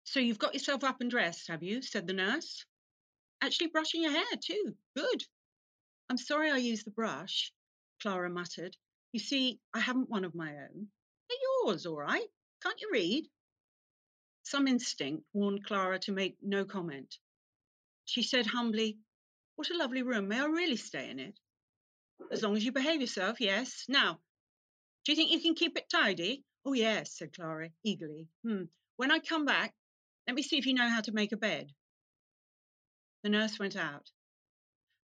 So 0.05 0.21
you've 0.21 0.39
got 0.39 0.55
yourself 0.55 0.85
up 0.85 1.01
and 1.01 1.11
dressed 1.11 1.49
have 1.49 1.63
you? 1.63 1.83
said 1.83 2.07
the 2.07 2.13
nurse. 2.13 2.65
Actually 3.43 3.69
brushing 3.69 4.03
your 4.03 4.13
hair 4.13 4.25
too. 4.41 4.75
Good. 4.97 5.25
I'm 6.09 6.17
sorry 6.17 6.51
i 6.51 6.57
used 6.57 6.87
the 6.87 6.93
brush 6.93 7.53
clara 8.01 8.31
muttered. 8.31 8.77
You 9.13 9.21
see, 9.21 9.59
I 9.75 9.81
haven't 9.81 10.09
one 10.09 10.25
of 10.25 10.35
my 10.35 10.51
own. 10.51 10.87
They're 11.29 11.39
yours, 11.65 11.85
all 11.85 11.97
right. 11.97 12.27
Can't 12.63 12.81
you 12.81 12.89
read? 12.93 13.27
Some 14.49 14.67
instinct 14.67 15.27
warned 15.35 15.67
Clara 15.67 15.99
to 15.99 16.13
make 16.13 16.39
no 16.41 16.65
comment. 16.65 17.19
She 18.07 18.23
said 18.23 18.47
humbly, 18.47 18.99
What 19.57 19.69
a 19.69 19.77
lovely 19.77 20.01
room. 20.01 20.29
May 20.29 20.41
I 20.41 20.47
really 20.47 20.79
stay 20.79 21.11
in 21.11 21.19
it? 21.19 21.39
As 22.33 22.43
long 22.43 22.57
as 22.57 22.65
you 22.65 22.73
behave 22.73 23.03
yourself, 23.03 23.43
yes. 23.43 23.85
Now, 23.89 24.23
do 25.05 25.13
you 25.13 25.17
think 25.17 25.33
you 25.33 25.43
can 25.43 25.55
keep 25.55 25.77
it 25.77 25.91
tidy? 25.91 26.47
Oh, 26.65 26.73
yes, 26.73 27.13
said 27.13 27.35
Clara 27.35 27.69
eagerly. 27.85 28.27
Hmm. 28.43 28.65
When 28.97 29.11
I 29.11 29.19
come 29.19 29.45
back, 29.45 29.75
let 30.27 30.35
me 30.35 30.41
see 30.41 30.57
if 30.57 30.65
you 30.65 30.73
know 30.73 30.89
how 30.89 31.03
to 31.03 31.13
make 31.13 31.33
a 31.33 31.37
bed. 31.37 31.75
The 33.25 33.29
nurse 33.29 33.59
went 33.59 33.77
out. 33.77 34.11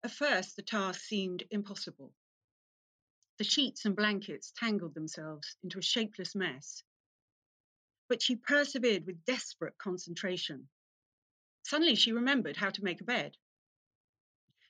At 0.03 0.11
first, 0.11 0.57
the 0.57 0.63
task 0.63 1.03
seemed 1.03 1.45
impossible. 1.51 2.15
The 3.37 3.45
sheets 3.45 3.85
and 3.85 3.95
blankets 3.95 4.55
tangled 4.57 4.95
themselves 4.95 5.59
into 5.63 5.81
a 5.81 5.83
shapeless 5.83 6.35
mess. 6.35 6.83
But 8.07 8.23
she 8.23 8.37
persevered 8.37 9.07
with 9.07 9.25
desperate 9.25 9.79
concentration. 9.79 10.69
Suddenly 11.63 11.95
she 11.95 12.13
remembered 12.13 12.57
how 12.57 12.69
to 12.69 12.85
make 12.85 13.01
a 13.01 13.05
bed. 13.05 13.37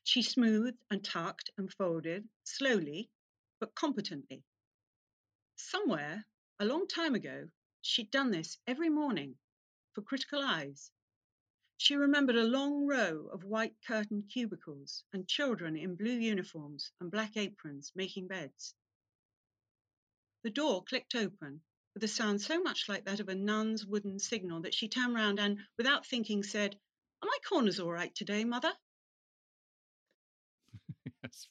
She 0.05 0.23
smoothed 0.23 0.79
and 0.91 1.05
tucked 1.05 1.51
and 1.57 1.73
folded, 1.73 2.29
slowly 2.45 3.11
but 3.59 3.75
competently. 3.75 4.45
Somewhere, 5.57 6.27
a 6.61 6.65
long 6.65 6.87
time 6.87 7.15
ago, 7.15 7.51
she'd 7.81 8.11
done 8.11 8.31
this 8.31 8.59
every 8.67 8.89
morning 8.89 9.37
for 9.95 10.03
critical 10.03 10.41
eyes. 10.41 10.93
She 11.77 11.97
remembered 11.97 12.37
a 12.37 12.45
long 12.45 12.87
row 12.87 13.27
of 13.33 13.43
white 13.43 13.75
curtained 13.83 14.29
cubicles 14.31 15.03
and 15.13 15.27
children 15.27 15.77
in 15.77 15.97
blue 15.97 16.19
uniforms 16.19 16.93
and 17.01 17.11
black 17.11 17.37
aprons 17.37 17.91
making 17.97 18.29
beds. 18.29 18.77
The 20.43 20.51
door 20.51 20.85
clicked 20.85 21.15
open 21.17 21.63
with 21.95 22.05
a 22.05 22.09
sound 22.09 22.41
so 22.41 22.61
much 22.61 22.89
like 22.89 23.05
that 23.05 23.21
of 23.21 23.29
a 23.29 23.35
nun's 23.35 23.87
wooden 23.87 24.19
signal 24.19 24.63
that 24.63 24.75
she 24.75 24.89
turned 24.89 25.15
round 25.15 25.39
and, 25.39 25.59
without 25.79 26.05
thinking, 26.05 26.43
said, 26.43 26.77
Are 27.23 27.27
my 27.27 27.39
corners 27.49 27.81
all 27.81 27.93
right 27.93 28.15
today, 28.15 28.45
mother? 28.45 28.73
Yes, 31.23 31.49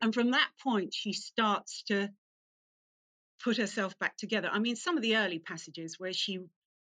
And 0.00 0.14
from 0.14 0.30
that 0.30 0.48
point, 0.62 0.94
she 0.94 1.12
starts 1.12 1.82
to 1.88 2.08
put 3.42 3.56
herself 3.56 3.98
back 3.98 4.16
together. 4.16 4.48
I 4.50 4.58
mean, 4.58 4.76
some 4.76 4.96
of 4.96 5.02
the 5.02 5.16
early 5.16 5.38
passages 5.38 5.96
where 5.98 6.12
she 6.12 6.40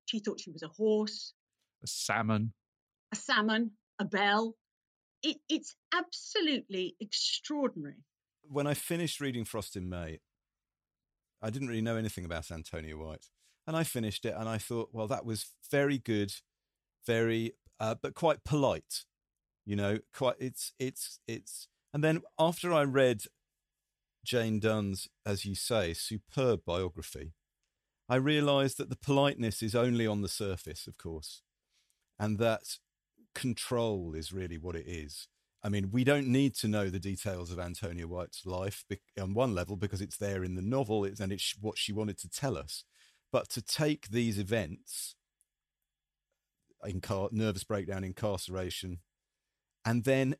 she 0.05 0.19
thought 0.19 0.39
she 0.39 0.51
was 0.51 0.63
a 0.63 0.67
horse, 0.67 1.33
a 1.83 1.87
salmon. 1.87 2.53
a 3.11 3.15
salmon, 3.15 3.71
a 3.99 4.05
bell. 4.05 4.55
It, 5.21 5.37
it's 5.47 5.75
absolutely 5.95 6.95
extraordinary. 6.99 8.03
When 8.41 8.67
I 8.67 8.73
finished 8.73 9.21
reading 9.21 9.45
Frost 9.45 9.77
in 9.77 9.87
May, 9.87 10.19
I 11.43 11.49
didn't 11.49 11.67
really 11.67 11.81
know 11.81 11.97
anything 11.97 12.23
about 12.23 12.49
Antonia 12.49 12.97
White. 12.97 13.27
And 13.67 13.75
I 13.75 13.83
finished 13.83 14.25
it 14.25 14.33
and 14.35 14.47
I 14.47 14.57
thought, 14.57 14.89
well, 14.93 15.07
that 15.07 15.25
was 15.25 15.47
very 15.69 15.97
good, 15.97 16.33
very, 17.05 17.53
uh, 17.79 17.95
but 18.01 18.15
quite 18.15 18.45
polite. 18.45 19.03
You 19.65 19.75
know, 19.75 19.99
quite, 20.13 20.35
it's, 20.39 20.71
it's, 20.79 21.19
it's, 21.27 21.67
and 21.93 22.03
then 22.03 22.21
after 22.39 22.73
I 22.73 22.83
read 22.83 23.23
Jane 24.25 24.59
Dunn's, 24.59 25.09
as 25.25 25.45
you 25.45 25.53
say, 25.53 25.93
superb 25.93 26.61
biography, 26.65 27.33
I 28.09 28.15
realised 28.15 28.77
that 28.77 28.89
the 28.89 28.95
politeness 28.95 29.61
is 29.61 29.75
only 29.75 30.07
on 30.07 30.21
the 30.21 30.29
surface, 30.29 30.87
of 30.87 30.97
course, 30.97 31.41
and 32.19 32.37
that 32.39 32.77
control 33.35 34.13
is 34.13 34.33
really 34.33 34.57
what 34.57 34.75
it 34.75 34.87
is. 34.87 35.27
I 35.63 35.69
mean, 35.69 35.91
we 35.91 36.03
don't 36.03 36.27
need 36.27 36.55
to 36.55 36.67
know 36.67 36.89
the 36.89 36.99
details 36.99 37.49
of 37.49 37.57
Antonia 37.57 38.05
White's 38.05 38.45
life 38.45 38.83
on 39.19 39.33
one 39.33 39.55
level 39.55 39.77
because 39.77 40.01
it's 40.01 40.17
there 40.17 40.43
in 40.43 40.55
the 40.55 40.61
novel 40.61 41.05
and 41.05 41.31
it's 41.31 41.55
what 41.59 41.77
she 41.77 41.93
wanted 41.93 42.17
to 42.19 42.29
tell 42.29 42.57
us. 42.57 42.83
But 43.31 43.49
to 43.51 43.61
take 43.61 44.09
these 44.09 44.37
events, 44.37 45.15
incar- 46.85 47.31
nervous 47.31 47.63
breakdown, 47.63 48.03
incarceration, 48.03 48.99
and 49.85 50.03
then 50.03 50.35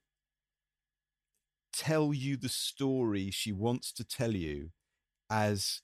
tell 1.72 2.14
you 2.14 2.36
the 2.38 2.50
story 2.50 3.32
she 3.32 3.52
wants 3.52 3.92
to 3.94 4.04
tell 4.04 4.34
you 4.36 4.70
as 5.30 5.82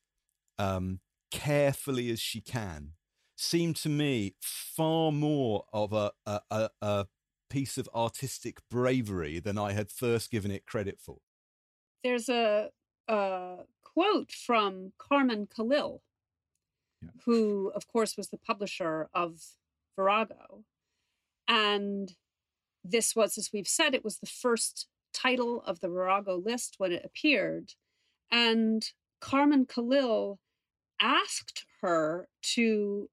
um, 0.57 0.99
carefully 1.31 2.11
as 2.11 2.19
she 2.19 2.41
can 2.41 2.91
seemed 3.37 3.77
to 3.77 3.89
me 3.89 4.35
far 4.41 5.11
more 5.11 5.63
of 5.71 5.93
a, 5.93 6.11
a, 6.25 6.41
a, 6.51 6.69
a 6.81 7.07
piece 7.49 7.77
of 7.77 7.89
artistic 7.93 8.59
bravery 8.69 9.39
than 9.39 9.57
I 9.57 9.73
had 9.73 9.91
first 9.91 10.31
given 10.31 10.51
it 10.51 10.65
credit 10.65 10.99
for. 10.99 11.17
There's 12.03 12.29
a, 12.29 12.69
a 13.07 13.57
quote 13.83 14.31
from 14.31 14.93
Carmen 14.97 15.47
Callil, 15.53 16.01
yeah. 17.01 17.09
who, 17.25 17.71
of 17.75 17.87
course, 17.87 18.15
was 18.15 18.29
the 18.29 18.37
publisher 18.37 19.09
of 19.13 19.41
Virago. 19.95 20.63
And 21.47 22.13
this 22.83 23.15
was, 23.15 23.37
as 23.37 23.49
we've 23.51 23.67
said, 23.67 23.93
it 23.93 24.03
was 24.03 24.19
the 24.19 24.27
first 24.27 24.87
title 25.13 25.61
of 25.65 25.79
the 25.79 25.89
Virago 25.89 26.35
list 26.37 26.75
when 26.77 26.91
it 26.91 27.03
appeared. 27.03 27.73
And 28.31 28.83
Carmen 29.19 29.65
Callil 29.65 30.39
asked 31.01 31.65
her 31.81 32.27
to 32.41 33.09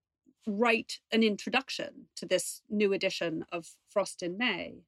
write 0.46 1.00
an 1.10 1.22
introduction 1.22 2.06
to 2.16 2.26
this 2.26 2.62
new 2.70 2.92
edition 2.92 3.44
of 3.50 3.70
Frost 3.88 4.22
in 4.22 4.38
May. 4.38 4.82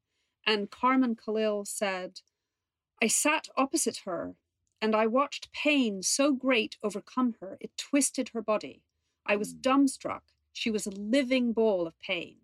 And 0.45 0.71
Carmen 0.71 1.15
Callil 1.15 1.65
said, 1.65 2.21
I 3.01 3.07
sat 3.07 3.47
opposite 3.57 4.01
her 4.05 4.35
and 4.81 4.95
I 4.95 5.07
watched 5.07 5.51
pain 5.51 6.01
so 6.01 6.33
great 6.33 6.77
overcome 6.81 7.35
her, 7.41 7.57
it 7.59 7.71
twisted 7.77 8.29
her 8.29 8.41
body. 8.41 8.83
I 9.25 9.35
was 9.35 9.51
hmm. 9.51 9.59
dumbstruck. 9.59 10.21
She 10.53 10.71
was 10.71 10.87
a 10.87 10.91
living 10.91 11.53
ball 11.53 11.85
of 11.85 11.99
pain. 11.99 12.37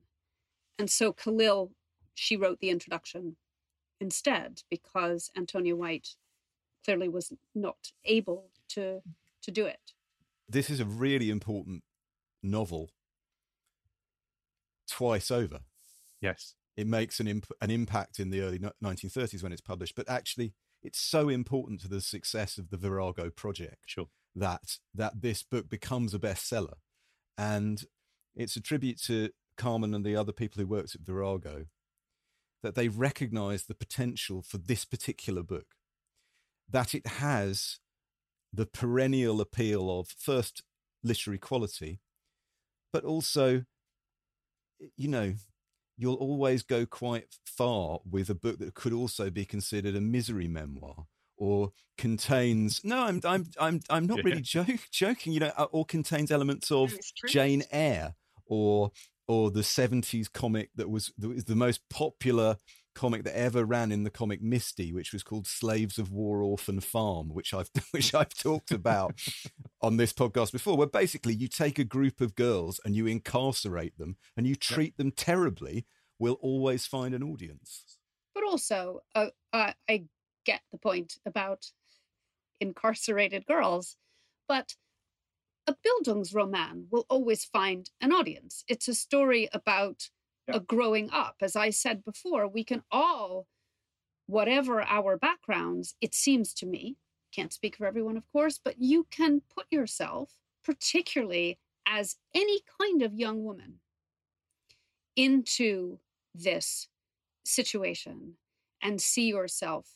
And 0.78 0.90
so 0.90 1.14
Callil, 1.14 1.72
she 2.14 2.36
wrote 2.36 2.60
the 2.60 2.70
introduction 2.70 3.38
instead 4.00 4.62
because 4.70 5.32
Antonia 5.38 5.76
White 5.76 6.10
clearly 6.84 7.10
was 7.10 7.34
not 7.54 7.92
able 8.04 8.52
to 8.70 9.02
to 9.42 9.52
do 9.52 9.66
it. 9.66 9.94
This 10.50 10.70
is 10.70 10.80
a 10.80 10.86
really 10.86 11.30
important 11.30 11.84
novel 12.42 12.92
twice 14.96 15.30
over. 15.30 15.60
Yes. 16.22 16.56
It 16.78 16.88
makes 16.88 17.20
an, 17.20 17.28
imp- 17.28 17.52
an 17.62 17.70
impact 17.70 18.20
in 18.20 18.30
the 18.30 18.42
early 18.42 18.60
1930s 18.60 19.44
when 19.44 19.52
it's 19.52 19.62
published, 19.62 19.96
but 19.96 20.10
actually, 20.10 20.54
it's 20.84 21.00
so 21.00 21.30
important 21.30 21.82
to 21.82 21.88
the 21.88 22.02
success 22.02 22.58
of 22.58 22.70
the 22.70 22.78
Virago 22.78 23.30
project 23.30 23.84
sure. 23.88 24.08
that 24.36 24.78
that 24.94 25.22
this 25.22 25.44
book 25.44 25.70
becomes 25.70 26.14
a 26.14 26.20
bestseller, 26.20 26.76
and 27.38 27.86
it's 28.36 28.56
a 28.56 28.62
tribute 28.62 29.02
to 29.04 29.30
Carmen 29.58 29.94
and 29.94 30.06
the 30.06 30.16
other 30.16 30.34
people 30.34 30.62
who 30.62 30.68
worked 30.68 30.96
at 30.96 31.02
Virago 31.02 31.66
that 32.62 32.76
they 32.76 32.88
recognise 32.88 33.66
the 33.66 33.76
potential 33.76 34.42
for 34.42 34.58
this 34.58 34.86
particular 34.86 35.44
book, 35.44 35.68
that 36.70 36.94
it 36.94 37.08
has 37.08 37.80
the 38.54 38.66
perennial 38.66 39.42
appeal 39.42 40.00
of 40.00 40.08
first 40.08 40.64
literary 41.04 41.40
quality, 41.40 42.00
but 42.94 43.04
also 43.04 43.64
you 44.96 45.08
know, 45.08 45.34
you'll 45.98 46.16
always 46.16 46.64
go 46.64 46.86
quite 46.86 47.26
far 47.46 48.00
with 48.10 48.30
a 48.30 48.36
book 48.36 48.60
that 48.60 48.74
could 48.74 48.94
also 48.94 49.30
be 49.30 49.46
considered 49.46 49.96
a 49.96 50.02
misery 50.02 50.48
memoir 50.48 51.06
or 51.38 51.72
contains 51.98 52.82
no 52.84 52.98
i'm 52.98 53.20
i'm 53.26 53.46
i'm 53.60 53.82
i'm 53.90 54.06
not 54.06 54.18
yeah. 54.20 54.24
really 54.26 54.42
joke, 54.42 54.68
joking 54.92 55.34
you 55.34 55.40
know 55.40 55.52
uh, 55.58 55.68
or 55.72 55.86
contains 55.86 56.32
elements 56.32 56.72
of 56.72 56.94
jane 57.28 57.62
eyre 57.72 58.16
or 58.46 58.92
or 59.28 59.52
the 59.52 59.62
70s 59.62 60.32
comic 60.32 60.70
that 60.76 60.90
was, 60.90 61.12
that 61.18 61.30
was 61.30 61.46
the 61.46 61.56
most 61.56 61.82
popular 61.90 62.58
comic 62.96 63.24
that 63.26 63.38
ever 63.38 63.66
ran 63.66 63.92
in 63.92 64.04
the 64.04 64.10
comic 64.10 64.42
Misty, 64.42 64.92
which 64.92 65.14
was 65.14 65.22
called 65.22 65.46
Slaves 65.46 66.00
of 66.00 66.12
War 66.12 66.42
Orphan 66.42 66.80
Farm, 66.80 67.30
which 67.30 67.54
I've 67.54 67.70
which 67.92 68.16
I've 68.16 68.34
talked 68.34 68.72
about 68.72 69.20
on 69.82 69.98
this 69.98 70.14
podcast 70.14 70.52
before, 70.52 70.78
where 70.78 70.88
basically 70.88 71.36
you 71.36 71.48
take 71.48 71.78
a 71.78 71.84
group 71.84 72.22
of 72.22 72.36
girls 72.36 72.80
and 72.84 72.96
you 72.96 73.06
incarcerate 73.06 73.98
them 73.98 74.18
and 74.36 74.48
you 74.48 74.56
treat 74.56 74.98
them 74.98 75.12
terribly, 75.12 75.86
we'll 76.18 76.34
always 76.42 76.88
find 76.88 77.14
an 77.14 77.24
audience. 77.24 77.98
But 78.34 78.44
also, 78.44 79.02
uh, 79.14 79.28
I, 79.54 79.76
I 79.90 80.06
get 80.46 80.62
the 80.72 80.78
point 80.78 81.18
about 81.26 81.72
incarcerated 82.60 83.46
girls, 83.46 83.98
but 84.48 84.76
a 85.68 85.76
Bildungsroman 85.76 86.86
will 86.92 87.06
always 87.10 87.44
find 87.44 87.90
an 88.00 88.12
audience. 88.12 88.64
It's 88.68 88.88
a 88.88 88.94
story 88.94 89.50
about 89.52 90.10
yeah. 90.48 90.58
a 90.58 90.60
growing 90.60 91.10
up. 91.12 91.36
As 91.42 91.56
I 91.56 91.70
said 91.70 92.04
before, 92.04 92.48
we 92.48 92.64
can 92.64 92.84
all, 92.92 93.48
whatever 94.28 94.82
our 94.82 95.18
backgrounds, 95.18 95.96
it 96.02 96.14
seems 96.14 96.54
to 96.56 96.66
me, 96.66 96.98
can't 97.34 97.54
speak 97.54 97.76
for 97.76 97.86
everyone, 97.86 98.18
of 98.18 98.24
course, 98.32 98.60
but 98.64 98.76
you 98.80 99.08
can 99.12 99.42
put 99.54 99.66
yourself, 99.70 100.32
particularly 100.64 101.60
as 101.88 102.16
any 102.34 102.62
kind 102.82 103.02
of 103.02 103.14
young 103.14 103.44
woman, 103.44 103.80
into 105.16 106.00
this 106.34 106.88
situation 107.44 108.34
and 108.82 109.02
see 109.02 109.28
yourself 109.28 109.88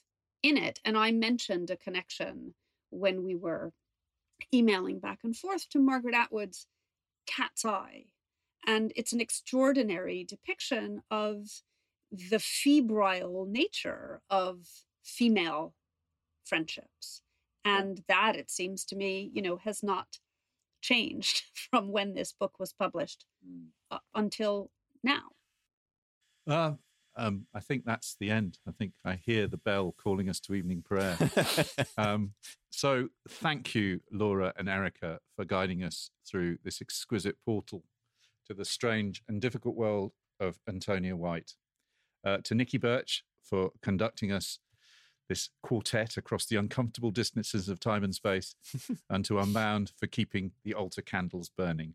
in 0.43 0.57
it. 0.57 0.79
And 0.85 0.97
I 0.97 1.11
mentioned 1.11 1.69
a 1.69 1.77
connection 1.77 2.53
when 2.89 3.23
we 3.23 3.35
were 3.35 3.71
emailing 4.53 4.99
back 4.99 5.19
and 5.23 5.35
forth 5.35 5.67
to 5.69 5.79
Margaret 5.79 6.15
Atwood's 6.15 6.67
Cat's 7.25 7.65
Eye 7.65 8.05
and 8.65 8.91
it's 8.95 9.13
an 9.13 9.21
extraordinary 9.21 10.23
depiction 10.23 11.01
of 11.09 11.47
the 12.11 12.39
febrile 12.39 13.45
nature 13.47 14.21
of 14.29 14.67
female 15.03 15.73
friendships. 16.45 17.21
And 17.65 18.03
that, 18.07 18.35
it 18.35 18.49
seems 18.49 18.85
to 18.85 18.95
me, 18.95 19.29
you 19.33 19.41
know, 19.41 19.57
has 19.57 19.83
not 19.83 20.19
changed 20.81 21.43
from 21.71 21.91
when 21.91 22.13
this 22.13 22.31
book 22.31 22.59
was 22.59 22.73
published 22.73 23.25
uh, 23.91 23.99
until 24.15 24.71
now. 25.03 25.29
Uh, 26.47 26.73
um, 27.15 27.45
I 27.53 27.59
think 27.59 27.85
that's 27.85 28.15
the 28.19 28.31
end. 28.31 28.59
I 28.67 28.71
think 28.71 28.93
I 29.03 29.19
hear 29.23 29.45
the 29.47 29.57
bell 29.57 29.93
calling 30.01 30.29
us 30.29 30.39
to 30.41 30.55
evening 30.55 30.81
prayer. 30.81 31.17
um, 31.97 32.33
so, 32.69 33.09
thank 33.27 33.75
you, 33.75 33.99
Laura 34.11 34.53
and 34.57 34.69
Erica, 34.69 35.19
for 35.35 35.43
guiding 35.43 35.83
us 35.83 36.11
through 36.25 36.59
this 36.63 36.81
exquisite 36.81 37.35
portal 37.45 37.83
to 38.49 38.55
the 38.55 38.65
strange 38.65 39.21
and 39.27 39.39
difficult 39.39 39.75
world 39.75 40.11
of 40.39 40.59
Antonia 40.67 41.15
White. 41.15 41.53
Uh, 42.25 42.37
to 42.43 42.55
Nikki 42.55 42.77
Birch 42.77 43.23
for 43.41 43.71
conducting 43.81 44.31
us 44.31 44.59
this 45.29 45.49
quartet 45.61 46.17
across 46.17 46.47
the 46.47 46.55
uncomfortable 46.55 47.11
distances 47.11 47.69
of 47.69 47.79
time 47.79 48.03
and 48.03 48.15
space, 48.15 48.55
and 49.09 49.23
to 49.25 49.37
Unbound 49.37 49.93
for 49.97 50.07
keeping 50.07 50.51
the 50.65 50.73
altar 50.73 51.03
candles 51.03 51.49
burning. 51.55 51.93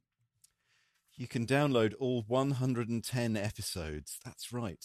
You 1.17 1.27
can 1.27 1.45
download 1.45 1.95
all 1.99 2.25
110 2.29 3.37
episodes. 3.37 4.19
That's 4.25 4.53
right, 4.53 4.85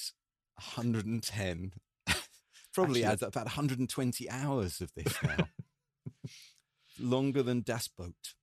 110. 0.55 1.73
Probably 2.73 3.03
Actually, 3.03 3.11
adds 3.11 3.23
up 3.23 3.29
about 3.29 3.45
120 3.45 4.29
hours 4.29 4.81
of 4.81 4.91
this 4.95 5.15
now. 5.23 5.47
Longer 6.99 7.43
than 7.43 7.61
Das 7.61 7.87
Boot. 7.87 8.33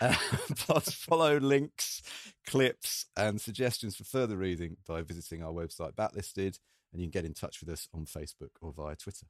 Plus, 0.56 0.92
follow 0.92 1.38
links, 1.38 2.02
clips, 2.46 3.06
and 3.16 3.40
suggestions 3.40 3.96
for 3.96 4.04
further 4.04 4.36
reading 4.36 4.76
by 4.86 5.02
visiting 5.02 5.42
our 5.42 5.52
website, 5.52 5.94
Backlisted, 5.94 6.58
and 6.92 7.00
you 7.00 7.06
can 7.06 7.10
get 7.10 7.24
in 7.24 7.34
touch 7.34 7.60
with 7.60 7.70
us 7.70 7.88
on 7.92 8.06
Facebook 8.06 8.50
or 8.60 8.72
via 8.72 8.94
Twitter. 8.96 9.26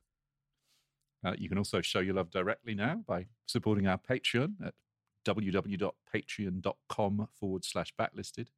Uh, 1.25 1.35
you 1.37 1.49
can 1.49 1.59
also 1.59 1.81
show 1.81 1.99
your 2.01 2.15
love 2.15 2.31
directly 2.31 2.75
now 2.75 3.03
by 3.07 3.27
supporting 3.47 3.87
our 3.87 3.99
Patreon 3.99 4.55
at 4.65 4.75
www.patreon.com 5.27 7.29
forward 7.39 7.65
slash 7.65 7.93
backlisted. 7.99 8.49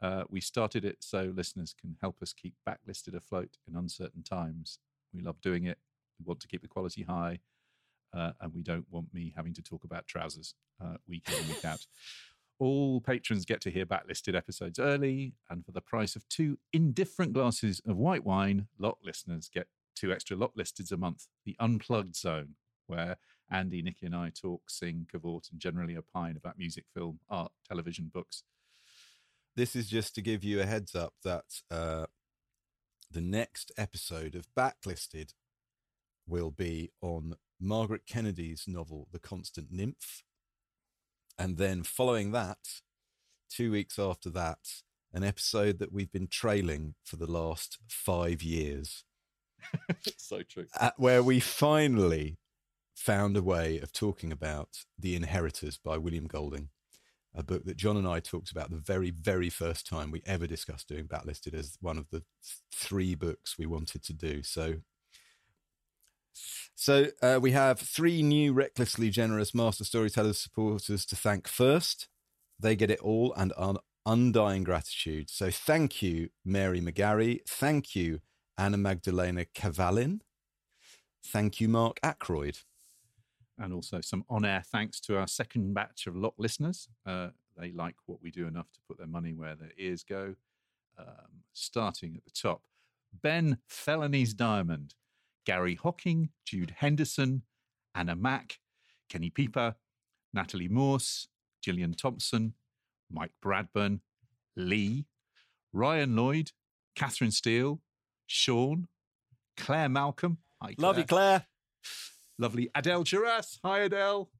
Uh, 0.00 0.24
we 0.30 0.40
started 0.40 0.84
it 0.84 0.98
so 1.00 1.32
listeners 1.34 1.74
can 1.78 1.96
help 2.00 2.22
us 2.22 2.32
keep 2.32 2.54
backlisted 2.66 3.14
afloat 3.14 3.58
in 3.68 3.76
uncertain 3.76 4.22
times. 4.22 4.78
We 5.12 5.20
love 5.20 5.40
doing 5.40 5.64
it. 5.64 5.78
We 6.18 6.24
want 6.24 6.40
to 6.40 6.48
keep 6.48 6.62
the 6.62 6.68
quality 6.68 7.02
high 7.02 7.40
uh, 8.14 8.32
and 8.40 8.52
we 8.54 8.62
don't 8.62 8.86
want 8.90 9.12
me 9.12 9.32
having 9.36 9.54
to 9.54 9.62
talk 9.62 9.84
about 9.84 10.06
trousers 10.06 10.54
uh, 10.82 10.96
week 11.08 11.28
in 11.28 11.48
week 11.48 11.64
out. 11.64 11.86
All 12.58 13.00
patrons 13.00 13.44
get 13.46 13.60
to 13.62 13.70
hear 13.70 13.86
backlisted 13.86 14.34
episodes 14.34 14.78
early, 14.78 15.32
and 15.48 15.64
for 15.64 15.72
the 15.72 15.80
price 15.80 16.14
of 16.16 16.28
two 16.28 16.58
indifferent 16.72 17.32
glasses 17.32 17.80
of 17.86 17.96
white 17.96 18.24
wine, 18.24 18.66
lot 18.78 18.98
listeners 19.02 19.48
get 19.52 19.66
two 19.96 20.12
extra 20.12 20.36
lot 20.36 20.56
listeds 20.56 20.92
a 20.92 20.96
month. 20.96 21.26
The 21.44 21.56
Unplugged 21.58 22.16
Zone, 22.16 22.56
where 22.86 23.16
Andy, 23.50 23.82
Nikki, 23.82 24.06
and 24.06 24.14
I 24.14 24.30
talk, 24.30 24.68
sing, 24.68 25.06
cavort, 25.10 25.48
and 25.50 25.60
generally 25.60 25.96
opine 25.96 26.36
about 26.36 26.58
music, 26.58 26.84
film, 26.94 27.20
art, 27.28 27.52
television, 27.66 28.10
books. 28.12 28.44
This 29.56 29.74
is 29.74 29.88
just 29.88 30.14
to 30.14 30.22
give 30.22 30.44
you 30.44 30.60
a 30.60 30.66
heads 30.66 30.94
up 30.94 31.14
that 31.24 31.62
uh, 31.70 32.06
the 33.10 33.20
next 33.20 33.72
episode 33.76 34.34
of 34.34 34.46
Backlisted 34.56 35.34
will 36.28 36.50
be 36.50 36.90
on 37.00 37.34
Margaret 37.60 38.06
Kennedy's 38.06 38.64
novel, 38.66 39.08
The 39.12 39.18
Constant 39.18 39.68
Nymph. 39.70 40.22
And 41.38 41.56
then 41.56 41.82
following 41.82 42.32
that, 42.32 42.58
two 43.50 43.70
weeks 43.70 43.98
after 43.98 44.30
that, 44.30 44.58
an 45.12 45.24
episode 45.24 45.78
that 45.78 45.92
we've 45.92 46.12
been 46.12 46.28
trailing 46.28 46.94
for 47.04 47.16
the 47.16 47.30
last 47.30 47.78
five 47.88 48.42
years. 48.42 49.04
so 50.16 50.42
true. 50.42 50.66
At 50.78 50.98
where 50.98 51.22
we 51.22 51.40
finally 51.40 52.38
found 52.94 53.36
a 53.36 53.42
way 53.42 53.78
of 53.78 53.92
talking 53.92 54.30
about 54.30 54.84
The 54.98 55.16
Inheritors 55.16 55.78
by 55.78 55.96
William 55.98 56.26
Golding, 56.26 56.68
a 57.34 57.42
book 57.42 57.64
that 57.64 57.76
John 57.76 57.96
and 57.96 58.06
I 58.06 58.20
talked 58.20 58.50
about 58.50 58.70
the 58.70 58.76
very, 58.76 59.10
very 59.10 59.50
first 59.50 59.86
time 59.86 60.10
we 60.10 60.22
ever 60.26 60.46
discussed 60.46 60.88
doing 60.88 61.06
Backlisted 61.06 61.54
as 61.54 61.76
one 61.80 61.98
of 61.98 62.10
the 62.10 62.22
three 62.72 63.14
books 63.14 63.58
we 63.58 63.66
wanted 63.66 64.02
to 64.04 64.12
do. 64.12 64.42
So 64.42 64.76
so 66.80 67.08
uh, 67.20 67.38
we 67.42 67.50
have 67.50 67.78
three 67.78 68.22
new 68.22 68.54
recklessly 68.54 69.10
generous 69.10 69.54
master 69.54 69.84
storytellers 69.84 70.38
supporters 70.38 71.04
to 71.04 71.14
thank 71.14 71.46
first. 71.46 72.08
They 72.58 72.74
get 72.74 72.90
it 72.90 73.00
all 73.00 73.34
and 73.36 73.52
un- 73.58 73.76
undying 74.06 74.64
gratitude. 74.64 75.28
So 75.28 75.50
thank 75.50 76.00
you, 76.00 76.30
Mary 76.42 76.80
McGarry. 76.80 77.40
Thank 77.46 77.94
you, 77.94 78.20
Anna 78.56 78.78
Magdalena 78.78 79.44
Cavalin. 79.44 80.22
Thank 81.22 81.60
you, 81.60 81.68
Mark 81.68 82.00
Ackroyd. 82.02 82.60
And 83.58 83.74
also 83.74 84.00
some 84.00 84.24
on 84.30 84.46
air 84.46 84.62
thanks 84.64 85.00
to 85.00 85.18
our 85.18 85.26
second 85.26 85.74
batch 85.74 86.06
of 86.06 86.16
lock 86.16 86.32
listeners. 86.38 86.88
Uh, 87.04 87.28
they 87.58 87.72
like 87.72 87.96
what 88.06 88.22
we 88.22 88.30
do 88.30 88.46
enough 88.46 88.72
to 88.72 88.80
put 88.88 88.96
their 88.96 89.06
money 89.06 89.34
where 89.34 89.54
their 89.54 89.72
ears 89.76 90.02
go. 90.02 90.34
Um, 90.98 91.42
starting 91.52 92.16
at 92.16 92.24
the 92.24 92.30
top, 92.30 92.62
Ben 93.12 93.58
Felony's 93.68 94.32
Diamond. 94.32 94.94
Gary 95.46 95.74
Hocking, 95.74 96.30
Jude 96.44 96.74
Henderson, 96.78 97.42
Anna 97.94 98.16
Mack, 98.16 98.58
Kenny 99.08 99.30
Pieper, 99.30 99.76
Natalie 100.32 100.68
Morse, 100.68 101.28
Gillian 101.62 101.94
Thompson, 101.94 102.54
Mike 103.10 103.32
Bradburn, 103.44 104.00
Lee, 104.56 105.06
Ryan 105.72 106.16
Lloyd, 106.16 106.52
Catherine 106.94 107.30
Steele, 107.30 107.80
Sean, 108.26 108.88
Claire 109.56 109.88
Malcolm. 109.88 110.38
Hi, 110.62 110.74
Claire. 110.74 110.88
Love 110.88 110.98
you, 110.98 111.04
Claire. 111.04 111.46
Lovely 112.38 112.70
Adele 112.74 113.04
Geras. 113.04 113.58
Hi, 113.64 113.80
Adele. 113.80 114.30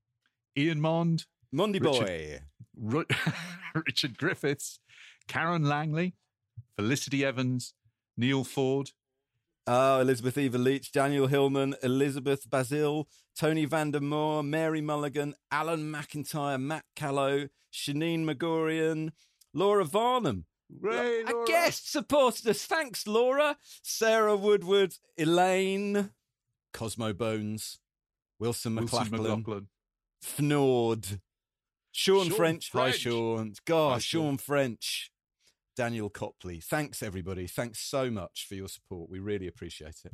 Ian 0.56 0.80
Mond. 0.80 1.26
Monday 1.52 1.78
Richard, 1.80 2.42
boy. 2.74 3.04
Richard 3.86 4.16
Griffiths. 4.16 4.80
Karen 5.28 5.64
Langley. 5.64 6.14
Felicity 6.76 7.24
Evans. 7.24 7.74
Neil 8.16 8.44
Ford. 8.44 8.92
Oh, 9.66 10.00
Elizabeth 10.00 10.38
Eva 10.38 10.58
Leach, 10.58 10.90
Daniel 10.90 11.26
Hillman, 11.26 11.76
Elizabeth 11.82 12.48
Basil, 12.48 13.08
Tony 13.36 13.66
Vandermoor, 13.66 14.42
Mary 14.42 14.80
Mulligan, 14.80 15.34
Alan 15.52 15.92
McIntyre, 15.92 16.60
Matt 16.60 16.84
Callow, 16.96 17.48
Shanine 17.72 18.24
Megorian, 18.24 19.10
Laura 19.54 19.84
Varnum. 19.84 20.46
Ray, 20.80 21.22
A 21.22 21.32
guest 21.46 21.90
supported 21.90 22.46
us. 22.48 22.64
Thanks, 22.64 23.06
Laura. 23.06 23.56
Sarah 23.82 24.36
Woodward, 24.36 24.94
Elaine, 25.18 26.10
Cosmo 26.72 27.12
Bones, 27.12 27.78
Wilson 28.38 28.76
Wilson 28.76 28.98
McLachlan, 28.98 29.10
McLaughlin. 29.10 29.68
Fnord, 30.22 31.20
Sean, 31.92 32.28
Sean 32.28 32.36
French. 32.36 32.70
Hi, 32.72 32.78
French. 32.90 32.98
Sean. 33.00 33.54
God, 33.66 33.92
Hi, 33.94 33.98
Sean. 33.98 34.22
Sean 34.22 34.38
French. 34.38 35.09
Daniel 35.80 36.10
Copley. 36.10 36.60
Thanks, 36.60 37.02
everybody. 37.02 37.46
Thanks 37.46 37.80
so 37.80 38.10
much 38.10 38.44
for 38.46 38.54
your 38.54 38.68
support. 38.68 39.08
We 39.08 39.18
really 39.18 39.46
appreciate 39.46 40.02
it. 40.04 40.12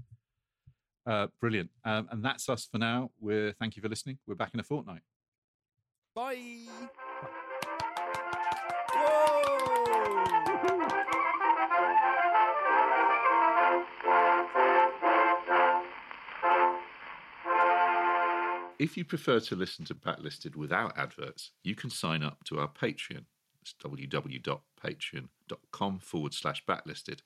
Uh, 1.04 1.26
brilliant. 1.40 1.70
Um, 1.84 2.06
and 2.12 2.24
that's 2.24 2.48
us 2.48 2.68
for 2.70 2.78
now. 2.78 3.10
We're 3.18 3.50
thank 3.50 3.74
you 3.74 3.82
for 3.82 3.88
listening. 3.88 4.18
We're 4.28 4.36
back 4.36 4.54
in 4.54 4.60
a 4.60 4.62
fortnight. 4.62 5.00
Bye. 6.14 6.66
If 18.78 18.96
you 18.96 19.04
prefer 19.04 19.40
to 19.40 19.56
listen 19.56 19.84
to 19.86 19.96
Backlisted 19.96 20.54
without 20.54 20.96
adverts, 20.96 21.50
you 21.64 21.74
can 21.74 21.90
sign 21.90 22.22
up 22.22 22.44
to 22.44 22.60
our 22.60 22.68
Patreon. 22.68 23.24
It's 23.66 23.74
www.patreon.com 23.84 25.98
forward 25.98 26.34
slash 26.34 26.64
backlisted. 26.66 27.22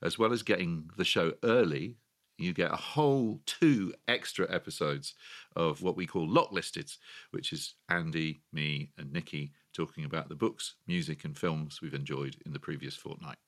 As 0.00 0.16
well 0.18 0.32
as 0.32 0.44
getting 0.44 0.88
the 0.96 1.04
show 1.04 1.32
early, 1.42 1.96
you 2.36 2.52
get 2.52 2.72
a 2.72 2.76
whole 2.76 3.40
two 3.46 3.92
extra 4.06 4.46
episodes 4.54 5.14
of 5.56 5.82
what 5.82 5.96
we 5.96 6.06
call 6.06 6.28
Lock 6.28 6.52
Listed, 6.52 6.92
which 7.32 7.52
is 7.52 7.74
Andy, 7.88 8.42
me, 8.52 8.92
and 8.96 9.12
Nikki 9.12 9.50
talking 9.74 10.04
about 10.04 10.28
the 10.28 10.36
books, 10.36 10.76
music, 10.86 11.24
and 11.24 11.36
films 11.36 11.80
we've 11.82 11.94
enjoyed 11.94 12.36
in 12.46 12.52
the 12.52 12.60
previous 12.60 12.94
fortnight. 12.94 13.38